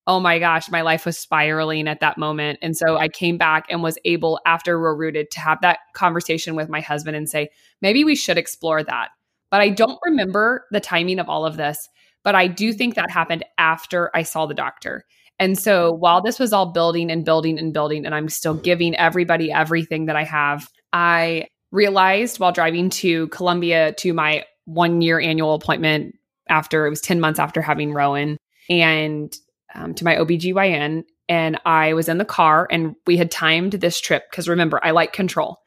Oh 0.07 0.19
my 0.19 0.39
gosh, 0.39 0.69
my 0.69 0.81
life 0.81 1.05
was 1.05 1.17
spiraling 1.17 1.87
at 1.87 1.99
that 1.99 2.17
moment. 2.17 2.59
And 2.61 2.75
so 2.75 2.97
I 2.97 3.07
came 3.09 3.37
back 3.37 3.65
and 3.69 3.83
was 3.83 3.97
able, 4.03 4.39
after 4.45 4.77
Rural 4.77 4.97
Rooted, 4.97 5.31
to 5.31 5.39
have 5.39 5.61
that 5.61 5.79
conversation 5.93 6.55
with 6.55 6.69
my 6.69 6.81
husband 6.81 7.15
and 7.15 7.29
say, 7.29 7.49
maybe 7.81 8.03
we 8.03 8.15
should 8.15 8.37
explore 8.37 8.83
that 8.83 9.09
but 9.53 9.61
I 9.61 9.69
don't 9.69 9.99
remember 10.03 10.65
the 10.71 10.79
timing 10.79 11.19
of 11.19 11.29
all 11.29 11.45
of 11.45 11.57
this. 11.57 11.87
But 12.23 12.33
I 12.33 12.47
do 12.47 12.73
think 12.73 12.95
that 12.95 13.11
happened 13.11 13.45
after 13.59 14.09
I 14.15 14.23
saw 14.23 14.47
the 14.47 14.55
doctor. 14.55 15.05
And 15.37 15.59
so 15.59 15.91
while 15.91 16.23
this 16.23 16.39
was 16.39 16.53
all 16.53 16.71
building 16.71 17.11
and 17.11 17.23
building 17.23 17.59
and 17.59 17.71
building, 17.71 18.03
and 18.03 18.15
I'm 18.15 18.29
still 18.29 18.55
giving 18.55 18.95
everybody 18.95 19.51
everything 19.51 20.07
that 20.07 20.15
I 20.15 20.23
have, 20.23 20.67
I 20.91 21.49
realized 21.69 22.39
while 22.39 22.51
driving 22.51 22.89
to 22.89 23.27
Columbia 23.27 23.93
to 23.99 24.11
my 24.11 24.43
one 24.65 25.03
year 25.03 25.19
annual 25.19 25.53
appointment 25.53 26.17
after 26.49 26.87
it 26.87 26.89
was 26.89 27.01
10 27.01 27.19
months 27.19 27.39
after 27.39 27.61
having 27.61 27.93
Rowan 27.93 28.37
and 28.71 29.37
um, 29.75 29.93
to 29.93 30.03
my 30.03 30.15
OBGYN. 30.15 31.03
And 31.29 31.59
I 31.63 31.93
was 31.93 32.09
in 32.09 32.17
the 32.17 32.25
car 32.25 32.67
and 32.71 32.95
we 33.05 33.17
had 33.17 33.29
timed 33.29 33.73
this 33.73 34.01
trip 34.01 34.23
because 34.31 34.49
remember, 34.49 34.79
I 34.81 34.89
like 34.89 35.13
control. 35.13 35.59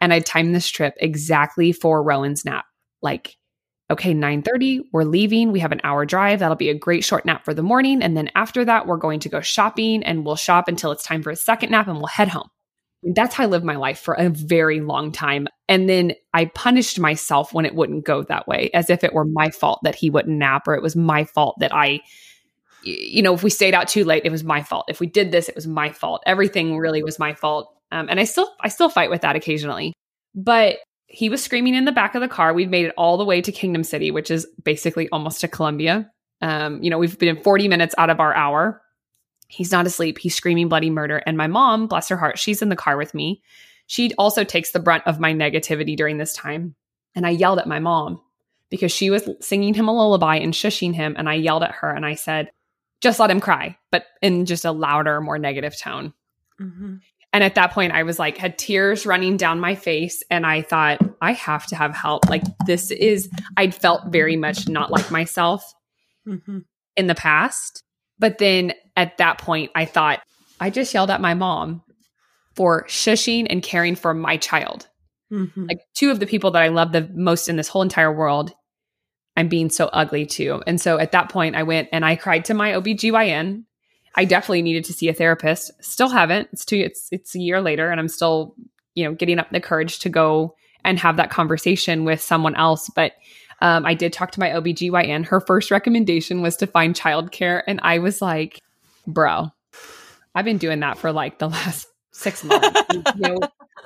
And 0.00 0.12
I 0.12 0.20
timed 0.20 0.54
this 0.54 0.68
trip 0.68 0.94
exactly 1.00 1.72
for 1.72 2.04
Rowan's 2.04 2.44
nap 2.44 2.66
like 3.02 3.36
okay 3.90 4.14
9:30 4.14 4.80
we're 4.92 5.04
leaving 5.04 5.52
we 5.52 5.60
have 5.60 5.72
an 5.72 5.80
hour 5.84 6.06
drive 6.06 6.38
that'll 6.38 6.56
be 6.56 6.70
a 6.70 6.74
great 6.74 7.04
short 7.04 7.24
nap 7.24 7.44
for 7.44 7.52
the 7.52 7.62
morning 7.62 8.02
and 8.02 8.16
then 8.16 8.30
after 8.34 8.64
that 8.64 8.86
we're 8.86 8.96
going 8.96 9.20
to 9.20 9.28
go 9.28 9.40
shopping 9.40 10.02
and 10.04 10.24
we'll 10.24 10.36
shop 10.36 10.68
until 10.68 10.92
it's 10.92 11.04
time 11.04 11.22
for 11.22 11.30
a 11.30 11.36
second 11.36 11.70
nap 11.70 11.88
and 11.88 11.98
we'll 11.98 12.06
head 12.06 12.28
home 12.28 12.48
that's 13.02 13.34
how 13.34 13.44
I 13.44 13.46
lived 13.46 13.64
my 13.64 13.76
life 13.76 13.98
for 13.98 14.14
a 14.14 14.28
very 14.28 14.80
long 14.80 15.10
time. 15.10 15.48
And 15.68 15.88
then 15.88 16.12
I 16.34 16.46
punished 16.46 17.00
myself 17.00 17.52
when 17.52 17.64
it 17.64 17.74
wouldn't 17.74 18.04
go 18.04 18.22
that 18.24 18.46
way, 18.46 18.70
as 18.74 18.90
if 18.90 19.02
it 19.02 19.12
were 19.12 19.24
my 19.24 19.50
fault 19.50 19.80
that 19.82 19.96
he 19.96 20.08
wouldn't 20.08 20.38
nap, 20.38 20.68
or 20.68 20.74
it 20.74 20.82
was 20.82 20.94
my 20.94 21.24
fault 21.24 21.56
that 21.58 21.74
I, 21.74 22.00
you 22.84 23.22
know, 23.22 23.34
if 23.34 23.42
we 23.42 23.50
stayed 23.50 23.74
out 23.74 23.88
too 23.88 24.04
late, 24.04 24.22
it 24.24 24.30
was 24.30 24.44
my 24.44 24.62
fault. 24.62 24.86
If 24.88 25.00
we 25.00 25.08
did 25.08 25.32
this, 25.32 25.48
it 25.48 25.56
was 25.56 25.66
my 25.66 25.90
fault. 25.90 26.22
Everything 26.26 26.78
really 26.78 27.02
was 27.02 27.18
my 27.18 27.34
fault. 27.34 27.74
Um, 27.90 28.08
and 28.08 28.20
I 28.20 28.24
still, 28.24 28.48
I 28.60 28.68
still 28.68 28.88
fight 28.88 29.10
with 29.10 29.22
that 29.22 29.36
occasionally. 29.36 29.92
But 30.34 30.78
he 31.12 31.28
was 31.28 31.44
screaming 31.44 31.74
in 31.74 31.84
the 31.84 31.92
back 31.92 32.14
of 32.14 32.22
the 32.22 32.28
car. 32.28 32.54
We'd 32.54 32.70
made 32.70 32.86
it 32.86 32.94
all 32.96 33.18
the 33.18 33.24
way 33.24 33.42
to 33.42 33.52
Kingdom 33.52 33.84
City, 33.84 34.10
which 34.10 34.30
is 34.30 34.46
basically 34.64 35.10
almost 35.10 35.42
to 35.42 35.48
Columbia. 35.48 36.10
Um, 36.40 36.82
you 36.82 36.88
know, 36.88 36.98
we've 36.98 37.18
been 37.18 37.40
40 37.40 37.68
minutes 37.68 37.94
out 37.98 38.08
of 38.08 38.18
our 38.18 38.34
hour. 38.34 38.82
He's 39.46 39.70
not 39.70 39.86
asleep. 39.86 40.18
He's 40.18 40.34
screaming 40.34 40.70
bloody 40.70 40.88
murder. 40.88 41.18
And 41.18 41.36
my 41.36 41.48
mom, 41.48 41.86
bless 41.86 42.08
her 42.08 42.16
heart, 42.16 42.38
she's 42.38 42.62
in 42.62 42.70
the 42.70 42.76
car 42.76 42.96
with 42.96 43.12
me. 43.12 43.42
She 43.86 44.14
also 44.14 44.42
takes 44.42 44.72
the 44.72 44.80
brunt 44.80 45.02
of 45.06 45.20
my 45.20 45.34
negativity 45.34 45.94
during 45.94 46.16
this 46.16 46.32
time. 46.32 46.74
And 47.14 47.26
I 47.26 47.30
yelled 47.30 47.58
at 47.58 47.68
my 47.68 47.78
mom 47.78 48.22
because 48.70 48.90
she 48.90 49.10
was 49.10 49.28
singing 49.40 49.74
him 49.74 49.88
a 49.88 49.92
lullaby 49.92 50.36
and 50.36 50.54
shushing 50.54 50.94
him. 50.94 51.14
And 51.18 51.28
I 51.28 51.34
yelled 51.34 51.62
at 51.62 51.72
her 51.72 51.90
and 51.90 52.06
I 52.06 52.14
said, 52.14 52.50
just 53.02 53.20
let 53.20 53.30
him 53.30 53.40
cry, 53.40 53.76
but 53.90 54.06
in 54.22 54.46
just 54.46 54.64
a 54.64 54.72
louder, 54.72 55.20
more 55.20 55.38
negative 55.38 55.78
tone. 55.78 56.14
Mm-hmm. 56.58 56.96
And 57.32 57.42
at 57.42 57.54
that 57.54 57.72
point, 57.72 57.92
I 57.92 58.02
was 58.02 58.18
like, 58.18 58.36
had 58.36 58.58
tears 58.58 59.06
running 59.06 59.38
down 59.38 59.58
my 59.58 59.74
face. 59.74 60.22
And 60.30 60.44
I 60.44 60.60
thought, 60.60 61.00
I 61.22 61.32
have 61.32 61.66
to 61.68 61.76
have 61.76 61.94
help. 61.94 62.28
Like, 62.28 62.42
this 62.66 62.90
is, 62.90 63.30
I'd 63.56 63.74
felt 63.74 64.08
very 64.08 64.36
much 64.36 64.68
not 64.68 64.90
like 64.90 65.10
myself 65.10 65.72
mm-hmm. 66.28 66.58
in 66.96 67.06
the 67.06 67.14
past. 67.14 67.82
But 68.18 68.38
then 68.38 68.74
at 68.96 69.16
that 69.16 69.38
point, 69.38 69.70
I 69.74 69.86
thought, 69.86 70.20
I 70.60 70.68
just 70.68 70.92
yelled 70.92 71.10
at 71.10 71.22
my 71.22 71.34
mom 71.34 71.82
for 72.54 72.84
shushing 72.86 73.46
and 73.48 73.62
caring 73.62 73.96
for 73.96 74.12
my 74.12 74.36
child. 74.36 74.88
Mm-hmm. 75.32 75.66
Like, 75.68 75.80
two 75.94 76.10
of 76.10 76.20
the 76.20 76.26
people 76.26 76.50
that 76.50 76.62
I 76.62 76.68
love 76.68 76.92
the 76.92 77.08
most 77.14 77.48
in 77.48 77.56
this 77.56 77.68
whole 77.68 77.80
entire 77.80 78.12
world, 78.12 78.52
I'm 79.34 79.48
being 79.48 79.70
so 79.70 79.86
ugly 79.86 80.26
to. 80.26 80.62
And 80.66 80.78
so 80.78 80.98
at 80.98 81.12
that 81.12 81.30
point, 81.30 81.56
I 81.56 81.62
went 81.62 81.88
and 81.92 82.04
I 82.04 82.16
cried 82.16 82.44
to 82.44 82.54
my 82.54 82.72
OBGYN 82.72 83.64
I 84.14 84.24
definitely 84.24 84.62
needed 84.62 84.84
to 84.84 84.92
see 84.92 85.08
a 85.08 85.14
therapist. 85.14 85.70
Still 85.82 86.08
haven't. 86.08 86.48
It's 86.52 86.64
two 86.64 86.76
it's 86.76 87.08
it's 87.12 87.34
a 87.34 87.40
year 87.40 87.60
later 87.60 87.90
and 87.90 87.98
I'm 87.98 88.08
still, 88.08 88.54
you 88.94 89.04
know, 89.04 89.14
getting 89.14 89.38
up 89.38 89.50
the 89.50 89.60
courage 89.60 90.00
to 90.00 90.08
go 90.08 90.54
and 90.84 90.98
have 90.98 91.16
that 91.16 91.30
conversation 91.30 92.04
with 92.04 92.20
someone 92.20 92.54
else. 92.56 92.90
But 92.94 93.12
um, 93.60 93.86
I 93.86 93.94
did 93.94 94.12
talk 94.12 94.32
to 94.32 94.40
my 94.40 94.50
OBGYN. 94.50 95.26
Her 95.26 95.40
first 95.40 95.70
recommendation 95.70 96.42
was 96.42 96.56
to 96.56 96.66
find 96.66 96.94
childcare. 96.94 97.62
And 97.66 97.80
I 97.82 98.00
was 98.00 98.20
like, 98.20 98.60
bro, 99.06 99.52
I've 100.34 100.44
been 100.44 100.58
doing 100.58 100.80
that 100.80 100.98
for 100.98 101.12
like 101.12 101.38
the 101.38 101.48
last 101.50 101.86
six 102.10 102.42
months. 102.42 102.80
you 102.92 103.02
know, 103.16 103.38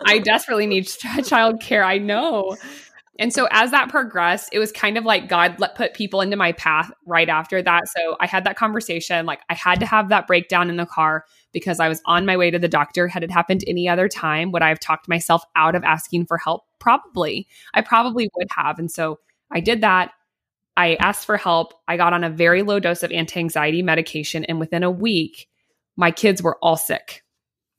I 0.04 0.18
desperately 0.18 0.66
need 0.66 0.86
childcare. 0.86 1.84
I 1.84 1.98
know. 1.98 2.56
And 3.18 3.32
so 3.32 3.48
as 3.50 3.70
that 3.70 3.88
progressed, 3.88 4.50
it 4.52 4.58
was 4.58 4.70
kind 4.72 4.98
of 4.98 5.04
like 5.04 5.28
God 5.28 5.58
let 5.58 5.74
put 5.74 5.94
people 5.94 6.20
into 6.20 6.36
my 6.36 6.52
path 6.52 6.90
right 7.06 7.28
after 7.28 7.62
that. 7.62 7.88
So 7.88 8.16
I 8.20 8.26
had 8.26 8.44
that 8.44 8.56
conversation. 8.56 9.26
Like 9.26 9.40
I 9.48 9.54
had 9.54 9.80
to 9.80 9.86
have 9.86 10.10
that 10.10 10.26
breakdown 10.26 10.68
in 10.68 10.76
the 10.76 10.86
car 10.86 11.24
because 11.52 11.80
I 11.80 11.88
was 11.88 12.02
on 12.04 12.26
my 12.26 12.36
way 12.36 12.50
to 12.50 12.58
the 12.58 12.68
doctor. 12.68 13.08
Had 13.08 13.24
it 13.24 13.30
happened 13.30 13.64
any 13.66 13.88
other 13.88 14.08
time, 14.08 14.52
would 14.52 14.62
I 14.62 14.68
have 14.68 14.80
talked 14.80 15.08
myself 15.08 15.42
out 15.56 15.74
of 15.74 15.84
asking 15.84 16.26
for 16.26 16.36
help? 16.36 16.64
Probably. 16.78 17.46
I 17.74 17.80
probably 17.80 18.28
would 18.36 18.48
have. 18.54 18.78
And 18.78 18.90
so 18.90 19.18
I 19.50 19.60
did 19.60 19.80
that. 19.80 20.12
I 20.76 20.96
asked 20.96 21.24
for 21.24 21.38
help. 21.38 21.72
I 21.88 21.96
got 21.96 22.12
on 22.12 22.22
a 22.22 22.30
very 22.30 22.62
low 22.62 22.78
dose 22.80 23.02
of 23.02 23.10
anti 23.12 23.40
anxiety 23.40 23.82
medication. 23.82 24.44
And 24.44 24.60
within 24.60 24.82
a 24.82 24.90
week, 24.90 25.48
my 25.96 26.10
kids 26.10 26.42
were 26.42 26.58
all 26.60 26.76
sick. 26.76 27.22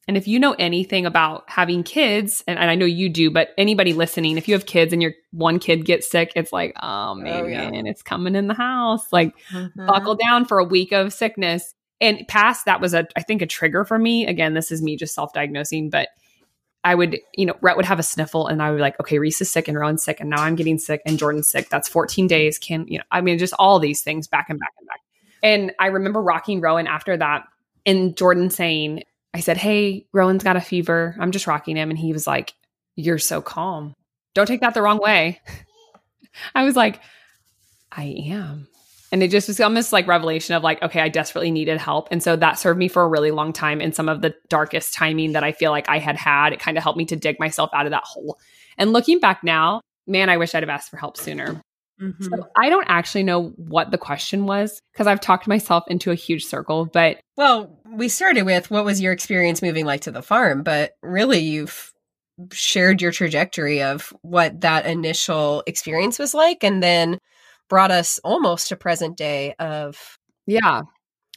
And 0.08 0.16
if 0.16 0.28
you 0.28 0.40
know 0.40 0.56
anything 0.58 1.06
about 1.06 1.44
having 1.50 1.84
kids, 1.84 2.42
and, 2.48 2.58
and, 2.58 2.72
I 2.72 2.76
know 2.76 2.86
you 2.86 3.10
do, 3.10 3.30
but 3.30 3.50
anybody 3.58 3.92
listening, 3.92 4.38
if 4.38 4.48
you 4.48 4.54
have 4.54 4.66
kids 4.66 4.94
and 4.94 5.02
your 5.02 5.14
one 5.32 5.60
kid 5.60 5.84
gets 5.84 6.10
sick, 6.10 6.32
it's 6.36 6.54
like, 6.54 6.74
oh 6.82 7.14
man, 7.16 7.44
oh, 7.44 7.48
yeah. 7.48 7.72
it's 7.74 8.02
coming 8.04 8.36
in 8.36 8.48
the 8.48 8.54
house. 8.54 9.12
Like, 9.12 9.36
mm-hmm. 9.52 9.86
buckle 9.86 10.16
down 10.16 10.46
for 10.46 10.60
a 10.60 10.64
week 10.64 10.94
of 10.94 11.12
sickness. 11.12 11.74
And 12.00 12.26
past 12.28 12.66
that 12.66 12.80
was 12.80 12.94
a, 12.94 13.06
I 13.18 13.22
think, 13.24 13.42
a 13.42 13.46
trigger 13.46 13.84
for 13.84 14.00
me. 14.00 14.28
Again, 14.28 14.54
this 14.54 14.72
is 14.72 14.82
me 14.82 14.96
just 14.96 15.14
self 15.14 15.34
diagnosing, 15.34 15.90
but 15.90 16.08
I 16.84 16.96
would, 16.96 17.18
you 17.34 17.46
know, 17.46 17.56
Rhett 17.60 17.76
would 17.76 17.86
have 17.86 18.00
a 18.00 18.04
sniffle 18.04 18.48
and 18.48 18.62
I 18.62 18.70
would 18.70 18.78
be 18.78 18.82
like, 18.82 18.98
okay, 19.02 19.20
Reese 19.20 19.42
is 19.42 19.52
sick 19.52 19.68
and 19.68 19.78
Rowan's 19.78 20.04
sick 20.04 20.22
and 20.22 20.30
now 20.30 20.42
I'm 20.42 20.56
getting 20.56 20.78
sick 20.78 21.02
and 21.06 21.20
Jordan's 21.20 21.50
sick. 21.50 21.68
That's 21.68 21.90
14 21.90 22.28
days. 22.28 22.58
Can, 22.58 22.88
you 22.88 23.00
know, 23.00 23.04
I 23.12 23.20
mean, 23.20 23.38
just 23.40 23.54
all 23.60 23.80
these 23.80 24.04
things 24.04 24.28
back 24.28 24.46
and 24.50 24.58
back 24.58 24.74
and 24.80 24.88
back. 24.88 25.02
And 25.44 25.74
I 25.80 25.88
remember 25.88 26.22
rocking 26.22 26.62
Rowan 26.62 26.88
after 26.88 27.18
that 27.18 27.44
and 27.86 28.16
Jordan 28.16 28.50
saying, 28.50 29.04
I 29.38 29.40
said, 29.40 29.58
Hey, 29.58 30.08
Rowan's 30.14 30.44
got 30.44 30.56
a 30.56 30.62
fever. 30.62 31.16
I'm 31.20 31.32
just 31.32 31.46
rocking 31.46 31.76
him. 31.76 31.92
And 31.92 32.00
he 32.00 32.12
was 32.12 32.26
like, 32.26 32.56
You're 32.96 33.20
so 33.20 33.40
calm. 33.40 33.94
Don't 34.34 34.48
take 34.48 34.62
that 34.62 34.74
the 34.74 34.82
wrong 34.82 34.98
way. 34.98 35.40
I 36.56 36.64
was 36.64 36.76
like, 36.76 37.02
I 37.92 38.04
am. 38.30 38.68
And 39.12 39.22
it 39.22 39.30
just 39.30 39.48
was 39.48 39.60
almost 39.60 39.94
like 39.94 40.08
revelation 40.08 40.56
of 40.56 40.64
like, 40.64 40.82
okay, 40.82 41.00
I 41.00 41.08
desperately 41.08 41.52
needed 41.52 41.78
help. 41.78 42.10
And 42.12 42.22
so 42.22 42.36
that 42.36 42.60
served 42.60 42.80
me 42.80 42.88
for 42.88 43.04
a 43.04 43.08
really 43.08 43.32
long 43.32 43.54
time 43.54 43.80
in 43.80 43.94
some 43.94 44.10
of 44.10 44.22
the 44.22 44.36
darkest 44.50 44.94
timing 44.94 45.32
that 45.34 45.44
I 45.44 45.52
feel 45.52 45.72
like 45.72 45.88
I 45.88 46.00
had 46.00 46.18
had. 46.18 46.52
It 46.52 46.60
kind 46.60 46.78
of 46.78 46.84
helped 46.84 46.98
me 46.98 47.06
to 47.06 47.16
dig 47.16 47.40
myself 47.40 47.70
out 47.74 47.86
of 47.86 47.92
that 47.92 48.04
hole. 48.04 48.38
And 48.78 48.92
looking 48.92 49.20
back 49.20 49.44
now, 49.44 49.82
man, 50.08 50.30
I 50.30 50.38
wish 50.38 50.54
I'd 50.54 50.64
have 50.64 50.70
asked 50.70 50.90
for 50.90 50.98
help 50.98 51.16
sooner. 51.16 51.62
Mm-hmm. 52.02 52.24
So 52.24 52.48
I 52.56 52.70
don't 52.70 52.88
actually 52.88 53.24
know 53.24 53.50
what 53.56 53.92
the 53.92 53.98
question 53.98 54.46
was 54.46 54.82
because 54.94 55.08
I've 55.08 55.22
talked 55.22 55.48
myself 55.48 55.84
into 55.88 56.12
a 56.12 56.16
huge 56.16 56.46
circle, 56.46 56.86
but 56.86 57.20
well, 57.36 57.80
we 57.92 58.10
started 58.10 58.44
with 58.44 58.70
what 58.70 58.86
was 58.86 59.02
your 59.02 59.14
experience 59.14 59.62
moving 59.62 59.86
like 59.86 60.02
to 60.02 60.12
the 60.12 60.22
farm, 60.22 60.64
but 60.64 60.92
really 61.02 61.40
you've 61.40 61.92
shared 62.52 63.02
your 63.02 63.12
trajectory 63.12 63.82
of 63.82 64.14
what 64.22 64.62
that 64.62 64.86
initial 64.86 65.64
experience 65.66 66.20
was 66.20 66.34
like 66.34 66.64
and 66.64 66.84
then 66.84 67.18
brought 67.68 67.92
us 67.92 68.20
almost 68.24 68.70
to 68.70 68.76
present 68.76 69.18
day 69.18 69.54
of 69.60 70.18
yeah. 70.46 70.84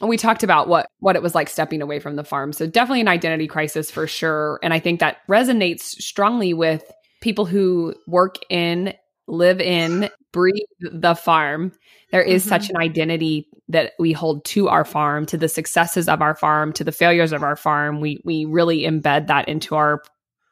We 0.01 0.17
talked 0.17 0.43
about 0.43 0.67
what 0.67 0.87
what 0.99 1.15
it 1.15 1.21
was 1.21 1.35
like 1.35 1.49
stepping 1.49 1.81
away 1.81 1.99
from 1.99 2.15
the 2.15 2.23
farm. 2.23 2.53
So 2.53 2.65
definitely 2.65 3.01
an 3.01 3.07
identity 3.07 3.47
crisis 3.47 3.91
for 3.91 4.07
sure. 4.07 4.59
And 4.63 4.73
i 4.73 4.79
think 4.79 4.99
that 4.99 5.17
resonates 5.27 5.81
strongly 5.81 6.53
with 6.53 6.83
people 7.21 7.45
who 7.45 7.93
work 8.07 8.35
in 8.49 8.93
live 9.31 9.59
in 9.59 10.09
breathe 10.31 10.55
the 10.79 11.15
farm 11.15 11.71
there 12.11 12.21
is 12.21 12.43
mm-hmm. 12.43 12.49
such 12.49 12.69
an 12.69 12.77
identity 12.77 13.47
that 13.69 13.93
we 13.97 14.11
hold 14.11 14.43
to 14.43 14.67
our 14.67 14.83
farm 14.83 15.25
to 15.25 15.37
the 15.37 15.47
successes 15.47 16.09
of 16.09 16.21
our 16.21 16.35
farm 16.35 16.73
to 16.73 16.83
the 16.83 16.91
failures 16.91 17.31
of 17.31 17.41
our 17.41 17.55
farm 17.55 18.01
we 18.01 18.21
we 18.25 18.45
really 18.45 18.81
embed 18.81 19.27
that 19.27 19.47
into 19.47 19.75
our 19.75 20.03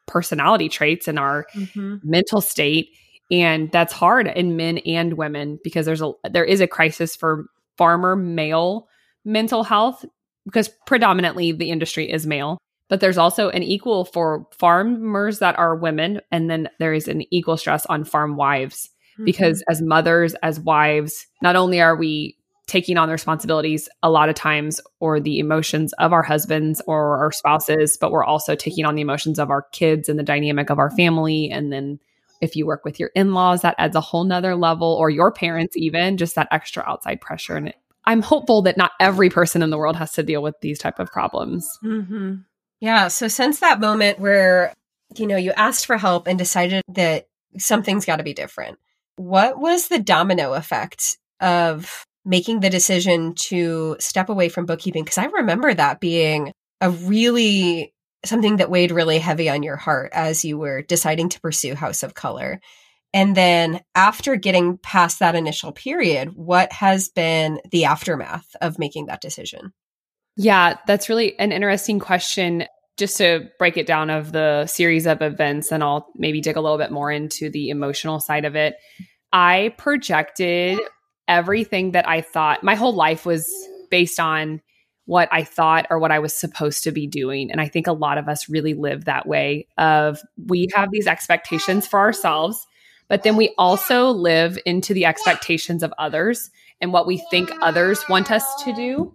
personality 0.06 0.68
traits 0.68 1.06
and 1.06 1.18
our 1.18 1.46
mm-hmm. 1.54 1.96
mental 2.02 2.40
state 2.40 2.88
and 3.30 3.70
that's 3.70 3.92
hard 3.92 4.26
in 4.26 4.56
men 4.56 4.78
and 4.78 5.14
women 5.14 5.58
because 5.62 5.86
there's 5.86 6.02
a 6.02 6.12
there 6.30 6.44
is 6.44 6.60
a 6.60 6.66
crisis 6.66 7.14
for 7.14 7.46
farmer 7.76 8.16
male 8.16 8.88
mental 9.24 9.62
health 9.62 10.04
because 10.46 10.70
predominantly 10.86 11.52
the 11.52 11.70
industry 11.70 12.10
is 12.10 12.26
male 12.26 12.58
but 12.90 13.00
there's 13.00 13.16
also 13.16 13.48
an 13.48 13.62
equal 13.62 14.04
for 14.04 14.46
farmers 14.50 15.38
that 15.38 15.58
are 15.58 15.76
women 15.76 16.20
and 16.30 16.50
then 16.50 16.68
there 16.78 16.92
is 16.92 17.08
an 17.08 17.22
equal 17.32 17.56
stress 17.56 17.86
on 17.86 18.04
farm 18.04 18.36
wives 18.36 18.90
mm-hmm. 19.14 19.24
because 19.24 19.64
as 19.70 19.80
mothers 19.80 20.34
as 20.42 20.60
wives 20.60 21.26
not 21.40 21.56
only 21.56 21.80
are 21.80 21.96
we 21.96 22.36
taking 22.66 22.96
on 22.96 23.08
the 23.08 23.12
responsibilities 23.12 23.88
a 24.02 24.10
lot 24.10 24.28
of 24.28 24.34
times 24.34 24.80
or 25.00 25.18
the 25.18 25.38
emotions 25.38 25.92
of 25.94 26.12
our 26.12 26.22
husbands 26.22 26.82
or 26.86 27.16
our 27.16 27.32
spouses 27.32 27.96
but 27.98 28.12
we're 28.12 28.24
also 28.24 28.54
taking 28.54 28.84
on 28.84 28.94
the 28.94 29.02
emotions 29.02 29.38
of 29.38 29.50
our 29.50 29.62
kids 29.72 30.08
and 30.08 30.18
the 30.18 30.24
dynamic 30.24 30.68
of 30.68 30.78
our 30.78 30.90
family 30.90 31.50
and 31.50 31.72
then 31.72 31.98
if 32.40 32.56
you 32.56 32.64
work 32.64 32.84
with 32.84 32.98
your 32.98 33.10
in-laws 33.14 33.62
that 33.62 33.74
adds 33.78 33.96
a 33.96 34.00
whole 34.00 34.24
nother 34.24 34.56
level 34.56 34.96
or 35.00 35.10
your 35.10 35.32
parents 35.32 35.76
even 35.76 36.16
just 36.16 36.34
that 36.34 36.48
extra 36.50 36.82
outside 36.86 37.20
pressure 37.20 37.56
and 37.56 37.68
it, 37.68 37.76
i'm 38.04 38.22
hopeful 38.22 38.62
that 38.62 38.76
not 38.76 38.92
every 39.00 39.30
person 39.30 39.62
in 39.62 39.70
the 39.70 39.78
world 39.78 39.96
has 39.96 40.12
to 40.12 40.22
deal 40.22 40.42
with 40.42 40.54
these 40.60 40.78
type 40.78 40.98
of 40.98 41.10
problems 41.10 41.68
mm-hmm. 41.84 42.36
Yeah 42.80 43.08
so 43.08 43.28
since 43.28 43.60
that 43.60 43.80
moment 43.80 44.18
where 44.18 44.74
you 45.16 45.26
know 45.26 45.36
you 45.36 45.52
asked 45.52 45.86
for 45.86 45.96
help 45.96 46.26
and 46.26 46.38
decided 46.38 46.82
that 46.88 47.28
something's 47.58 48.04
got 48.04 48.16
to 48.16 48.22
be 48.24 48.34
different 48.34 48.78
what 49.16 49.58
was 49.58 49.88
the 49.88 49.98
domino 49.98 50.54
effect 50.54 51.18
of 51.40 52.04
making 52.24 52.60
the 52.60 52.70
decision 52.70 53.34
to 53.34 53.96
step 53.98 54.28
away 54.28 54.48
from 54.48 54.66
bookkeeping 54.66 55.04
because 55.04 55.18
i 55.18 55.26
remember 55.26 55.72
that 55.72 56.00
being 56.00 56.52
a 56.80 56.90
really 56.90 57.92
something 58.24 58.56
that 58.56 58.70
weighed 58.70 58.90
really 58.90 59.18
heavy 59.18 59.48
on 59.48 59.62
your 59.62 59.76
heart 59.76 60.10
as 60.12 60.44
you 60.44 60.58
were 60.58 60.82
deciding 60.82 61.28
to 61.30 61.40
pursue 61.40 61.74
House 61.74 62.02
of 62.02 62.14
Color. 62.14 62.60
And 63.12 63.36
then 63.36 63.80
after 63.94 64.36
getting 64.36 64.78
past 64.78 65.18
that 65.18 65.34
initial 65.34 65.72
period, 65.72 66.36
what 66.36 66.72
has 66.72 67.08
been 67.08 67.60
the 67.70 67.86
aftermath 67.86 68.54
of 68.60 68.78
making 68.78 69.06
that 69.06 69.20
decision? 69.20 69.72
Yeah, 70.42 70.78
that's 70.86 71.10
really 71.10 71.38
an 71.38 71.52
interesting 71.52 71.98
question. 71.98 72.64
Just 72.96 73.18
to 73.18 73.50
break 73.58 73.76
it 73.76 73.86
down 73.86 74.08
of 74.08 74.32
the 74.32 74.64
series 74.64 75.06
of 75.06 75.20
events, 75.20 75.70
and 75.70 75.84
I'll 75.84 76.10
maybe 76.16 76.40
dig 76.40 76.56
a 76.56 76.62
little 76.62 76.78
bit 76.78 76.90
more 76.90 77.12
into 77.12 77.50
the 77.50 77.68
emotional 77.68 78.20
side 78.20 78.46
of 78.46 78.56
it. 78.56 78.76
I 79.34 79.74
projected 79.76 80.78
everything 81.28 81.92
that 81.92 82.08
I 82.08 82.22
thought 82.22 82.64
my 82.64 82.74
whole 82.74 82.94
life 82.94 83.26
was 83.26 83.52
based 83.90 84.18
on 84.18 84.62
what 85.04 85.28
I 85.30 85.44
thought 85.44 85.86
or 85.90 85.98
what 85.98 86.10
I 86.10 86.20
was 86.20 86.34
supposed 86.34 86.84
to 86.84 86.90
be 86.90 87.06
doing. 87.06 87.50
And 87.50 87.60
I 87.60 87.68
think 87.68 87.86
a 87.86 87.92
lot 87.92 88.16
of 88.16 88.26
us 88.26 88.48
really 88.48 88.72
live 88.72 89.04
that 89.04 89.28
way 89.28 89.66
of 89.76 90.20
we 90.46 90.68
have 90.74 90.90
these 90.90 91.06
expectations 91.06 91.86
for 91.86 92.00
ourselves, 92.00 92.66
but 93.08 93.24
then 93.24 93.36
we 93.36 93.52
also 93.58 94.08
live 94.08 94.58
into 94.64 94.94
the 94.94 95.04
expectations 95.04 95.82
of 95.82 95.92
others 95.98 96.50
and 96.80 96.94
what 96.94 97.06
we 97.06 97.18
think 97.30 97.50
others 97.60 98.02
want 98.08 98.30
us 98.30 98.64
to 98.64 98.72
do. 98.72 99.14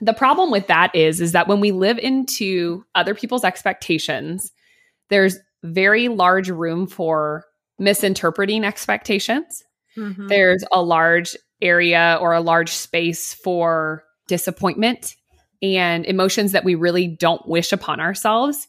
The 0.00 0.14
problem 0.14 0.50
with 0.50 0.66
that 0.68 0.94
is 0.94 1.20
is 1.20 1.32
that 1.32 1.48
when 1.48 1.60
we 1.60 1.72
live 1.72 1.98
into 1.98 2.84
other 2.94 3.14
people's 3.14 3.44
expectations, 3.44 4.50
there's 5.08 5.38
very 5.62 6.08
large 6.08 6.48
room 6.48 6.86
for 6.86 7.44
misinterpreting 7.78 8.64
expectations. 8.64 9.62
Mm-hmm. 9.96 10.28
There's 10.28 10.64
a 10.72 10.82
large 10.82 11.36
area 11.60 12.18
or 12.20 12.32
a 12.32 12.40
large 12.40 12.70
space 12.70 13.34
for 13.34 14.04
disappointment 14.28 15.16
and 15.62 16.06
emotions 16.06 16.52
that 16.52 16.64
we 16.64 16.74
really 16.74 17.06
don't 17.06 17.46
wish 17.46 17.72
upon 17.72 18.00
ourselves. 18.00 18.68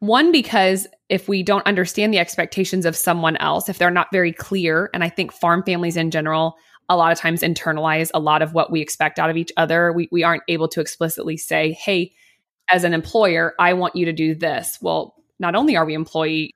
One, 0.00 0.32
because 0.32 0.86
if 1.08 1.28
we 1.28 1.42
don't 1.42 1.66
understand 1.66 2.12
the 2.12 2.18
expectations 2.18 2.86
of 2.86 2.96
someone 2.96 3.36
else, 3.36 3.68
if 3.68 3.78
they're 3.78 3.90
not 3.90 4.08
very 4.10 4.32
clear, 4.32 4.90
and 4.94 5.04
I 5.04 5.10
think 5.10 5.30
farm 5.30 5.62
families 5.62 5.96
in 5.96 6.10
general, 6.10 6.56
a 6.90 6.96
lot 6.96 7.12
of 7.12 7.18
times 7.18 7.40
internalize 7.40 8.10
a 8.12 8.18
lot 8.18 8.42
of 8.42 8.52
what 8.52 8.70
we 8.70 8.82
expect 8.82 9.18
out 9.20 9.30
of 9.30 9.36
each 9.36 9.52
other. 9.56 9.92
We, 9.92 10.08
we 10.10 10.24
aren't 10.24 10.42
able 10.48 10.68
to 10.68 10.80
explicitly 10.80 11.36
say, 11.36 11.72
hey, 11.72 12.12
as 12.68 12.82
an 12.82 12.92
employer, 12.92 13.54
I 13.60 13.74
want 13.74 13.94
you 13.94 14.04
to 14.06 14.12
do 14.12 14.34
this. 14.34 14.76
Well, 14.82 15.14
not 15.38 15.54
only 15.54 15.76
are 15.76 15.86
we 15.86 15.94
employers 15.94 16.50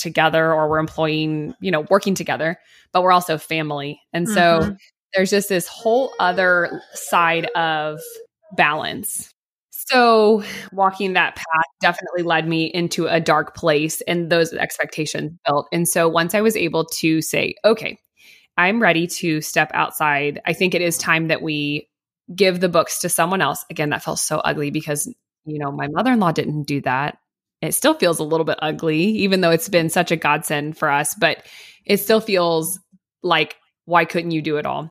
together 0.00 0.52
or 0.52 0.70
we're 0.70 0.78
employing, 0.78 1.54
you 1.60 1.70
know, 1.70 1.82
working 1.90 2.14
together, 2.14 2.58
but 2.92 3.02
we're 3.02 3.12
also 3.12 3.36
family. 3.36 4.00
And 4.14 4.26
mm-hmm. 4.26 4.34
so 4.34 4.76
there's 5.14 5.30
just 5.30 5.50
this 5.50 5.68
whole 5.68 6.14
other 6.18 6.80
side 6.94 7.46
of 7.54 8.00
balance. 8.56 9.32
So, 9.70 10.42
walking 10.72 11.14
that 11.14 11.36
path 11.36 11.64
definitely 11.80 12.22
led 12.22 12.46
me 12.46 12.66
into 12.66 13.06
a 13.06 13.20
dark 13.20 13.54
place 13.54 14.02
and 14.02 14.28
those 14.28 14.52
expectations 14.52 15.32
built. 15.46 15.66
And 15.72 15.88
so, 15.88 16.08
once 16.08 16.34
I 16.34 16.42
was 16.42 16.56
able 16.56 16.84
to 17.00 17.22
say, 17.22 17.54
okay, 17.64 17.98
I'm 18.58 18.82
ready 18.82 19.06
to 19.06 19.40
step 19.40 19.70
outside, 19.72 20.40
I 20.44 20.52
think 20.52 20.74
it 20.74 20.82
is 20.82 20.98
time 20.98 21.28
that 21.28 21.40
we 21.40 21.88
give 22.34 22.58
the 22.58 22.68
books 22.68 22.98
to 23.00 23.08
someone 23.08 23.40
else. 23.40 23.64
Again, 23.70 23.90
that 23.90 24.02
felt 24.02 24.18
so 24.18 24.38
ugly 24.38 24.70
because, 24.70 25.06
you 25.44 25.58
know, 25.60 25.70
my 25.70 25.86
mother 25.88 26.12
in 26.12 26.20
law 26.20 26.32
didn't 26.32 26.64
do 26.64 26.80
that. 26.82 27.18
It 27.62 27.74
still 27.74 27.94
feels 27.94 28.18
a 28.18 28.24
little 28.24 28.44
bit 28.44 28.58
ugly, 28.60 28.98
even 28.98 29.40
though 29.40 29.52
it's 29.52 29.68
been 29.68 29.88
such 29.88 30.10
a 30.10 30.16
godsend 30.16 30.76
for 30.76 30.90
us, 30.90 31.14
but 31.14 31.46
it 31.86 31.98
still 31.98 32.20
feels 32.20 32.80
like, 33.22 33.56
why 33.84 34.04
couldn't 34.04 34.32
you 34.32 34.42
do 34.42 34.56
it 34.56 34.66
all? 34.66 34.90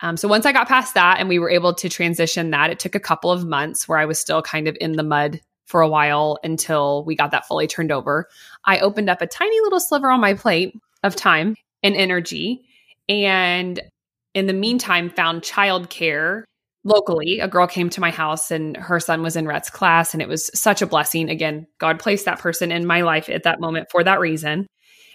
Um, 0.00 0.18
so 0.18 0.28
once 0.28 0.44
I 0.44 0.52
got 0.52 0.68
past 0.68 0.94
that 0.94 1.18
and 1.18 1.28
we 1.28 1.38
were 1.38 1.50
able 1.50 1.72
to 1.74 1.88
transition 1.88 2.50
that, 2.50 2.70
it 2.70 2.78
took 2.78 2.94
a 2.94 3.00
couple 3.00 3.32
of 3.32 3.46
months 3.46 3.88
where 3.88 3.98
I 3.98 4.04
was 4.04 4.18
still 4.18 4.42
kind 4.42 4.68
of 4.68 4.76
in 4.78 4.92
the 4.92 5.02
mud 5.02 5.40
for 5.64 5.80
a 5.80 5.88
while 5.88 6.38
until 6.44 7.02
we 7.04 7.16
got 7.16 7.30
that 7.30 7.46
fully 7.46 7.66
turned 7.66 7.90
over. 7.90 8.28
I 8.66 8.78
opened 8.80 9.08
up 9.08 9.22
a 9.22 9.26
tiny 9.26 9.58
little 9.60 9.80
sliver 9.80 10.10
on 10.10 10.20
my 10.20 10.34
plate 10.34 10.74
of 11.02 11.16
time 11.16 11.56
and 11.82 11.96
energy. 11.96 12.65
And 13.08 13.80
in 14.34 14.46
the 14.46 14.52
meantime, 14.52 15.10
found 15.10 15.42
childcare 15.42 16.42
locally. 16.84 17.40
A 17.40 17.48
girl 17.48 17.66
came 17.66 17.90
to 17.90 18.00
my 18.00 18.10
house 18.10 18.50
and 18.50 18.76
her 18.76 19.00
son 19.00 19.22
was 19.22 19.36
in 19.36 19.46
Rhett's 19.46 19.70
class. 19.70 20.12
And 20.12 20.22
it 20.22 20.28
was 20.28 20.50
such 20.54 20.82
a 20.82 20.86
blessing. 20.86 21.28
Again, 21.28 21.66
God 21.78 21.98
placed 21.98 22.24
that 22.26 22.38
person 22.38 22.70
in 22.70 22.86
my 22.86 23.00
life 23.00 23.28
at 23.28 23.42
that 23.42 23.60
moment 23.60 23.88
for 23.90 24.04
that 24.04 24.20
reason. 24.20 24.66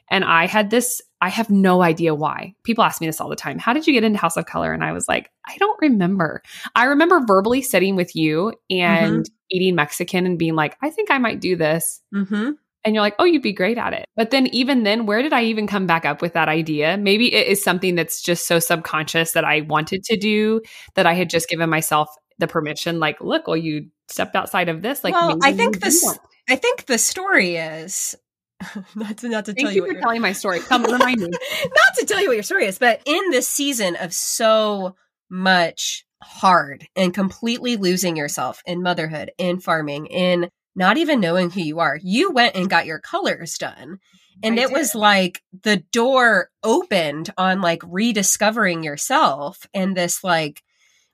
And 0.10 0.25
I 0.25 0.45
had 0.45 0.69
this, 0.69 1.01
I 1.21 1.30
have 1.30 1.49
no 1.49 1.82
idea 1.82 2.13
why. 2.13 2.54
People 2.63 2.84
ask 2.84 2.99
me 2.99 3.08
this 3.08 3.21
all 3.21 3.30
the 3.30 3.36
time. 3.38 3.58
How 3.58 3.71
did 3.71 3.88
you 3.88 3.93
get 3.93 4.04
into 4.04 4.19
House 4.19 4.36
of 4.36 4.45
Color? 4.45 4.73
And 4.73 4.84
I 4.84 4.91
was 4.91 5.08
like, 5.08 5.30
I 5.47 5.56
don't 5.58 5.80
remember. 5.82 6.41
I 6.75 6.86
remember 6.86 7.21
verbally 7.25 7.62
sitting 7.62 7.95
with 7.95 8.13
you 8.13 8.54
and 8.69 9.23
mm-hmm. 9.23 9.34
eating 9.49 9.75
Mexican 9.75 10.25
and 10.25 10.38
being 10.38 10.56
like, 10.56 10.75
I 10.82 10.89
think 10.89 11.10
I 11.10 11.17
might 11.17 11.39
do 11.39 11.56
this. 11.56 12.01
Mm-hmm. 12.13 12.51
And 12.83 12.95
you're 12.95 13.03
like, 13.03 13.15
oh, 13.19 13.25
you'd 13.25 13.43
be 13.43 13.53
great 13.53 13.77
at 13.77 13.93
it. 13.93 14.05
But 14.15 14.31
then, 14.31 14.47
even 14.47 14.83
then, 14.83 15.05
where 15.05 15.21
did 15.21 15.33
I 15.33 15.43
even 15.43 15.67
come 15.67 15.85
back 15.85 16.05
up 16.05 16.21
with 16.21 16.33
that 16.33 16.49
idea? 16.49 16.97
Maybe 16.97 17.33
it 17.33 17.47
is 17.47 17.63
something 17.63 17.95
that's 17.95 18.21
just 18.21 18.47
so 18.47 18.59
subconscious 18.59 19.33
that 19.33 19.45
I 19.45 19.61
wanted 19.61 20.03
to 20.05 20.17
do 20.17 20.61
that 20.95 21.05
I 21.05 21.13
had 21.13 21.29
just 21.29 21.47
given 21.47 21.69
myself 21.69 22.09
the 22.39 22.47
permission, 22.47 22.99
like, 22.99 23.21
look, 23.21 23.47
well, 23.47 23.55
you 23.55 23.87
stepped 24.07 24.35
outside 24.35 24.67
of 24.67 24.81
this. 24.81 25.03
Like, 25.03 25.13
well, 25.13 25.37
I 25.41 25.53
think 25.53 25.79
this 25.79 26.17
I 26.49 26.55
think 26.55 26.85
the 26.85 26.97
story 26.97 27.55
is 27.55 28.15
not 28.95 29.17
to 29.17 29.29
not 29.29 29.45
to 29.45 29.53
Thank 29.53 29.67
tell 29.67 29.71
you 29.75 29.85
you, 29.85 29.93
for 29.93 29.99
telling 29.99 30.21
my 30.21 30.33
story. 30.33 30.59
Come 30.67 30.83
remind 30.83 31.21
me. 31.21 31.29
not 31.29 31.95
to 31.99 32.05
tell 32.05 32.21
you 32.21 32.27
what 32.27 32.35
your 32.35 32.43
story 32.43 32.65
is, 32.65 32.77
but 32.77 33.01
in 33.05 33.29
this 33.31 33.47
season 33.47 33.95
of 33.95 34.13
so 34.13 34.95
much 35.29 36.05
hard 36.21 36.87
and 36.95 37.13
completely 37.13 37.77
losing 37.77 38.15
yourself 38.15 38.61
in 38.65 38.83
motherhood, 38.83 39.31
in 39.37 39.59
farming, 39.59 40.07
in 40.07 40.49
not 40.75 40.97
even 40.97 41.19
knowing 41.19 41.49
who 41.49 41.62
you 41.62 41.79
are, 41.79 41.99
you 42.01 42.31
went 42.31 42.55
and 42.55 42.69
got 42.69 42.86
your 42.86 42.99
colors 42.99 43.57
done. 43.57 43.99
And 44.43 44.60
I 44.60 44.63
it 44.63 44.71
was 44.71 44.95
like 44.95 45.41
the 45.63 45.77
door 45.91 46.49
opened 46.63 47.31
on 47.38 47.62
like 47.62 47.81
rediscovering 47.86 48.84
yourself 48.84 49.67
and 49.73 49.95
this 49.95 50.23
like 50.23 50.63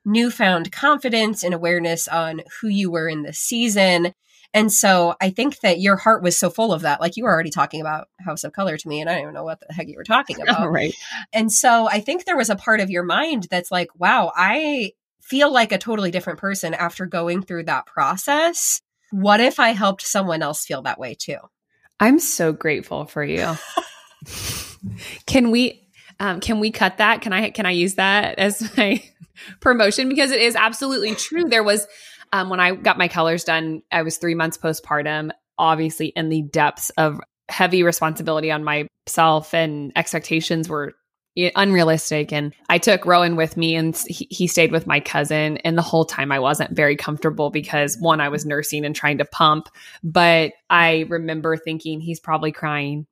newfound 0.04 0.72
confidence 0.72 1.42
and 1.42 1.54
awareness 1.54 2.08
on 2.08 2.42
who 2.60 2.68
you 2.68 2.90
were 2.90 3.08
in 3.08 3.22
this 3.22 3.38
season. 3.38 4.14
And 4.54 4.72
so 4.72 5.14
I 5.20 5.30
think 5.30 5.60
that 5.60 5.80
your 5.80 5.96
heart 5.96 6.22
was 6.22 6.38
so 6.38 6.48
full 6.48 6.72
of 6.72 6.82
that. 6.82 7.00
Like 7.00 7.16
you 7.16 7.24
were 7.24 7.32
already 7.32 7.50
talking 7.50 7.82
about 7.82 8.08
House 8.18 8.44
of 8.44 8.52
Color 8.52 8.78
to 8.78 8.88
me, 8.88 9.00
and 9.00 9.10
I 9.10 9.14
don't 9.14 9.22
even 9.22 9.34
know 9.34 9.44
what 9.44 9.60
the 9.60 9.72
heck 9.72 9.88
you 9.88 9.96
were 9.96 10.04
talking 10.04 10.40
about. 10.42 10.62
Oh, 10.62 10.66
right. 10.66 10.94
And 11.32 11.52
so 11.52 11.86
I 11.86 12.00
think 12.00 12.24
there 12.24 12.36
was 12.36 12.50
a 12.50 12.56
part 12.56 12.80
of 12.80 12.90
your 12.90 13.02
mind 13.02 13.48
that's 13.50 13.70
like, 13.70 13.88
wow, 13.98 14.32
I 14.34 14.92
feel 15.20 15.52
like 15.52 15.72
a 15.72 15.78
totally 15.78 16.10
different 16.10 16.38
person 16.38 16.72
after 16.72 17.04
going 17.04 17.42
through 17.42 17.64
that 17.64 17.84
process. 17.84 18.80
What 19.10 19.40
if 19.40 19.58
I 19.58 19.70
helped 19.70 20.02
someone 20.02 20.42
else 20.42 20.64
feel 20.64 20.82
that 20.82 20.98
way 20.98 21.14
too? 21.14 21.38
I'm 22.00 22.18
so 22.18 22.52
grateful 22.52 23.06
for 23.06 23.24
you. 23.24 23.56
can 25.26 25.50
we 25.50 25.84
um, 26.20 26.40
can 26.40 26.60
we 26.60 26.70
cut 26.70 26.98
that? 26.98 27.22
Can 27.22 27.32
I 27.32 27.50
can 27.50 27.66
I 27.66 27.70
use 27.70 27.94
that 27.94 28.38
as 28.38 28.76
my 28.76 29.02
promotion 29.60 30.08
because 30.08 30.30
it 30.30 30.40
is 30.40 30.56
absolutely 30.56 31.14
true. 31.14 31.44
There 31.44 31.62
was 31.62 31.86
um, 32.32 32.50
when 32.50 32.60
I 32.60 32.74
got 32.74 32.98
my 32.98 33.08
colors 33.08 33.44
done, 33.44 33.82
I 33.90 34.02
was 34.02 34.18
three 34.18 34.34
months 34.34 34.58
postpartum, 34.58 35.30
obviously 35.58 36.08
in 36.08 36.28
the 36.28 36.42
depths 36.42 36.90
of 36.90 37.20
heavy 37.48 37.82
responsibility 37.82 38.50
on 38.50 38.64
myself, 38.64 39.54
and 39.54 39.92
expectations 39.96 40.68
were 40.68 40.94
unrealistic. 41.54 42.32
And 42.32 42.54
I 42.68 42.78
took 42.78 43.06
Rowan 43.06 43.36
with 43.36 43.56
me, 43.56 43.74
and 43.74 43.96
he, 44.08 44.26
he 44.30 44.46
stayed 44.46 44.72
with 44.72 44.86
my 44.86 45.00
cousin. 45.00 45.58
And 45.58 45.76
the 45.76 45.82
whole 45.82 46.04
time, 46.04 46.32
I 46.32 46.38
wasn't 46.38 46.72
very 46.72 46.96
comfortable 46.96 47.50
because 47.50 47.96
one, 47.98 48.20
I 48.20 48.28
was 48.28 48.44
nursing 48.44 48.84
and 48.84 48.94
trying 48.94 49.18
to 49.18 49.24
pump, 49.24 49.68
but 50.02 50.52
I 50.70 51.06
remember 51.08 51.56
thinking 51.56 52.00
he's 52.00 52.20
probably 52.20 52.52
crying 52.52 53.06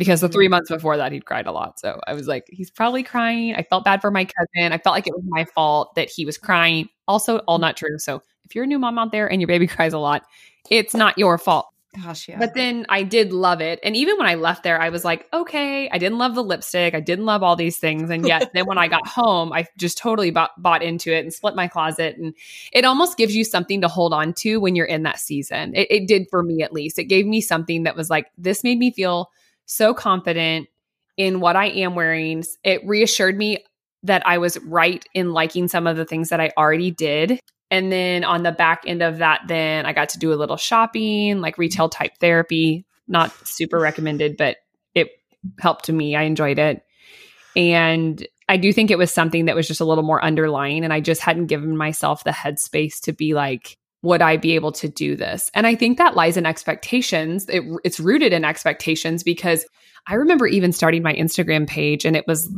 because 0.00 0.22
the 0.22 0.28
three 0.30 0.46
mm-hmm. 0.46 0.52
months 0.52 0.70
before 0.70 0.96
that 0.96 1.12
he'd 1.12 1.26
cried 1.26 1.46
a 1.46 1.52
lot. 1.52 1.78
So 1.78 2.00
I 2.06 2.14
was 2.14 2.26
like, 2.26 2.46
he's 2.48 2.70
probably 2.70 3.02
crying. 3.02 3.54
I 3.54 3.62
felt 3.62 3.84
bad 3.84 4.00
for 4.00 4.10
my 4.10 4.24
cousin. 4.24 4.72
I 4.72 4.78
felt 4.78 4.94
like 4.94 5.06
it 5.06 5.14
was 5.14 5.24
my 5.26 5.44
fault 5.44 5.94
that 5.94 6.08
he 6.08 6.24
was 6.24 6.38
crying. 6.38 6.88
Also, 7.06 7.38
all 7.40 7.56
mm-hmm. 7.56 7.62
not 7.62 7.76
true. 7.76 7.98
So 7.98 8.22
if 8.44 8.54
you're 8.54 8.64
a 8.64 8.66
new 8.66 8.78
mom 8.78 8.98
out 8.98 9.12
there 9.12 9.30
and 9.30 9.40
your 9.40 9.48
baby 9.48 9.66
cries 9.68 9.92
a 9.92 9.98
lot, 9.98 10.22
it's 10.70 10.94
not 10.94 11.18
your 11.18 11.36
fault. 11.36 11.66
Gosh, 11.96 12.28
yeah. 12.28 12.38
But 12.38 12.54
then 12.54 12.86
I 12.88 13.02
did 13.02 13.32
love 13.32 13.60
it. 13.60 13.80
And 13.82 13.96
even 13.96 14.16
when 14.16 14.28
I 14.28 14.36
left 14.36 14.62
there, 14.62 14.80
I 14.80 14.90
was 14.90 15.04
like, 15.04 15.26
okay, 15.32 15.90
I 15.90 15.98
didn't 15.98 16.18
love 16.18 16.36
the 16.36 16.42
lipstick. 16.42 16.94
I 16.94 17.00
didn't 17.00 17.26
love 17.26 17.42
all 17.42 17.56
these 17.56 17.78
things. 17.78 18.10
And 18.10 18.26
yet 18.26 18.52
then 18.54 18.66
when 18.66 18.78
I 18.78 18.86
got 18.86 19.06
home, 19.08 19.52
I 19.52 19.66
just 19.76 19.98
totally 19.98 20.30
bought, 20.30 20.50
bought 20.56 20.84
into 20.84 21.12
it 21.12 21.20
and 21.20 21.34
split 21.34 21.56
my 21.56 21.66
closet. 21.66 22.16
And 22.16 22.34
it 22.72 22.84
almost 22.84 23.16
gives 23.16 23.34
you 23.34 23.42
something 23.42 23.80
to 23.80 23.88
hold 23.88 24.14
on 24.14 24.34
to 24.34 24.58
when 24.58 24.76
you're 24.76 24.86
in 24.86 25.02
that 25.02 25.18
season. 25.18 25.74
It, 25.74 25.88
it 25.90 26.06
did 26.06 26.28
for 26.30 26.44
me 26.44 26.62
at 26.62 26.72
least. 26.72 26.98
It 26.98 27.04
gave 27.04 27.26
me 27.26 27.40
something 27.40 27.82
that 27.82 27.96
was 27.96 28.08
like, 28.08 28.30
this 28.38 28.62
made 28.62 28.78
me 28.78 28.92
feel 28.92 29.30
so 29.66 29.92
confident 29.92 30.68
in 31.16 31.40
what 31.40 31.56
I 31.56 31.66
am 31.66 31.96
wearing. 31.96 32.44
It 32.62 32.86
reassured 32.86 33.36
me 33.36 33.64
that 34.04 34.24
I 34.26 34.38
was 34.38 34.58
right 34.58 35.04
in 35.12 35.32
liking 35.32 35.66
some 35.66 35.88
of 35.88 35.96
the 35.96 36.04
things 36.04 36.28
that 36.28 36.40
I 36.40 36.52
already 36.56 36.92
did. 36.92 37.40
And 37.70 37.92
then 37.92 38.24
on 38.24 38.42
the 38.42 38.52
back 38.52 38.82
end 38.86 39.02
of 39.02 39.18
that, 39.18 39.42
then 39.46 39.86
I 39.86 39.92
got 39.92 40.10
to 40.10 40.18
do 40.18 40.32
a 40.32 40.34
little 40.34 40.56
shopping, 40.56 41.40
like 41.40 41.58
retail 41.58 41.88
type 41.88 42.12
therapy. 42.20 42.84
Not 43.06 43.32
super 43.46 43.78
recommended, 43.78 44.36
but 44.36 44.56
it 44.94 45.10
helped 45.60 45.88
me. 45.90 46.16
I 46.16 46.22
enjoyed 46.22 46.58
it. 46.58 46.82
And 47.56 48.26
I 48.48 48.56
do 48.56 48.72
think 48.72 48.90
it 48.90 48.98
was 48.98 49.12
something 49.12 49.44
that 49.44 49.54
was 49.54 49.68
just 49.68 49.80
a 49.80 49.84
little 49.84 50.04
more 50.04 50.22
underlying. 50.22 50.84
And 50.84 50.92
I 50.92 51.00
just 51.00 51.20
hadn't 51.20 51.46
given 51.46 51.76
myself 51.76 52.24
the 52.24 52.30
headspace 52.30 53.00
to 53.02 53.12
be 53.12 53.34
like, 53.34 53.78
would 54.02 54.22
I 54.22 54.36
be 54.36 54.54
able 54.54 54.72
to 54.72 54.88
do 54.88 55.14
this? 55.14 55.50
And 55.54 55.66
I 55.66 55.74
think 55.74 55.98
that 55.98 56.16
lies 56.16 56.36
in 56.36 56.46
expectations. 56.46 57.48
It, 57.48 57.62
it's 57.84 58.00
rooted 58.00 58.32
in 58.32 58.44
expectations 58.44 59.22
because 59.22 59.66
I 60.06 60.14
remember 60.14 60.46
even 60.46 60.72
starting 60.72 61.02
my 61.02 61.14
Instagram 61.14 61.66
page 61.68 62.04
and 62.04 62.16
it 62.16 62.26
was 62.26 62.52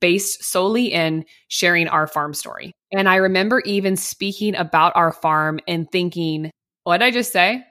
based 0.00 0.44
solely 0.44 0.92
in 0.92 1.24
sharing 1.48 1.88
our 1.88 2.06
farm 2.06 2.34
story. 2.34 2.74
And 2.94 3.08
I 3.08 3.16
remember 3.16 3.60
even 3.60 3.96
speaking 3.96 4.54
about 4.54 4.92
our 4.94 5.12
farm 5.12 5.58
and 5.66 5.90
thinking, 5.90 6.50
what 6.84 6.98
did 6.98 7.06
I 7.06 7.10
just 7.10 7.32
say? 7.32 7.64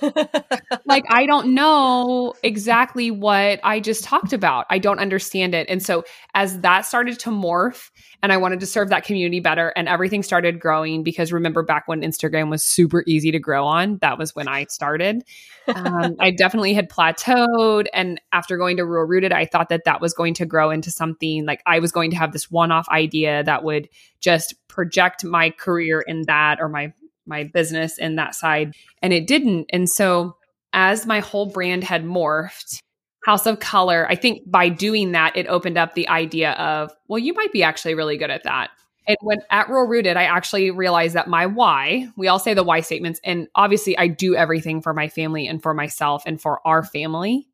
like 0.84 1.04
I 1.08 1.26
don't 1.26 1.54
know 1.54 2.34
exactly 2.42 3.10
what 3.10 3.60
I 3.62 3.80
just 3.80 4.04
talked 4.04 4.32
about. 4.32 4.66
I 4.70 4.78
don't 4.78 4.98
understand 4.98 5.54
it. 5.54 5.68
And 5.68 5.82
so 5.82 6.04
as 6.34 6.60
that 6.60 6.82
started 6.82 7.18
to 7.20 7.30
morph 7.30 7.90
and 8.22 8.32
I 8.32 8.36
wanted 8.36 8.60
to 8.60 8.66
serve 8.66 8.88
that 8.88 9.04
community 9.04 9.40
better 9.40 9.72
and 9.76 9.88
everything 9.88 10.22
started 10.22 10.60
growing 10.60 11.02
because 11.02 11.32
remember 11.32 11.62
back 11.62 11.86
when 11.86 12.02
Instagram 12.02 12.50
was 12.50 12.64
super 12.64 13.04
easy 13.06 13.30
to 13.30 13.38
grow 13.38 13.66
on, 13.66 13.98
that 13.98 14.18
was 14.18 14.34
when 14.34 14.48
I 14.48 14.64
started. 14.64 15.22
Um, 15.66 16.16
I 16.20 16.30
definitely 16.30 16.74
had 16.74 16.90
plateaued 16.90 17.86
and 17.92 18.20
after 18.32 18.56
going 18.56 18.76
to 18.76 18.84
Rural 18.84 19.06
Rooted, 19.06 19.32
I 19.32 19.46
thought 19.46 19.68
that 19.70 19.84
that 19.84 20.00
was 20.00 20.12
going 20.12 20.34
to 20.34 20.46
grow 20.46 20.70
into 20.70 20.90
something 20.90 21.46
like 21.46 21.62
I 21.66 21.78
was 21.78 21.92
going 21.92 22.10
to 22.10 22.16
have 22.16 22.32
this 22.32 22.50
one-off 22.50 22.88
idea 22.90 23.42
that 23.44 23.64
would 23.64 23.88
just 24.20 24.54
project 24.68 25.24
my 25.24 25.50
career 25.50 26.00
in 26.00 26.22
that 26.22 26.60
or 26.60 26.68
my 26.68 26.92
my 27.26 27.44
business 27.44 27.98
in 27.98 28.16
that 28.16 28.34
side 28.34 28.74
and 29.02 29.12
it 29.12 29.26
didn't. 29.26 29.66
And 29.70 29.88
so 29.88 30.36
as 30.74 31.06
my 31.06 31.20
whole 31.20 31.46
brand 31.46 31.84
had 31.84 32.04
morphed 32.04 32.80
house 33.24 33.46
of 33.46 33.58
color 33.58 34.06
i 34.10 34.14
think 34.14 34.42
by 34.44 34.68
doing 34.68 35.12
that 35.12 35.34
it 35.34 35.46
opened 35.46 35.78
up 35.78 35.94
the 35.94 36.08
idea 36.08 36.52
of 36.52 36.92
well 37.08 37.18
you 37.18 37.32
might 37.32 37.52
be 37.52 37.62
actually 37.62 37.94
really 37.94 38.18
good 38.18 38.30
at 38.30 38.42
that. 38.44 38.70
And 39.06 39.16
when 39.20 39.38
at 39.50 39.68
rural 39.68 39.86
rooted 39.86 40.16
i 40.16 40.24
actually 40.24 40.70
realized 40.70 41.14
that 41.14 41.28
my 41.28 41.46
why 41.46 42.08
we 42.16 42.28
all 42.28 42.38
say 42.38 42.52
the 42.52 42.62
why 42.62 42.80
statements 42.80 43.20
and 43.24 43.48
obviously 43.54 43.96
i 43.96 44.08
do 44.08 44.34
everything 44.34 44.82
for 44.82 44.92
my 44.92 45.08
family 45.08 45.46
and 45.46 45.62
for 45.62 45.72
myself 45.72 46.24
and 46.26 46.40
for 46.40 46.60
our 46.66 46.82
family. 46.82 47.48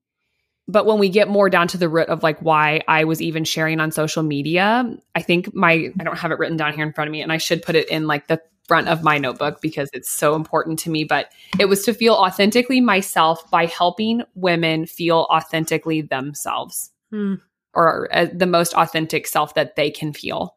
But 0.66 0.86
when 0.86 0.98
we 0.98 1.08
get 1.08 1.28
more 1.28 1.50
down 1.50 1.66
to 1.68 1.78
the 1.78 1.88
root 1.88 2.08
of 2.08 2.22
like 2.22 2.38
why 2.40 2.82
I 2.86 3.02
was 3.02 3.20
even 3.20 3.42
sharing 3.42 3.80
on 3.80 3.90
social 3.90 4.22
media, 4.22 4.88
I 5.16 5.22
think 5.22 5.52
my 5.52 5.90
I 5.98 6.04
don't 6.04 6.16
have 6.16 6.30
it 6.30 6.38
written 6.38 6.56
down 6.56 6.74
here 6.74 6.86
in 6.86 6.92
front 6.92 7.08
of 7.08 7.12
me 7.12 7.22
and 7.22 7.32
I 7.32 7.38
should 7.38 7.62
put 7.62 7.74
it 7.74 7.88
in 7.88 8.06
like 8.06 8.28
the 8.28 8.40
front 8.70 8.86
of 8.86 9.02
my 9.02 9.18
notebook 9.18 9.60
because 9.60 9.90
it's 9.92 10.08
so 10.08 10.36
important 10.36 10.78
to 10.78 10.90
me, 10.90 11.02
but 11.02 11.32
it 11.58 11.64
was 11.64 11.84
to 11.86 11.92
feel 11.92 12.14
authentically 12.14 12.80
myself 12.80 13.50
by 13.50 13.66
helping 13.66 14.22
women 14.36 14.86
feel 14.86 15.26
authentically 15.28 16.02
themselves 16.02 16.92
Hmm. 17.10 17.34
or 17.74 18.08
uh, 18.12 18.26
the 18.32 18.46
most 18.46 18.72
authentic 18.74 19.26
self 19.26 19.54
that 19.54 19.74
they 19.74 19.90
can 19.90 20.12
feel. 20.12 20.54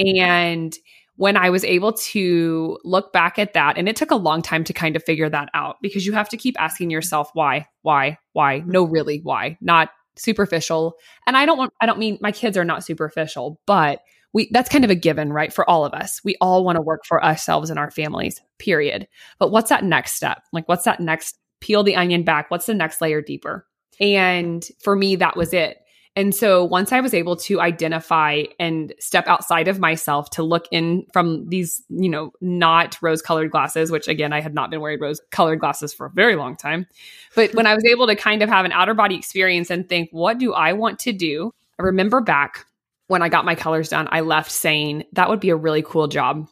And 0.00 0.76
when 1.14 1.36
I 1.36 1.50
was 1.50 1.64
able 1.64 1.92
to 1.92 2.78
look 2.82 3.12
back 3.12 3.38
at 3.38 3.52
that, 3.52 3.78
and 3.78 3.88
it 3.88 3.94
took 3.94 4.10
a 4.10 4.16
long 4.16 4.42
time 4.42 4.64
to 4.64 4.72
kind 4.72 4.96
of 4.96 5.04
figure 5.04 5.30
that 5.30 5.48
out 5.54 5.76
because 5.80 6.04
you 6.04 6.12
have 6.14 6.28
to 6.30 6.36
keep 6.36 6.56
asking 6.58 6.90
yourself 6.90 7.30
why, 7.34 7.68
why, 7.82 8.18
why? 8.32 8.64
No, 8.66 8.82
really, 8.82 9.20
why? 9.22 9.56
Not 9.60 9.90
superficial. 10.16 10.94
And 11.28 11.36
I 11.36 11.46
don't 11.46 11.58
want, 11.58 11.72
I 11.80 11.86
don't 11.86 12.00
mean 12.00 12.18
my 12.20 12.32
kids 12.32 12.56
are 12.56 12.64
not 12.64 12.82
superficial, 12.82 13.60
but 13.66 14.00
we, 14.32 14.48
that's 14.52 14.68
kind 14.68 14.84
of 14.84 14.90
a 14.90 14.94
given, 14.94 15.32
right? 15.32 15.52
For 15.52 15.68
all 15.68 15.84
of 15.84 15.92
us, 15.92 16.20
we 16.24 16.36
all 16.40 16.64
want 16.64 16.76
to 16.76 16.82
work 16.82 17.04
for 17.04 17.22
ourselves 17.24 17.70
and 17.70 17.78
our 17.78 17.90
families, 17.90 18.40
period. 18.58 19.08
But 19.38 19.50
what's 19.50 19.68
that 19.68 19.84
next 19.84 20.14
step? 20.14 20.42
Like, 20.52 20.68
what's 20.68 20.84
that 20.84 21.00
next 21.00 21.38
peel 21.60 21.82
the 21.82 21.96
onion 21.96 22.22
back? 22.22 22.50
What's 22.50 22.66
the 22.66 22.74
next 22.74 23.00
layer 23.00 23.20
deeper? 23.20 23.66
And 24.00 24.66
for 24.80 24.96
me, 24.96 25.16
that 25.16 25.36
was 25.36 25.52
it. 25.52 25.78
And 26.14 26.34
so 26.34 26.62
once 26.62 26.92
I 26.92 27.00
was 27.00 27.14
able 27.14 27.36
to 27.36 27.60
identify 27.60 28.42
and 28.60 28.92
step 28.98 29.26
outside 29.28 29.66
of 29.66 29.78
myself 29.78 30.28
to 30.30 30.42
look 30.42 30.66
in 30.70 31.06
from 31.12 31.48
these, 31.48 31.82
you 31.88 32.10
know, 32.10 32.32
not 32.42 32.98
rose 33.00 33.22
colored 33.22 33.50
glasses, 33.50 33.90
which 33.90 34.08
again, 34.08 34.30
I 34.30 34.42
had 34.42 34.52
not 34.52 34.70
been 34.70 34.82
wearing 34.82 35.00
rose 35.00 35.22
colored 35.30 35.60
glasses 35.60 35.94
for 35.94 36.06
a 36.06 36.10
very 36.10 36.36
long 36.36 36.54
time. 36.54 36.86
But 37.34 37.54
when 37.54 37.66
I 37.66 37.74
was 37.74 37.84
able 37.86 38.06
to 38.08 38.16
kind 38.16 38.42
of 38.42 38.50
have 38.50 38.66
an 38.66 38.72
outer 38.72 38.92
body 38.92 39.14
experience 39.14 39.70
and 39.70 39.88
think, 39.88 40.10
what 40.12 40.36
do 40.36 40.52
I 40.52 40.74
want 40.74 40.98
to 41.00 41.12
do? 41.12 41.54
I 41.78 41.84
remember 41.84 42.20
back 42.20 42.66
when 43.12 43.20
I 43.20 43.28
got 43.28 43.44
my 43.44 43.54
colors 43.54 43.90
done, 43.90 44.08
I 44.10 44.22
left 44.22 44.50
saying 44.50 45.04
that 45.12 45.28
would 45.28 45.38
be 45.38 45.50
a 45.50 45.56
really 45.56 45.82
cool 45.82 46.08
job. 46.08 46.48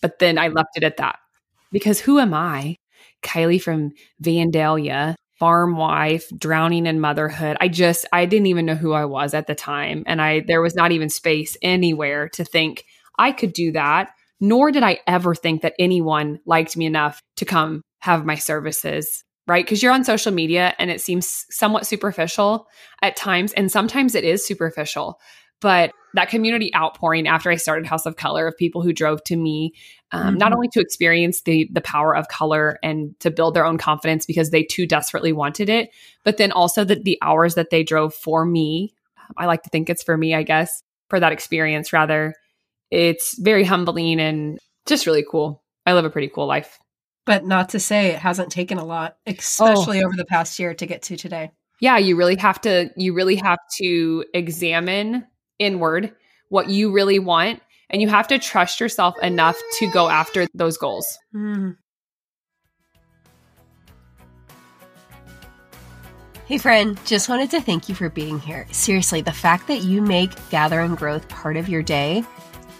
But 0.00 0.20
then 0.20 0.38
I 0.38 0.46
left 0.46 0.76
it 0.76 0.84
at 0.84 0.98
that 0.98 1.18
because 1.72 1.98
who 1.98 2.20
am 2.20 2.32
I? 2.32 2.76
Kylie 3.24 3.60
from 3.60 3.90
Vandalia, 4.22 5.16
farm 5.40 5.76
wife, 5.76 6.30
drowning 6.38 6.86
in 6.86 7.00
motherhood. 7.00 7.56
I 7.60 7.66
just 7.66 8.06
I 8.12 8.26
didn't 8.26 8.46
even 8.46 8.64
know 8.64 8.76
who 8.76 8.92
I 8.92 9.06
was 9.06 9.34
at 9.34 9.48
the 9.48 9.56
time 9.56 10.04
and 10.06 10.22
I 10.22 10.44
there 10.46 10.62
was 10.62 10.76
not 10.76 10.92
even 10.92 11.10
space 11.10 11.56
anywhere 11.62 12.28
to 12.28 12.44
think 12.44 12.84
I 13.18 13.32
could 13.32 13.52
do 13.52 13.72
that, 13.72 14.12
nor 14.40 14.70
did 14.70 14.84
I 14.84 15.00
ever 15.08 15.34
think 15.34 15.62
that 15.62 15.74
anyone 15.80 16.38
liked 16.46 16.76
me 16.76 16.86
enough 16.86 17.20
to 17.38 17.44
come 17.44 17.82
have 18.02 18.24
my 18.24 18.36
services, 18.36 19.24
right? 19.48 19.66
Cuz 19.66 19.82
you're 19.82 19.92
on 19.92 20.04
social 20.04 20.32
media 20.32 20.76
and 20.78 20.92
it 20.92 21.00
seems 21.00 21.44
somewhat 21.50 21.88
superficial 21.88 22.68
at 23.02 23.16
times 23.16 23.52
and 23.54 23.72
sometimes 23.72 24.14
it 24.14 24.22
is 24.22 24.46
superficial. 24.46 25.18
But 25.64 25.94
that 26.12 26.28
community 26.28 26.70
outpouring 26.76 27.26
after 27.26 27.50
I 27.50 27.56
started 27.56 27.86
House 27.86 28.04
of 28.04 28.16
Color 28.16 28.46
of 28.46 28.54
people 28.58 28.82
who 28.82 28.92
drove 28.92 29.24
to 29.24 29.34
me, 29.34 29.72
um, 30.12 30.26
mm-hmm. 30.26 30.36
not 30.36 30.52
only 30.52 30.68
to 30.68 30.80
experience 30.80 31.40
the 31.40 31.70
the 31.72 31.80
power 31.80 32.14
of 32.14 32.28
color 32.28 32.78
and 32.82 33.18
to 33.20 33.30
build 33.30 33.54
their 33.54 33.64
own 33.64 33.78
confidence 33.78 34.26
because 34.26 34.50
they 34.50 34.62
too 34.62 34.86
desperately 34.86 35.32
wanted 35.32 35.70
it, 35.70 35.88
but 36.22 36.36
then 36.36 36.52
also 36.52 36.84
that 36.84 37.04
the 37.04 37.16
hours 37.22 37.54
that 37.54 37.70
they 37.70 37.82
drove 37.82 38.12
for 38.12 38.44
me. 38.44 38.92
I 39.38 39.46
like 39.46 39.62
to 39.62 39.70
think 39.70 39.88
it's 39.88 40.02
for 40.02 40.18
me, 40.18 40.34
I 40.34 40.42
guess, 40.42 40.82
for 41.08 41.18
that 41.18 41.32
experience 41.32 41.94
rather. 41.94 42.34
It's 42.90 43.38
very 43.38 43.64
humbling 43.64 44.20
and 44.20 44.58
just 44.84 45.06
really 45.06 45.24
cool. 45.28 45.62
I 45.86 45.94
live 45.94 46.04
a 46.04 46.10
pretty 46.10 46.28
cool 46.28 46.46
life. 46.46 46.78
But 47.24 47.46
not 47.46 47.70
to 47.70 47.80
say 47.80 48.08
it 48.08 48.18
hasn't 48.18 48.52
taken 48.52 48.76
a 48.76 48.84
lot, 48.84 49.16
especially 49.26 50.02
oh. 50.02 50.08
over 50.08 50.14
the 50.14 50.26
past 50.26 50.58
year 50.58 50.74
to 50.74 50.84
get 50.84 51.04
to 51.04 51.16
today. 51.16 51.52
Yeah, 51.80 51.96
you 51.96 52.16
really 52.16 52.36
have 52.36 52.60
to 52.60 52.90
you 52.98 53.14
really 53.14 53.36
have 53.36 53.58
to 53.78 54.26
examine 54.34 55.24
inward 55.58 56.12
what 56.48 56.68
you 56.68 56.92
really 56.92 57.18
want 57.18 57.60
and 57.90 58.00
you 58.02 58.08
have 58.08 58.28
to 58.28 58.38
trust 58.38 58.80
yourself 58.80 59.14
enough 59.22 59.56
to 59.78 59.90
go 59.90 60.08
after 60.08 60.46
those 60.54 60.76
goals. 60.76 61.18
Mm. 61.34 61.76
Hey, 66.46 66.58
friend, 66.58 66.98
just 67.06 67.30
wanted 67.30 67.50
to 67.52 67.60
thank 67.62 67.88
you 67.88 67.94
for 67.94 68.10
being 68.10 68.38
here. 68.38 68.66
Seriously, 68.70 69.22
the 69.22 69.32
fact 69.32 69.66
that 69.68 69.82
you 69.82 70.02
make 70.02 70.30
Gather 70.50 70.80
in 70.82 70.94
Growth 70.94 71.26
part 71.28 71.56
of 71.56 71.70
your 71.70 71.82
day 71.82 72.22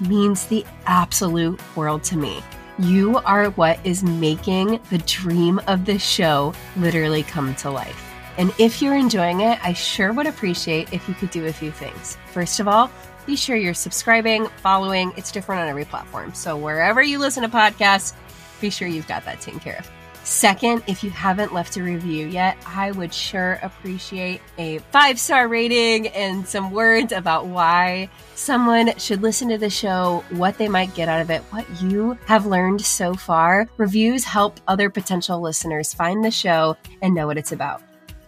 means 0.01 0.47
the 0.47 0.67
absolute 0.87 1.59
world 1.75 2.05
to 2.05 2.19
me. 2.19 2.43
You 2.79 3.19
are 3.19 3.51
what 3.51 3.79
is 3.85 4.03
making 4.03 4.81
the 4.91 4.99
dream 4.99 5.61
of 5.67 5.87
this 5.87 6.03
show 6.03 6.53
literally 6.77 7.23
come 7.23 7.55
to 7.57 7.71
life. 7.71 8.04
And 8.37 8.53
if 8.59 8.83
you're 8.83 8.97
enjoying 8.97 9.40
it, 9.40 9.59
I 9.64 9.73
sure 9.73 10.12
would 10.12 10.27
appreciate 10.27 10.92
if 10.92 11.09
you 11.09 11.14
could 11.14 11.31
do 11.31 11.47
a 11.47 11.53
few 11.53 11.70
things. 11.70 12.16
First 12.33 12.61
of 12.61 12.68
all, 12.68 12.90
be 13.27 13.37
sure 13.37 13.57
you're 13.57 13.75
subscribing, 13.75 14.47
following. 14.62 15.12
It's 15.16 15.33
different 15.33 15.62
on 15.62 15.68
every 15.68 15.85
platform. 15.85 16.35
So 16.35 16.57
wherever 16.57 17.03
you 17.03 17.18
listen 17.18 17.42
to 17.42 17.49
podcasts, 17.49 18.12
be 18.61 18.70
sure 18.70 18.88
you've 18.88 19.09
got 19.09 19.25
that 19.25 19.40
taken 19.40 19.61
care 19.61 19.79
of. 19.79 19.90
Second, 20.25 20.83
if 20.87 21.05
you 21.05 21.11
haven't 21.11 21.53
left 21.53 21.77
a 21.77 21.83
review 21.83 22.27
yet, 22.27 22.57
I 22.66 22.92
would 22.92 23.12
sure 23.12 23.59
appreciate 23.62 24.40
a 24.57 24.79
five 24.90 25.20
star 25.20 25.49
rating 25.49 26.09
and 26.09 26.49
some 26.49 26.70
words 26.70 27.12
about 27.12 27.47
why 27.47 28.09
someone 28.35 28.97
should 28.97 29.20
listen 29.20 29.51
to 29.51 29.59
the 29.59 29.68
show, 29.68 30.25
what 30.31 30.57
they 30.57 30.68
might 30.68 30.94
get 30.94 31.11
out 31.11 31.20
of 31.20 31.31
it, 31.31 31.42
what 31.51 31.66
you 31.83 32.16
have 32.25 32.47
learned 32.47 32.81
so 32.81 33.12
far. 33.12 33.68
Reviews 33.77 34.25
help 34.25 34.61
other 34.66 34.88
potential 34.88 35.42
listeners 35.42 35.92
find 35.92 36.25
the 36.25 36.31
show 36.31 36.75
and 37.03 37.14
know 37.14 37.27
what 37.27 37.37
it's 37.37 37.53
about. 37.53 37.83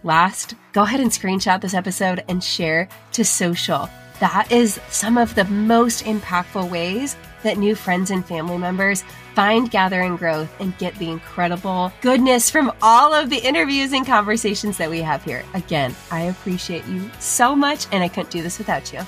Last, 0.07 0.55
go 0.71 0.83
ahead 0.83 1.01
and 1.01 1.11
screenshot 1.11 1.59
this 1.59 1.73
episode 1.73 2.23
and 2.29 2.41
share 2.41 2.87
to 3.11 3.25
social. 3.25 3.89
That 4.21 4.49
is 4.49 4.79
some 4.89 5.17
of 5.17 5.35
the 5.35 5.43
most 5.43 6.05
impactful 6.05 6.71
ways 6.71 7.17
that 7.43 7.57
new 7.57 7.75
friends 7.75 8.09
and 8.09 8.25
family 8.25 8.57
members 8.57 9.03
find 9.35 9.69
Gather 9.69 9.99
in 9.99 10.15
Growth 10.15 10.49
and 10.61 10.77
get 10.77 10.95
the 10.95 11.09
incredible 11.09 11.91
goodness 11.99 12.49
from 12.49 12.71
all 12.81 13.13
of 13.13 13.29
the 13.29 13.45
interviews 13.45 13.91
and 13.91 14.05
conversations 14.05 14.77
that 14.77 14.89
we 14.89 15.01
have 15.01 15.25
here. 15.25 15.43
Again, 15.53 15.93
I 16.09 16.21
appreciate 16.21 16.85
you 16.85 17.11
so 17.19 17.53
much, 17.53 17.85
and 17.91 18.01
I 18.01 18.07
couldn't 18.07 18.31
do 18.31 18.41
this 18.41 18.59
without 18.59 18.93
you. 18.93 19.01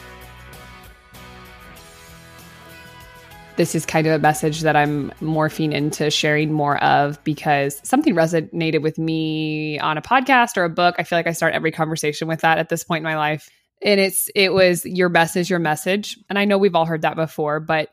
This 3.59 3.75
is 3.75 3.85
kind 3.85 4.07
of 4.07 4.13
a 4.13 4.19
message 4.19 4.61
that 4.61 4.77
I'm 4.77 5.11
morphing 5.19 5.73
into 5.73 6.09
sharing 6.11 6.53
more 6.53 6.81
of 6.81 7.21
because 7.25 7.81
something 7.83 8.15
resonated 8.15 8.81
with 8.81 8.97
me 8.97 9.77
on 9.79 9.97
a 9.97 10.01
podcast 10.01 10.55
or 10.55 10.63
a 10.63 10.69
book. 10.69 10.95
I 10.97 11.03
feel 11.03 11.19
like 11.19 11.27
I 11.27 11.33
start 11.33 11.53
every 11.53 11.73
conversation 11.73 12.29
with 12.29 12.39
that 12.39 12.57
at 12.57 12.69
this 12.69 12.85
point 12.85 12.99
in 12.99 13.03
my 13.03 13.17
life. 13.17 13.49
And 13.83 13.99
it's 13.99 14.29
it 14.33 14.53
was 14.53 14.85
your 14.85 15.09
best 15.09 15.35
is 15.35 15.49
your 15.49 15.59
message. 15.59 16.17
And 16.29 16.39
i 16.39 16.45
know 16.45 16.57
we've 16.57 16.73
all 16.73 16.85
heard 16.85 17.01
that 17.01 17.17
before 17.17 17.59
but 17.59 17.89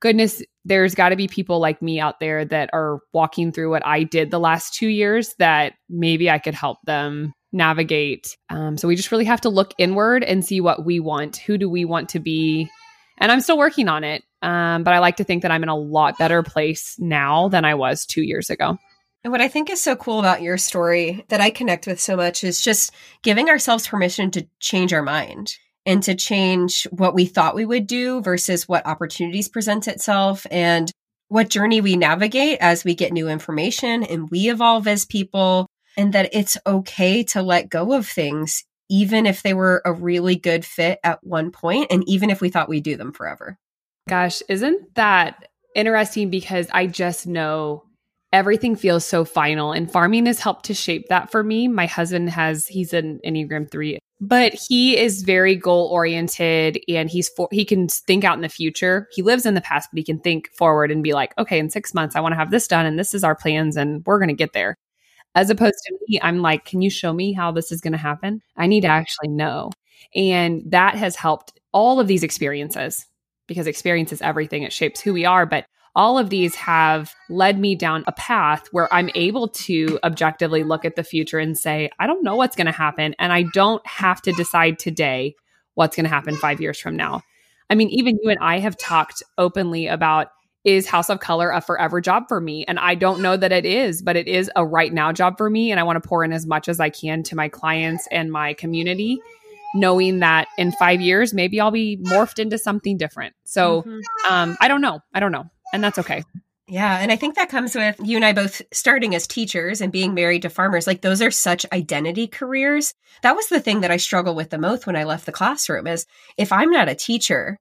goodness 0.00 0.42
there's 0.64 0.94
got 0.94 1.10
to 1.10 1.16
be 1.16 1.28
people 1.28 1.60
like 1.60 1.82
me 1.82 2.00
out 2.00 2.18
there 2.18 2.46
that 2.46 2.70
are 2.72 3.00
walking 3.12 3.52
through 3.52 3.68
what 3.68 3.84
i 3.84 4.04
did 4.04 4.30
the 4.30 4.40
last 4.40 4.72
two 4.72 4.88
years 4.88 5.34
that 5.38 5.74
maybe 5.90 6.30
i 6.30 6.38
could 6.38 6.54
help 6.54 6.78
them 6.86 7.34
navigate. 7.52 8.38
Um, 8.48 8.78
so 8.78 8.88
we 8.88 8.96
just 8.96 9.12
really 9.12 9.26
have 9.26 9.42
to 9.42 9.50
look 9.50 9.74
inward 9.76 10.24
and 10.24 10.46
see 10.46 10.62
what 10.62 10.86
we 10.86 10.98
want 10.98 11.36
who 11.36 11.58
do 11.58 11.68
we 11.68 11.84
want 11.84 12.08
to 12.10 12.20
be? 12.20 12.70
And 13.18 13.30
i'm 13.30 13.42
still 13.42 13.58
working 13.58 13.86
on 13.86 14.02
it 14.02 14.22
um, 14.42 14.82
but 14.82 14.94
i 14.94 14.98
like 14.98 15.16
to 15.16 15.24
think 15.24 15.42
that 15.42 15.50
i'm 15.50 15.62
in 15.62 15.68
a 15.68 15.76
lot 15.76 16.18
better 16.18 16.42
place 16.42 16.96
now 16.98 17.48
than 17.48 17.64
i 17.64 17.74
was 17.74 18.06
two 18.06 18.22
years 18.22 18.50
ago 18.50 18.78
and 19.22 19.32
what 19.32 19.42
I 19.42 19.48
think 19.48 19.68
is 19.68 19.82
so 19.82 19.96
cool 19.96 20.18
about 20.18 20.40
your 20.40 20.56
story 20.56 21.24
that 21.28 21.42
I 21.42 21.50
connect 21.50 21.86
with 21.86 22.00
so 22.00 22.16
much 22.16 22.42
is 22.42 22.62
just 22.62 22.92
giving 23.22 23.50
ourselves 23.50 23.86
permission 23.86 24.30
to 24.30 24.46
change 24.60 24.94
our 24.94 25.02
mind 25.02 25.56
and 25.84 26.02
to 26.02 26.14
change 26.14 26.84
what 26.90 27.14
we 27.14 27.26
thought 27.26 27.54
we 27.54 27.66
would 27.66 27.86
do 27.86 28.22
versus 28.22 28.68
what 28.68 28.86
opportunities 28.86 29.48
present 29.48 29.88
itself 29.88 30.46
and 30.50 30.90
what 31.28 31.50
journey 31.50 31.80
we 31.80 31.96
navigate 31.96 32.58
as 32.60 32.84
we 32.84 32.94
get 32.94 33.12
new 33.12 33.28
information 33.28 34.02
and 34.02 34.30
we 34.30 34.50
evolve 34.50 34.86
as 34.88 35.04
people 35.04 35.66
and 35.96 36.12
that 36.12 36.30
it's 36.32 36.56
okay 36.66 37.22
to 37.22 37.42
let 37.42 37.68
go 37.68 37.92
of 37.92 38.06
things 38.06 38.64
even 38.88 39.26
if 39.26 39.42
they 39.42 39.54
were 39.54 39.82
a 39.84 39.92
really 39.92 40.34
good 40.34 40.64
fit 40.64 40.98
at 41.04 41.22
one 41.22 41.50
point 41.52 41.86
and 41.90 42.02
even 42.08 42.30
if 42.30 42.40
we 42.40 42.48
thought 42.48 42.68
we'd 42.68 42.82
do 42.82 42.96
them 42.96 43.12
forever. 43.12 43.58
Gosh, 44.10 44.42
isn't 44.48 44.96
that 44.96 45.46
interesting? 45.76 46.30
Because 46.30 46.66
I 46.72 46.88
just 46.88 47.28
know 47.28 47.84
everything 48.32 48.74
feels 48.74 49.04
so 49.04 49.24
final 49.24 49.70
and 49.70 49.90
farming 49.90 50.26
has 50.26 50.40
helped 50.40 50.64
to 50.64 50.74
shape 50.74 51.06
that 51.10 51.30
for 51.30 51.44
me. 51.44 51.68
My 51.68 51.86
husband 51.86 52.28
has 52.30 52.66
he's 52.66 52.92
an 52.92 53.20
enneagram 53.24 53.70
3 53.70 53.98
but 54.22 54.52
he 54.68 54.98
is 54.98 55.22
very 55.22 55.54
goal 55.54 55.86
oriented 55.86 56.78
and 56.88 57.08
he's 57.08 57.28
for, 57.30 57.48
he 57.52 57.64
can 57.64 57.86
think 57.88 58.24
out 58.24 58.36
in 58.36 58.42
the 58.42 58.48
future. 58.48 59.06
He 59.12 59.22
lives 59.22 59.46
in 59.46 59.54
the 59.54 59.60
past 59.60 59.88
but 59.92 59.98
he 59.98 60.04
can 60.04 60.18
think 60.18 60.50
forward 60.58 60.90
and 60.90 61.04
be 61.04 61.12
like 61.12 61.32
okay 61.38 61.60
in 61.60 61.70
6 61.70 61.94
months 61.94 62.16
i 62.16 62.20
want 62.20 62.32
to 62.32 62.36
have 62.36 62.50
this 62.50 62.66
done 62.66 62.86
and 62.86 62.98
this 62.98 63.14
is 63.14 63.22
our 63.22 63.36
plans 63.36 63.76
and 63.76 64.02
we're 64.06 64.18
going 64.18 64.28
to 64.28 64.34
get 64.34 64.54
there. 64.54 64.76
As 65.36 65.50
opposed 65.50 65.78
to 65.86 65.98
me 66.08 66.18
i'm 66.20 66.42
like 66.42 66.64
can 66.64 66.82
you 66.82 66.90
show 66.90 67.12
me 67.12 67.32
how 67.32 67.52
this 67.52 67.70
is 67.70 67.80
going 67.80 67.92
to 67.92 67.98
happen? 67.98 68.42
I 68.56 68.66
need 68.66 68.80
to 68.80 68.88
actually 68.88 69.28
know. 69.28 69.70
And 70.16 70.62
that 70.66 70.96
has 70.96 71.14
helped 71.14 71.52
all 71.72 72.00
of 72.00 72.08
these 72.08 72.24
experiences 72.24 73.06
because 73.50 73.66
experience 73.66 74.12
is 74.12 74.22
everything 74.22 74.62
it 74.62 74.72
shapes 74.72 75.00
who 75.00 75.12
we 75.12 75.24
are 75.24 75.44
but 75.44 75.66
all 75.96 76.18
of 76.18 76.30
these 76.30 76.54
have 76.54 77.14
led 77.28 77.58
me 77.58 77.74
down 77.74 78.04
a 78.06 78.12
path 78.12 78.68
where 78.70 78.92
I'm 78.94 79.10
able 79.14 79.48
to 79.48 79.98
objectively 80.04 80.62
look 80.62 80.84
at 80.84 80.94
the 80.94 81.02
future 81.02 81.38
and 81.38 81.58
say, 81.58 81.90
I 81.98 82.06
don't 82.06 82.22
know 82.22 82.36
what's 82.36 82.54
going 82.54 82.66
to 82.66 82.72
happen. 82.72 83.14
And 83.18 83.32
I 83.32 83.42
don't 83.52 83.84
have 83.86 84.22
to 84.22 84.32
decide 84.32 84.78
today 84.78 85.34
what's 85.74 85.96
going 85.96 86.04
to 86.04 86.10
happen 86.10 86.36
five 86.36 86.60
years 86.60 86.78
from 86.78 86.96
now. 86.96 87.22
I 87.68 87.74
mean, 87.74 87.88
even 87.90 88.18
you 88.22 88.30
and 88.30 88.38
I 88.40 88.58
have 88.60 88.76
talked 88.76 89.22
openly 89.36 89.88
about 89.88 90.28
is 90.64 90.86
House 90.86 91.08
of 91.08 91.20
Color 91.20 91.50
a 91.50 91.60
forever 91.60 92.00
job 92.00 92.24
for 92.28 92.40
me? 92.40 92.64
And 92.68 92.78
I 92.78 92.94
don't 92.94 93.22
know 93.22 93.36
that 93.36 93.50
it 93.50 93.64
is, 93.64 94.02
but 94.02 94.16
it 94.16 94.28
is 94.28 94.50
a 94.54 94.64
right 94.64 94.92
now 94.92 95.10
job 95.10 95.38
for 95.38 95.48
me. 95.48 95.70
And 95.70 95.80
I 95.80 95.84
want 95.84 96.02
to 96.02 96.06
pour 96.06 96.22
in 96.22 96.32
as 96.32 96.46
much 96.46 96.68
as 96.68 96.80
I 96.80 96.90
can 96.90 97.22
to 97.24 97.36
my 97.36 97.48
clients 97.48 98.06
and 98.10 98.30
my 98.30 98.52
community, 98.54 99.18
knowing 99.74 100.20
that 100.20 100.48
in 100.58 100.72
five 100.72 101.00
years, 101.00 101.32
maybe 101.32 101.60
I'll 101.60 101.70
be 101.70 101.96
morphed 101.96 102.38
into 102.38 102.58
something 102.58 102.96
different. 102.96 103.34
So 103.44 103.82
mm-hmm. 103.82 104.32
um, 104.32 104.56
I 104.60 104.68
don't 104.68 104.80
know. 104.80 105.00
I 105.14 105.20
don't 105.20 105.32
know 105.32 105.50
and 105.72 105.82
that's 105.82 105.98
okay. 105.98 106.24
Yeah. 106.66 106.98
And 106.98 107.10
I 107.10 107.16
think 107.16 107.34
that 107.34 107.48
comes 107.48 107.74
with 107.74 107.96
you 108.02 108.16
and 108.16 108.24
I 108.24 108.32
both 108.32 108.62
starting 108.72 109.14
as 109.14 109.26
teachers 109.26 109.80
and 109.80 109.90
being 109.90 110.14
married 110.14 110.42
to 110.42 110.50
farmers. 110.50 110.86
Like 110.86 111.00
those 111.00 111.20
are 111.20 111.30
such 111.30 111.66
identity 111.72 112.28
careers. 112.28 112.94
That 113.22 113.34
was 113.34 113.48
the 113.48 113.60
thing 113.60 113.80
that 113.80 113.90
I 113.90 113.96
struggled 113.96 114.36
with 114.36 114.50
the 114.50 114.58
most 114.58 114.86
when 114.86 114.94
I 114.94 115.04
left 115.04 115.26
the 115.26 115.32
classroom 115.32 115.88
is 115.88 116.06
if 116.36 116.52
I'm 116.52 116.70
not 116.70 116.88
a 116.88 116.94
teacher, 116.94 117.58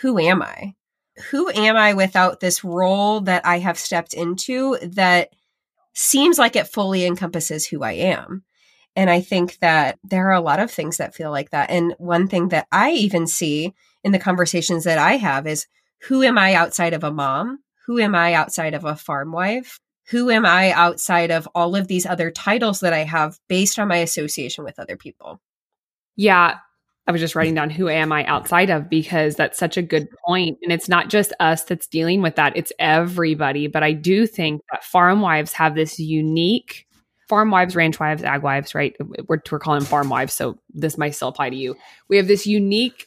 who 0.00 0.18
am 0.18 0.40
I? 0.40 0.74
Who 1.30 1.50
am 1.50 1.76
I 1.76 1.92
without 1.92 2.40
this 2.40 2.64
role 2.64 3.20
that 3.22 3.44
I 3.44 3.58
have 3.58 3.78
stepped 3.78 4.14
into 4.14 4.78
that 4.82 5.30
seems 5.92 6.38
like 6.38 6.56
it 6.56 6.68
fully 6.68 7.04
encompasses 7.04 7.66
who 7.66 7.82
I 7.82 7.92
am? 7.92 8.44
And 8.98 9.08
I 9.08 9.20
think 9.20 9.60
that 9.60 9.96
there 10.02 10.26
are 10.28 10.34
a 10.34 10.40
lot 10.40 10.58
of 10.58 10.72
things 10.72 10.96
that 10.96 11.14
feel 11.14 11.30
like 11.30 11.50
that. 11.50 11.70
And 11.70 11.94
one 11.98 12.26
thing 12.26 12.48
that 12.48 12.66
I 12.72 12.90
even 12.90 13.28
see 13.28 13.72
in 14.02 14.10
the 14.10 14.18
conversations 14.18 14.82
that 14.82 14.98
I 14.98 15.12
have 15.18 15.46
is 15.46 15.68
who 16.08 16.24
am 16.24 16.36
I 16.36 16.54
outside 16.54 16.94
of 16.94 17.04
a 17.04 17.12
mom? 17.12 17.60
Who 17.86 18.00
am 18.00 18.16
I 18.16 18.34
outside 18.34 18.74
of 18.74 18.84
a 18.84 18.96
farm 18.96 19.30
wife? 19.30 19.78
Who 20.08 20.30
am 20.30 20.44
I 20.44 20.72
outside 20.72 21.30
of 21.30 21.48
all 21.54 21.76
of 21.76 21.86
these 21.86 22.06
other 22.06 22.32
titles 22.32 22.80
that 22.80 22.92
I 22.92 23.04
have 23.04 23.38
based 23.48 23.78
on 23.78 23.86
my 23.86 23.98
association 23.98 24.64
with 24.64 24.80
other 24.80 24.96
people? 24.96 25.40
Yeah, 26.16 26.56
I 27.06 27.12
was 27.12 27.20
just 27.20 27.36
writing 27.36 27.54
down 27.54 27.70
who 27.70 27.88
am 27.88 28.10
I 28.10 28.24
outside 28.24 28.68
of 28.68 28.90
because 28.90 29.36
that's 29.36 29.60
such 29.60 29.76
a 29.76 29.82
good 29.82 30.08
point. 30.26 30.58
And 30.64 30.72
it's 30.72 30.88
not 30.88 31.08
just 31.08 31.32
us 31.38 31.62
that's 31.62 31.86
dealing 31.86 32.20
with 32.20 32.34
that, 32.34 32.56
it's 32.56 32.72
everybody. 32.80 33.68
But 33.68 33.84
I 33.84 33.92
do 33.92 34.26
think 34.26 34.60
that 34.72 34.82
farm 34.82 35.20
wives 35.20 35.52
have 35.52 35.76
this 35.76 36.00
unique 36.00 36.87
farm 37.28 37.50
wives, 37.50 37.76
ranch 37.76 38.00
wives, 38.00 38.22
ag 38.22 38.42
wives, 38.42 38.74
right? 38.74 38.96
We're, 39.28 39.42
we're 39.50 39.58
calling 39.58 39.80
them 39.80 39.86
farm 39.86 40.08
wives. 40.08 40.32
So 40.32 40.58
this 40.70 40.96
might 40.96 41.14
still 41.14 41.28
apply 41.28 41.50
to 41.50 41.56
you. 41.56 41.76
We 42.08 42.16
have 42.16 42.26
this 42.26 42.46
unique 42.46 43.06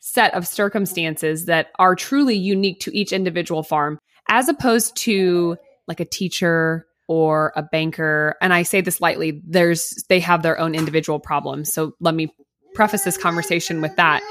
set 0.00 0.34
of 0.34 0.46
circumstances 0.46 1.46
that 1.46 1.68
are 1.78 1.96
truly 1.96 2.36
unique 2.36 2.80
to 2.80 2.96
each 2.96 3.12
individual 3.12 3.62
farm, 3.62 3.98
as 4.28 4.48
opposed 4.48 4.96
to 4.96 5.56
like 5.88 6.00
a 6.00 6.04
teacher 6.04 6.86
or 7.08 7.52
a 7.56 7.62
banker. 7.62 8.36
And 8.40 8.52
I 8.52 8.62
say 8.62 8.80
this 8.80 9.00
lightly, 9.00 9.40
there's 9.44 10.04
they 10.08 10.20
have 10.20 10.42
their 10.42 10.58
own 10.58 10.74
individual 10.74 11.18
problems. 11.18 11.72
So 11.72 11.92
let 12.00 12.14
me 12.14 12.32
preface 12.74 13.04
this 13.04 13.16
conversation 13.16 13.80
with 13.80 13.96
that. 13.96 14.22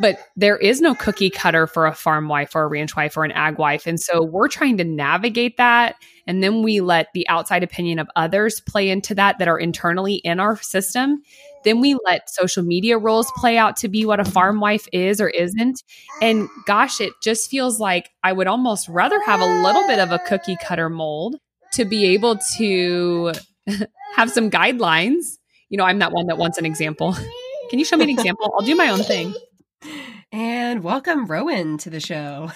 But 0.00 0.18
there 0.36 0.56
is 0.56 0.80
no 0.80 0.94
cookie 0.94 1.30
cutter 1.30 1.66
for 1.66 1.86
a 1.86 1.94
farm 1.94 2.28
wife 2.28 2.54
or 2.54 2.64
a 2.64 2.66
ranch 2.68 2.96
wife 2.96 3.16
or 3.16 3.24
an 3.24 3.32
ag 3.32 3.58
wife. 3.58 3.86
And 3.86 3.98
so 3.98 4.22
we're 4.22 4.48
trying 4.48 4.76
to 4.78 4.84
navigate 4.84 5.56
that. 5.56 5.96
And 6.26 6.42
then 6.42 6.62
we 6.62 6.80
let 6.80 7.08
the 7.14 7.28
outside 7.28 7.62
opinion 7.62 7.98
of 7.98 8.08
others 8.16 8.60
play 8.60 8.90
into 8.90 9.14
that 9.14 9.38
that 9.38 9.48
are 9.48 9.58
internally 9.58 10.16
in 10.16 10.40
our 10.40 10.60
system. 10.60 11.22
Then 11.64 11.80
we 11.80 11.96
let 12.04 12.30
social 12.30 12.62
media 12.62 12.98
roles 12.98 13.30
play 13.36 13.56
out 13.58 13.76
to 13.78 13.88
be 13.88 14.04
what 14.04 14.20
a 14.20 14.24
farm 14.24 14.60
wife 14.60 14.86
is 14.92 15.20
or 15.20 15.28
isn't. 15.28 15.82
And 16.20 16.48
gosh, 16.66 17.00
it 17.00 17.12
just 17.22 17.50
feels 17.50 17.80
like 17.80 18.10
I 18.22 18.32
would 18.32 18.46
almost 18.46 18.88
rather 18.88 19.20
have 19.22 19.40
a 19.40 19.62
little 19.62 19.86
bit 19.86 19.98
of 19.98 20.12
a 20.12 20.18
cookie 20.20 20.56
cutter 20.62 20.88
mold 20.88 21.36
to 21.72 21.84
be 21.84 22.06
able 22.06 22.38
to 22.56 23.32
have 24.14 24.30
some 24.30 24.50
guidelines. 24.50 25.38
You 25.68 25.78
know, 25.78 25.84
I'm 25.84 25.98
that 26.00 26.12
one 26.12 26.26
that 26.26 26.38
wants 26.38 26.58
an 26.58 26.66
example. 26.66 27.16
Can 27.70 27.78
you 27.78 27.84
show 27.84 27.96
me 27.96 28.04
an 28.04 28.10
example? 28.10 28.52
I'll 28.56 28.64
do 28.64 28.76
my 28.76 28.90
own 28.90 29.02
thing. 29.02 29.34
And 30.32 30.82
welcome 30.82 31.26
Rowan 31.26 31.78
to 31.78 31.90
the 31.90 32.00
show. 32.00 32.50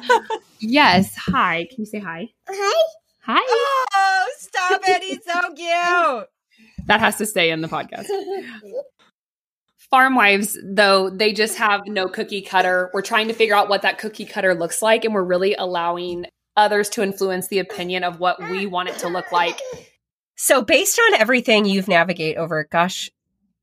yes. 0.60 1.14
Hi. 1.16 1.66
Can 1.70 1.80
you 1.80 1.86
say 1.86 1.98
hi? 1.98 2.28
Hi. 2.48 2.84
Hi. 3.22 3.86
Oh, 3.94 4.28
stop 4.38 4.80
it. 4.84 5.02
He's 5.02 5.24
so 5.24 5.40
cute. 5.54 6.28
That 6.86 7.00
has 7.00 7.16
to 7.18 7.26
stay 7.26 7.50
in 7.50 7.60
the 7.60 7.68
podcast. 7.68 8.06
Farm 9.90 10.14
wives, 10.14 10.58
though, 10.64 11.10
they 11.10 11.32
just 11.32 11.58
have 11.58 11.82
no 11.86 12.08
cookie 12.08 12.42
cutter. 12.42 12.90
We're 12.94 13.02
trying 13.02 13.28
to 13.28 13.34
figure 13.34 13.54
out 13.54 13.68
what 13.68 13.82
that 13.82 13.98
cookie 13.98 14.24
cutter 14.24 14.54
looks 14.54 14.82
like, 14.82 15.04
and 15.04 15.12
we're 15.12 15.24
really 15.24 15.54
allowing 15.54 16.26
others 16.56 16.88
to 16.90 17.02
influence 17.02 17.48
the 17.48 17.58
opinion 17.58 18.04
of 18.04 18.20
what 18.20 18.40
we 18.50 18.66
want 18.66 18.88
it 18.88 18.98
to 18.98 19.08
look 19.08 19.32
like. 19.32 19.58
So, 20.36 20.62
based 20.62 20.98
on 20.98 21.20
everything 21.20 21.64
you've 21.66 21.88
navigate 21.88 22.36
over, 22.36 22.66
gosh, 22.70 23.10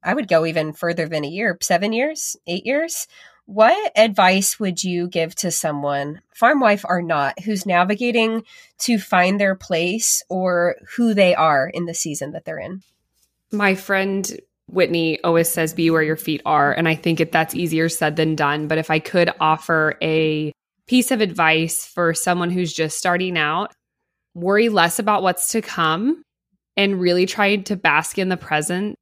I 0.03 0.13
would 0.13 0.27
go 0.27 0.45
even 0.45 0.73
further 0.73 1.07
than 1.07 1.25
a 1.25 1.29
year, 1.29 1.57
seven 1.61 1.93
years, 1.93 2.37
eight 2.47 2.65
years. 2.65 3.07
What 3.45 3.91
advice 3.95 4.59
would 4.59 4.83
you 4.83 5.07
give 5.07 5.33
to 5.35 5.51
someone, 5.51 6.21
farm 6.33 6.59
wife 6.59 6.83
or 6.87 7.01
not, 7.01 7.39
who's 7.39 7.65
navigating 7.65 8.43
to 8.79 8.99
find 8.99 9.39
their 9.39 9.55
place 9.55 10.21
or 10.29 10.75
who 10.95 11.13
they 11.13 11.33
are 11.33 11.69
in 11.73 11.85
the 11.85 11.93
season 11.93 12.31
that 12.31 12.43
they're 12.43 12.59
in? 12.59 12.83
My 13.51 13.75
friend 13.75 14.29
Whitney 14.67 15.23
always 15.23 15.49
says, 15.49 15.73
be 15.73 15.89
where 15.89 16.03
your 16.03 16.17
feet 16.17 16.41
are. 16.45 16.73
And 16.73 16.89
I 16.89 16.95
think 16.95 17.21
it, 17.21 17.31
that's 17.31 17.55
easier 17.55 17.87
said 17.87 18.17
than 18.17 18.35
done. 18.35 18.67
But 18.67 18.79
if 18.79 18.91
I 18.91 18.99
could 18.99 19.31
offer 19.39 19.97
a 20.01 20.51
piece 20.87 21.11
of 21.11 21.21
advice 21.21 21.85
for 21.85 22.13
someone 22.13 22.49
who's 22.49 22.73
just 22.73 22.97
starting 22.97 23.37
out, 23.37 23.73
worry 24.33 24.67
less 24.67 24.99
about 24.99 25.23
what's 25.23 25.53
to 25.53 25.61
come 25.61 26.21
and 26.75 26.99
really 26.99 27.25
try 27.25 27.55
to 27.55 27.75
bask 27.77 28.17
in 28.19 28.27
the 28.27 28.37
present 28.37 28.95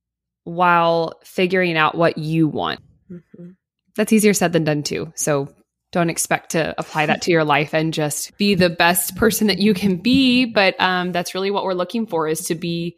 while 0.45 1.19
figuring 1.25 1.75
out 1.75 1.95
what 1.95 2.17
you 2.17 2.47
want. 2.47 2.79
Mm-hmm. 3.11 3.51
That's 3.95 4.13
easier 4.13 4.33
said 4.33 4.53
than 4.53 4.63
done 4.63 4.83
too. 4.83 5.11
So 5.15 5.53
don't 5.91 6.09
expect 6.09 6.51
to 6.51 6.73
apply 6.77 7.07
that 7.07 7.23
to 7.23 7.31
your 7.31 7.43
life 7.55 7.73
and 7.73 7.93
just 7.93 8.37
be 8.37 8.55
the 8.55 8.69
best 8.69 9.15
person 9.15 9.47
that 9.47 9.59
you 9.59 9.73
can 9.73 9.97
be. 9.97 10.45
But 10.45 10.79
um, 10.79 11.11
that's 11.11 11.33
really 11.33 11.51
what 11.51 11.63
we're 11.63 11.73
looking 11.73 12.07
for 12.07 12.27
is 12.27 12.47
to 12.47 12.55
be 12.55 12.97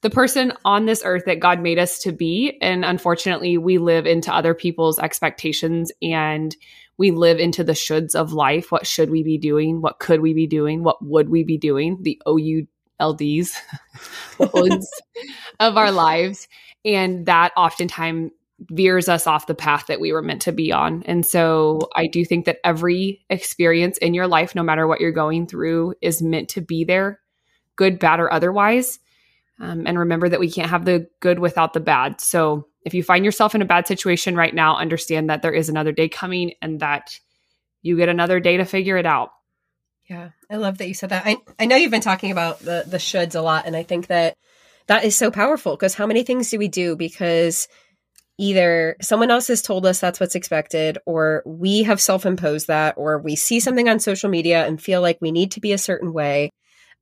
the 0.00 0.10
person 0.10 0.52
on 0.64 0.86
this 0.86 1.02
earth 1.04 1.24
that 1.26 1.40
God 1.40 1.60
made 1.60 1.78
us 1.78 1.98
to 2.00 2.12
be. 2.12 2.56
And 2.60 2.84
unfortunately, 2.84 3.58
we 3.58 3.78
live 3.78 4.06
into 4.06 4.32
other 4.34 4.54
people's 4.54 4.98
expectations 4.98 5.90
and 6.00 6.54
we 6.96 7.10
live 7.10 7.38
into 7.38 7.64
the 7.64 7.72
shoulds 7.72 8.14
of 8.14 8.32
life. 8.32 8.72
What 8.72 8.86
should 8.86 9.10
we 9.10 9.22
be 9.22 9.38
doing? 9.38 9.80
What 9.80 9.98
could 9.98 10.20
we 10.20 10.34
be 10.34 10.46
doing? 10.46 10.82
What 10.82 11.04
would 11.04 11.28
we 11.28 11.44
be 11.44 11.58
doing? 11.58 11.98
The 12.02 12.20
OULDs 12.26 13.54
of 15.60 15.76
our 15.76 15.90
lives. 15.90 16.48
And 16.84 17.26
that 17.26 17.52
oftentimes 17.56 18.30
veers 18.70 19.08
us 19.08 19.26
off 19.26 19.46
the 19.46 19.54
path 19.54 19.86
that 19.86 20.00
we 20.00 20.12
were 20.12 20.22
meant 20.22 20.42
to 20.42 20.52
be 20.52 20.72
on. 20.72 21.02
And 21.04 21.24
so 21.24 21.88
I 21.94 22.08
do 22.08 22.24
think 22.24 22.46
that 22.46 22.58
every 22.64 23.24
experience 23.30 23.98
in 23.98 24.14
your 24.14 24.26
life, 24.26 24.54
no 24.54 24.62
matter 24.62 24.86
what 24.86 25.00
you're 25.00 25.12
going 25.12 25.46
through, 25.46 25.94
is 26.00 26.22
meant 26.22 26.50
to 26.50 26.60
be 26.60 26.84
there, 26.84 27.20
good, 27.76 27.98
bad, 27.98 28.20
or 28.20 28.32
otherwise. 28.32 28.98
Um, 29.60 29.86
and 29.86 29.98
remember 29.98 30.28
that 30.28 30.40
we 30.40 30.50
can't 30.50 30.70
have 30.70 30.84
the 30.84 31.08
good 31.20 31.38
without 31.38 31.72
the 31.72 31.80
bad. 31.80 32.20
So 32.20 32.68
if 32.84 32.94
you 32.94 33.02
find 33.02 33.24
yourself 33.24 33.54
in 33.54 33.62
a 33.62 33.66
bad 33.66 33.86
situation 33.86 34.34
right 34.34 34.54
now, 34.54 34.76
understand 34.76 35.30
that 35.30 35.42
there 35.42 35.52
is 35.52 35.68
another 35.68 35.92
day 35.92 36.08
coming 36.08 36.54
and 36.62 36.80
that 36.80 37.18
you 37.82 37.96
get 37.96 38.08
another 38.08 38.40
day 38.40 38.56
to 38.56 38.64
figure 38.64 38.96
it 38.96 39.06
out. 39.06 39.30
Yeah, 40.08 40.30
I 40.50 40.56
love 40.56 40.78
that 40.78 40.88
you 40.88 40.94
said 40.94 41.10
that. 41.10 41.26
I, 41.26 41.36
I 41.58 41.66
know 41.66 41.76
you've 41.76 41.90
been 41.90 42.00
talking 42.00 42.30
about 42.30 42.60
the 42.60 42.84
the 42.86 42.96
shoulds 42.96 43.34
a 43.34 43.40
lot, 43.40 43.66
and 43.66 43.76
I 43.76 43.82
think 43.82 44.06
that 44.06 44.36
that 44.88 45.04
is 45.04 45.16
so 45.16 45.30
powerful 45.30 45.76
because 45.76 45.94
how 45.94 46.06
many 46.06 46.24
things 46.24 46.50
do 46.50 46.58
we 46.58 46.68
do 46.68 46.96
because 46.96 47.68
either 48.38 48.96
someone 49.02 49.30
else 49.30 49.48
has 49.48 49.60
told 49.60 49.84
us 49.84 50.00
that's 50.00 50.20
what's 50.20 50.36
expected, 50.36 50.98
or 51.04 51.42
we 51.44 51.82
have 51.82 52.00
self 52.00 52.24
imposed 52.24 52.68
that, 52.68 52.94
or 52.96 53.18
we 53.18 53.36
see 53.36 53.60
something 53.60 53.88
on 53.88 53.98
social 53.98 54.30
media 54.30 54.66
and 54.66 54.80
feel 54.80 55.02
like 55.02 55.18
we 55.20 55.32
need 55.32 55.52
to 55.52 55.60
be 55.60 55.72
a 55.72 55.78
certain 55.78 56.12
way. 56.12 56.50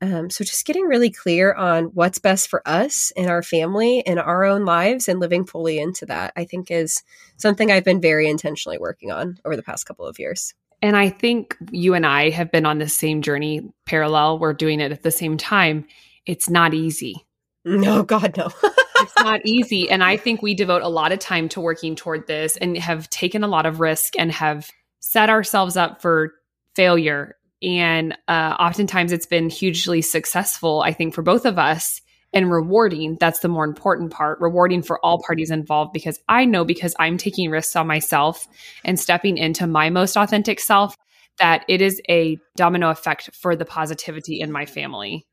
Um, 0.03 0.28
so 0.28 0.45
just 0.45 0.66
getting 0.66 0.84
really 0.84 1.11
clear 1.11 1.55
on 1.55 1.84
what's 1.87 2.18
best 2.18 2.49
for 2.49 2.62
us 2.66 3.12
and 3.16 3.30
our 3.30 3.43
family 3.43 4.07
and 4.07 4.18
our 4.18 4.45
own 4.45 4.66
lives 4.66 5.09
and 5.09 5.20
living 5.20 5.47
fully 5.47 5.78
into 5.78 6.05
that, 6.07 6.32
I 6.37 6.45
think 6.45 6.70
is 6.70 7.03
something 7.37 7.70
I've 7.70 7.84
been 7.84 8.01
very 8.03 8.28
intentionally 8.28 8.76
working 8.78 9.11
on 9.11 9.39
over 9.45 9.57
the 9.57 9.62
past 9.62 9.87
couple 9.87 10.07
of 10.07 10.18
years. 10.18 10.53
And 10.82 10.97
I 10.97 11.09
think 11.09 11.57
you 11.70 11.95
and 11.95 12.05
I 12.05 12.28
have 12.28 12.53
been 12.53 12.66
on 12.66 12.78
the 12.78 12.89
same 12.89 13.22
journey 13.22 13.62
parallel. 13.87 14.39
We're 14.39 14.53
doing 14.53 14.80
it 14.80 14.93
at 14.93 15.03
the 15.03 15.11
same 15.11 15.39
time. 15.39 15.87
It's 16.26 16.51
not 16.51 16.74
easy. 16.74 17.26
No, 17.67 18.05
God, 18.05 18.37
no. 18.37 18.49
it's 18.62 19.19
not 19.19 19.45
easy. 19.45 19.91
And 19.91 20.05
I 20.05 20.17
think 20.17 20.41
we 20.41 20.55
devote 20.55 20.83
a 20.83 20.89
lot 20.89 21.11
of 21.11 21.19
time 21.19 21.49
to 21.51 21.61
working 21.61 21.97
toward 21.97 22.29
this 22.29 22.57
and 22.57 22.79
have 22.79 23.11
taken 23.11 23.43
a 23.43 23.49
lot 23.49 23.67
of 23.67 23.81
risk 23.81 24.14
and 24.17 24.31
have 24.31 24.71
set 25.01 25.29
ourselves 25.29 25.77
up 25.77 26.01
for 26.01 26.33
failure. 26.77 27.37
And 27.61 28.17
uh, 28.29 28.57
oftentimes 28.61 29.11
it's 29.11 29.27
been 29.27 29.51
hugely 29.51 30.01
successful, 30.01 30.81
I 30.83 30.93
think, 30.93 31.12
for 31.12 31.23
both 31.23 31.45
of 31.45 31.59
us 31.59 32.01
and 32.33 32.53
rewarding. 32.53 33.17
That's 33.19 33.41
the 33.41 33.49
more 33.49 33.64
important 33.64 34.12
part, 34.12 34.41
rewarding 34.41 34.83
for 34.83 35.05
all 35.05 35.21
parties 35.27 35.51
involved 35.51 35.93
because 35.93 36.21
I 36.29 36.45
know 36.45 36.64
because 36.64 36.95
I'm 37.01 37.19
taking 37.19 37.51
risks 37.51 37.75
on 37.75 37.89
myself 37.89 38.47
and 38.85 39.01
stepping 39.01 39.39
into 39.39 39.67
my 39.67 39.91
most 39.91 40.17
authentic 40.17 40.61
self 40.61 40.97
that 41.39 41.64
it 41.69 41.83
is 41.83 42.01
a 42.09 42.39
domino 42.55 42.91
effect 42.91 43.31
for 43.35 43.57
the 43.57 43.64
positivity 43.64 44.41
in 44.41 44.53
my 44.53 44.67
family. 44.67 45.27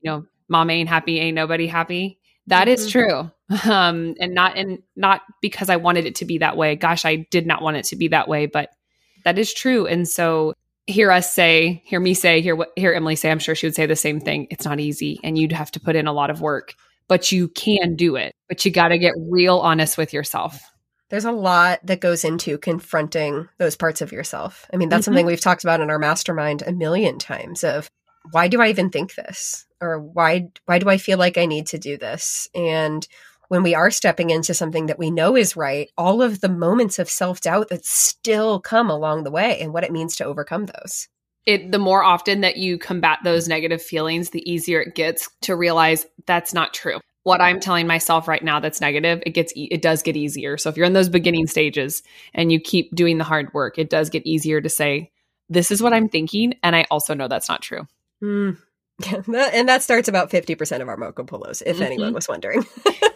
You 0.00 0.10
know, 0.10 0.26
mom 0.48 0.70
ain't 0.70 0.88
happy, 0.88 1.18
ain't 1.18 1.34
nobody 1.34 1.66
happy. 1.66 2.18
That 2.46 2.68
mm-hmm. 2.68 2.74
is 2.74 2.90
true. 2.90 3.30
Um, 3.68 4.14
and 4.18 4.32
not 4.34 4.56
and 4.56 4.82
not 4.96 5.20
because 5.42 5.68
I 5.68 5.76
wanted 5.76 6.06
it 6.06 6.14
to 6.16 6.24
be 6.24 6.38
that 6.38 6.56
way. 6.56 6.76
Gosh, 6.76 7.04
I 7.04 7.26
did 7.30 7.46
not 7.46 7.60
want 7.60 7.76
it 7.76 7.84
to 7.86 7.96
be 7.96 8.08
that 8.08 8.26
way, 8.26 8.46
but 8.46 8.70
that 9.24 9.38
is 9.38 9.52
true. 9.52 9.86
And 9.86 10.08
so 10.08 10.54
hear 10.86 11.10
us 11.10 11.32
say, 11.32 11.82
hear 11.84 12.00
me 12.00 12.14
say, 12.14 12.40
hear 12.40 12.56
what 12.56 12.72
hear 12.74 12.94
Emily 12.94 13.16
say, 13.16 13.30
I'm 13.30 13.38
sure 13.38 13.54
she 13.54 13.66
would 13.66 13.74
say 13.74 13.84
the 13.84 13.96
same 13.96 14.18
thing. 14.18 14.46
It's 14.50 14.64
not 14.64 14.80
easy 14.80 15.20
and 15.22 15.36
you'd 15.36 15.52
have 15.52 15.70
to 15.72 15.80
put 15.80 15.94
in 15.94 16.06
a 16.06 16.12
lot 16.12 16.30
of 16.30 16.40
work, 16.40 16.74
but 17.06 17.32
you 17.32 17.48
can 17.48 17.96
do 17.96 18.16
it. 18.16 18.34
But 18.48 18.64
you 18.64 18.70
got 18.70 18.88
to 18.88 18.98
get 18.98 19.12
real 19.18 19.58
honest 19.58 19.98
with 19.98 20.14
yourself. 20.14 20.58
There's 21.10 21.26
a 21.26 21.32
lot 21.32 21.80
that 21.84 22.00
goes 22.00 22.24
into 22.24 22.58
confronting 22.58 23.48
those 23.58 23.76
parts 23.76 24.00
of 24.00 24.10
yourself. 24.10 24.66
I 24.72 24.78
mean, 24.78 24.88
that's 24.88 25.02
mm-hmm. 25.02 25.12
something 25.12 25.26
we've 25.26 25.40
talked 25.40 25.64
about 25.64 25.80
in 25.80 25.90
our 25.90 25.98
mastermind 25.98 26.62
a 26.66 26.72
million 26.72 27.18
times 27.18 27.62
of 27.62 27.90
why 28.30 28.48
do 28.48 28.60
I 28.60 28.68
even 28.68 28.90
think 28.90 29.14
this? 29.14 29.66
Or 29.80 29.98
why 29.98 30.48
why 30.66 30.78
do 30.78 30.88
I 30.88 30.98
feel 30.98 31.18
like 31.18 31.36
I 31.36 31.46
need 31.46 31.66
to 31.68 31.78
do 31.78 31.98
this? 31.98 32.48
And 32.54 33.06
when 33.48 33.62
we 33.62 33.74
are 33.74 33.90
stepping 33.90 34.30
into 34.30 34.54
something 34.54 34.86
that 34.86 34.98
we 34.98 35.10
know 35.10 35.36
is 35.36 35.56
right, 35.56 35.90
all 35.98 36.22
of 36.22 36.40
the 36.40 36.48
moments 36.48 36.98
of 36.98 37.10
self-doubt 37.10 37.68
that 37.68 37.84
still 37.84 38.58
come 38.60 38.90
along 38.90 39.24
the 39.24 39.30
way 39.30 39.60
and 39.60 39.72
what 39.72 39.84
it 39.84 39.92
means 39.92 40.16
to 40.16 40.24
overcome 40.24 40.66
those. 40.66 41.08
It 41.46 41.70
the 41.70 41.78
more 41.78 42.02
often 42.02 42.40
that 42.40 42.56
you 42.56 42.78
combat 42.78 43.18
those 43.22 43.48
negative 43.48 43.82
feelings, 43.82 44.30
the 44.30 44.50
easier 44.50 44.80
it 44.80 44.94
gets 44.94 45.28
to 45.42 45.54
realize 45.54 46.06
that's 46.26 46.54
not 46.54 46.72
true. 46.72 47.00
What 47.24 47.40
I'm 47.40 47.60
telling 47.60 47.86
myself 47.86 48.28
right 48.28 48.42
now 48.42 48.60
that's 48.60 48.80
negative, 48.80 49.22
it 49.26 49.30
gets 49.30 49.52
it 49.54 49.82
does 49.82 50.02
get 50.02 50.16
easier. 50.16 50.56
So 50.56 50.70
if 50.70 50.76
you're 50.76 50.86
in 50.86 50.92
those 50.94 51.08
beginning 51.10 51.46
stages 51.46 52.02
and 52.32 52.50
you 52.50 52.60
keep 52.60 52.94
doing 52.94 53.18
the 53.18 53.24
hard 53.24 53.52
work, 53.52 53.78
it 53.78 53.90
does 53.90 54.08
get 54.08 54.26
easier 54.26 54.60
to 54.60 54.68
say 54.70 55.10
this 55.50 55.70
is 55.70 55.82
what 55.82 55.92
I'm 55.92 56.08
thinking 56.08 56.54
and 56.62 56.74
I 56.74 56.86
also 56.90 57.12
know 57.12 57.28
that's 57.28 57.48
not 57.48 57.60
true. 57.60 57.86
Mm. 58.24 58.56
and 59.52 59.68
that 59.68 59.82
starts 59.82 60.08
about 60.08 60.30
50% 60.30 60.80
of 60.80 60.88
our 60.88 60.96
Mocha 60.96 61.24
Polos, 61.24 61.62
if 61.62 61.76
mm-hmm. 61.76 61.84
anyone 61.84 62.12
was 62.12 62.28
wondering. 62.28 62.64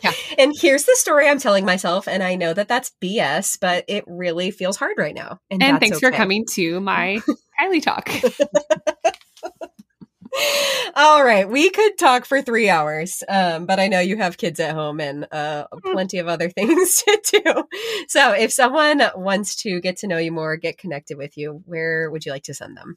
yeah. 0.03 0.13
And 0.39 0.55
here's 0.57 0.85
the 0.85 0.95
story 0.95 1.29
I'm 1.29 1.41
telling 1.41 1.65
myself. 1.65 2.07
And 2.07 2.23
I 2.23 2.37
know 2.37 2.53
that 2.53 2.69
that's 2.69 2.93
BS, 3.03 3.59
but 3.61 3.85
it 3.89 4.05
really 4.07 4.53
feels 4.53 4.77
hard 4.77 4.97
right 4.97 5.15
now. 5.15 5.41
And, 5.51 5.61
and 5.61 5.81
thanks 5.81 5.97
okay. 5.97 6.07
for 6.07 6.17
coming 6.17 6.47
to 6.53 6.79
my 6.79 7.21
Kylie 7.61 7.83
talk. 7.83 8.09
All 10.95 11.25
right. 11.25 11.49
We 11.49 11.71
could 11.71 11.99
talk 11.99 12.25
for 12.25 12.41
three 12.41 12.69
hours, 12.69 13.25
um, 13.29 13.67
but 13.67 13.81
I 13.81 13.89
know 13.89 13.99
you 13.99 14.17
have 14.19 14.37
kids 14.37 14.61
at 14.61 14.77
home 14.77 15.01
and 15.01 15.27
uh, 15.33 15.67
mm. 15.73 15.93
plenty 15.93 16.19
of 16.19 16.29
other 16.29 16.51
things 16.51 17.03
to 17.03 17.21
do. 17.25 17.65
So 18.07 18.33
if 18.33 18.53
someone 18.53 19.03
wants 19.17 19.57
to 19.63 19.81
get 19.81 19.97
to 19.99 20.07
know 20.07 20.19
you 20.19 20.31
more, 20.31 20.57
get 20.57 20.79
connected 20.79 21.19
with 21.19 21.37
you, 21.37 21.65
where 21.67 22.09
would 22.13 22.25
you 22.25 22.31
like 22.31 22.45
to 22.45 22.55
send 22.55 22.77
them? 22.77 22.97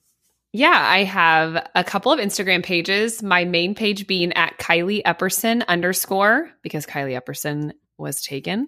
Yeah, 0.54 0.78
I 0.78 1.04
have 1.06 1.70
a 1.76 1.84
couple 1.84 2.12
of 2.12 2.20
Instagram 2.20 2.62
pages. 2.62 3.24
My 3.24 3.46
main 3.46 3.74
page 3.74 4.06
being 4.06 4.34
at 4.34 4.58
Kylie 4.58 5.02
Epperson 5.04 5.66
underscore 5.68 6.52
because 6.62 6.86
Kylie 6.86 7.20
Epperson 7.20 7.72
was 7.98 8.22
taken 8.22 8.68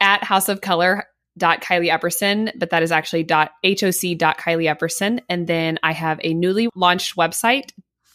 at 0.00 0.24
House 0.24 0.48
of 0.48 0.60
Color 0.60 1.04
dot 1.36 1.62
Kylie 1.62 1.96
Epperson, 1.96 2.50
but 2.58 2.70
that 2.70 2.82
is 2.82 2.90
actually 2.90 3.22
dot 3.22 3.52
hoc 3.64 3.78
dot 4.18 4.38
Kylie 4.38 4.76
Epperson. 4.76 5.20
And 5.28 5.46
then 5.46 5.78
I 5.84 5.92
have 5.92 6.18
a 6.24 6.34
newly 6.34 6.68
launched 6.74 7.16
website, 7.16 7.70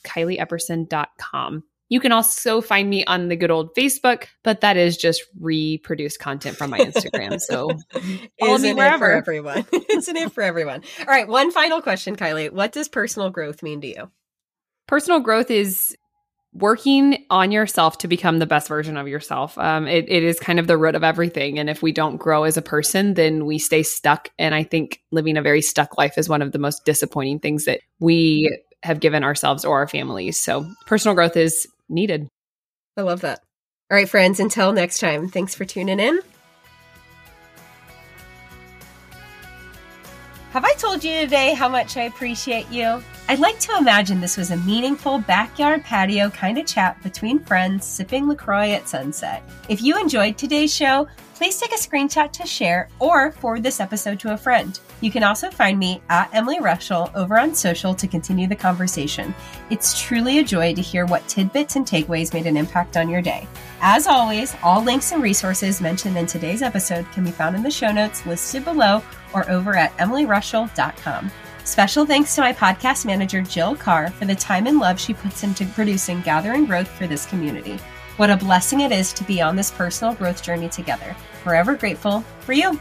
KylieEpperson.com. 0.05 1.63
You 1.89 1.99
can 1.99 2.11
also 2.11 2.61
find 2.61 2.89
me 2.89 3.05
on 3.05 3.27
the 3.27 3.35
good 3.35 3.51
old 3.51 3.75
Facebook, 3.75 4.25
but 4.43 4.61
that 4.61 4.77
is 4.77 4.97
just 4.97 5.23
reproduced 5.39 6.19
content 6.19 6.57
from 6.57 6.71
my 6.71 6.79
Instagram. 6.79 7.39
So 7.39 7.69
follow 8.39 8.57
me 8.57 8.73
wherever. 8.73 9.05
for 9.05 9.11
everyone. 9.11 9.65
Isn't 9.89 10.17
it 10.17 10.31
for 10.31 10.41
everyone? 10.41 10.81
All 10.99 11.05
right. 11.05 11.27
One 11.27 11.51
final 11.51 11.81
question, 11.81 12.15
Kylie. 12.15 12.51
What 12.51 12.71
does 12.71 12.87
personal 12.87 13.29
growth 13.29 13.61
mean 13.61 13.81
to 13.81 13.87
you? 13.87 14.11
Personal 14.87 15.19
growth 15.19 15.51
is 15.51 15.95
working 16.53 17.25
on 17.29 17.51
yourself 17.51 17.97
to 17.99 18.07
become 18.07 18.39
the 18.39 18.45
best 18.45 18.67
version 18.67 18.95
of 18.95 19.07
yourself. 19.07 19.57
Um, 19.57 19.87
it, 19.87 20.05
it 20.07 20.23
is 20.23 20.39
kind 20.39 20.59
of 20.59 20.67
the 20.67 20.77
root 20.77 20.95
of 20.95 21.03
everything. 21.03 21.57
And 21.57 21.69
if 21.69 21.81
we 21.81 21.91
don't 21.91 22.17
grow 22.17 22.43
as 22.43 22.57
a 22.57 22.61
person, 22.61 23.15
then 23.15 23.45
we 23.45 23.57
stay 23.57 23.83
stuck. 23.83 24.29
And 24.37 24.53
I 24.53 24.63
think 24.63 25.01
living 25.11 25.37
a 25.37 25.41
very 25.41 25.61
stuck 25.61 25.97
life 25.97 26.17
is 26.17 26.29
one 26.29 26.41
of 26.41 26.51
the 26.51 26.59
most 26.59 26.85
disappointing 26.85 27.39
things 27.39 27.65
that 27.65 27.81
we 27.99 28.55
have 28.83 28.99
given 28.99 29.23
ourselves 29.23 29.65
or 29.65 29.79
our 29.79 29.87
families. 29.87 30.39
So 30.39 30.69
personal 30.85 31.15
growth 31.15 31.37
is 31.37 31.67
needed. 31.93 32.27
I 32.97 33.01
love 33.01 33.21
that. 33.21 33.39
All 33.91 33.97
right, 33.97 34.09
friends, 34.09 34.39
until 34.39 34.73
next 34.73 34.99
time, 34.99 35.27
thanks 35.27 35.55
for 35.55 35.65
tuning 35.65 35.99
in. 35.99 36.19
Have 40.51 40.65
I 40.65 40.73
told 40.73 41.03
you 41.03 41.21
today 41.21 41.55
how 41.55 41.67
much 41.67 41.97
I 41.97 42.03
appreciate 42.03 42.69
you? 42.69 43.01
I'd 43.27 43.39
like 43.39 43.59
to 43.61 43.75
imagine 43.77 44.21
this 44.21 44.37
was 44.37 44.51
a 44.51 44.57
meaningful 44.57 45.17
backyard 45.17 45.83
patio 45.83 46.29
kind 46.29 46.59
of 46.59 46.67
chat 46.67 47.01
between 47.01 47.39
friends 47.39 47.87
sipping 47.87 48.27
LaCroix 48.27 48.71
at 48.71 48.87
sunset. 48.87 49.41
If 49.67 49.81
you 49.81 49.99
enjoyed 49.99 50.37
today's 50.37 50.71
show, 50.71 51.07
please 51.33 51.59
take 51.59 51.71
a 51.71 51.75
screenshot 51.75 52.31
to 52.33 52.45
share 52.45 52.89
or 52.99 53.31
forward 53.31 53.63
this 53.63 53.79
episode 53.79 54.19
to 54.19 54.33
a 54.33 54.37
friend. 54.37 54.79
You 55.03 55.11
can 55.11 55.23
also 55.23 55.51
find 55.51 55.77
me 55.77 56.01
at 56.07 56.29
Emily 56.31 56.61
Rushell 56.61 57.11
over 57.13 57.37
on 57.37 57.53
social 57.53 57.93
to 57.93 58.07
continue 58.07 58.47
the 58.47 58.55
conversation. 58.55 59.35
It's 59.69 59.99
truly 59.99 60.39
a 60.39 60.45
joy 60.45 60.73
to 60.73 60.81
hear 60.81 61.05
what 61.05 61.27
tidbits 61.27 61.75
and 61.75 61.85
takeaways 61.85 62.33
made 62.33 62.47
an 62.47 62.55
impact 62.55 62.95
on 62.95 63.09
your 63.09 63.21
day. 63.21 63.45
As 63.81 64.07
always, 64.07 64.55
all 64.63 64.81
links 64.81 65.11
and 65.11 65.21
resources 65.21 65.81
mentioned 65.81 66.15
in 66.15 66.25
today's 66.25 66.61
episode 66.61 67.05
can 67.11 67.25
be 67.25 67.31
found 67.31 67.53
in 67.57 67.63
the 67.63 67.69
show 67.69 67.91
notes 67.91 68.25
listed 68.25 68.63
below 68.63 69.03
or 69.33 69.49
over 69.49 69.75
at 69.75 69.91
emilyrushell.com. 69.97 71.29
Special 71.65 72.05
thanks 72.05 72.33
to 72.35 72.41
my 72.41 72.53
podcast 72.53 73.05
manager, 73.05 73.41
Jill 73.41 73.75
Carr, 73.75 74.09
for 74.09 74.23
the 74.23 74.35
time 74.35 74.67
and 74.67 74.79
love 74.79 75.01
she 75.01 75.13
puts 75.13 75.43
into 75.43 75.65
producing 75.65 76.21
Gather 76.21 76.53
in 76.53 76.65
Growth 76.65 76.87
for 76.87 77.07
this 77.07 77.25
community. 77.25 77.77
What 78.15 78.29
a 78.29 78.37
blessing 78.37 78.79
it 78.79 78.93
is 78.93 79.11
to 79.13 79.25
be 79.25 79.41
on 79.41 79.57
this 79.57 79.69
personal 79.69 80.13
growth 80.13 80.41
journey 80.41 80.69
together. 80.69 81.13
Forever 81.43 81.75
grateful 81.75 82.21
for 82.39 82.53
you. 82.53 82.79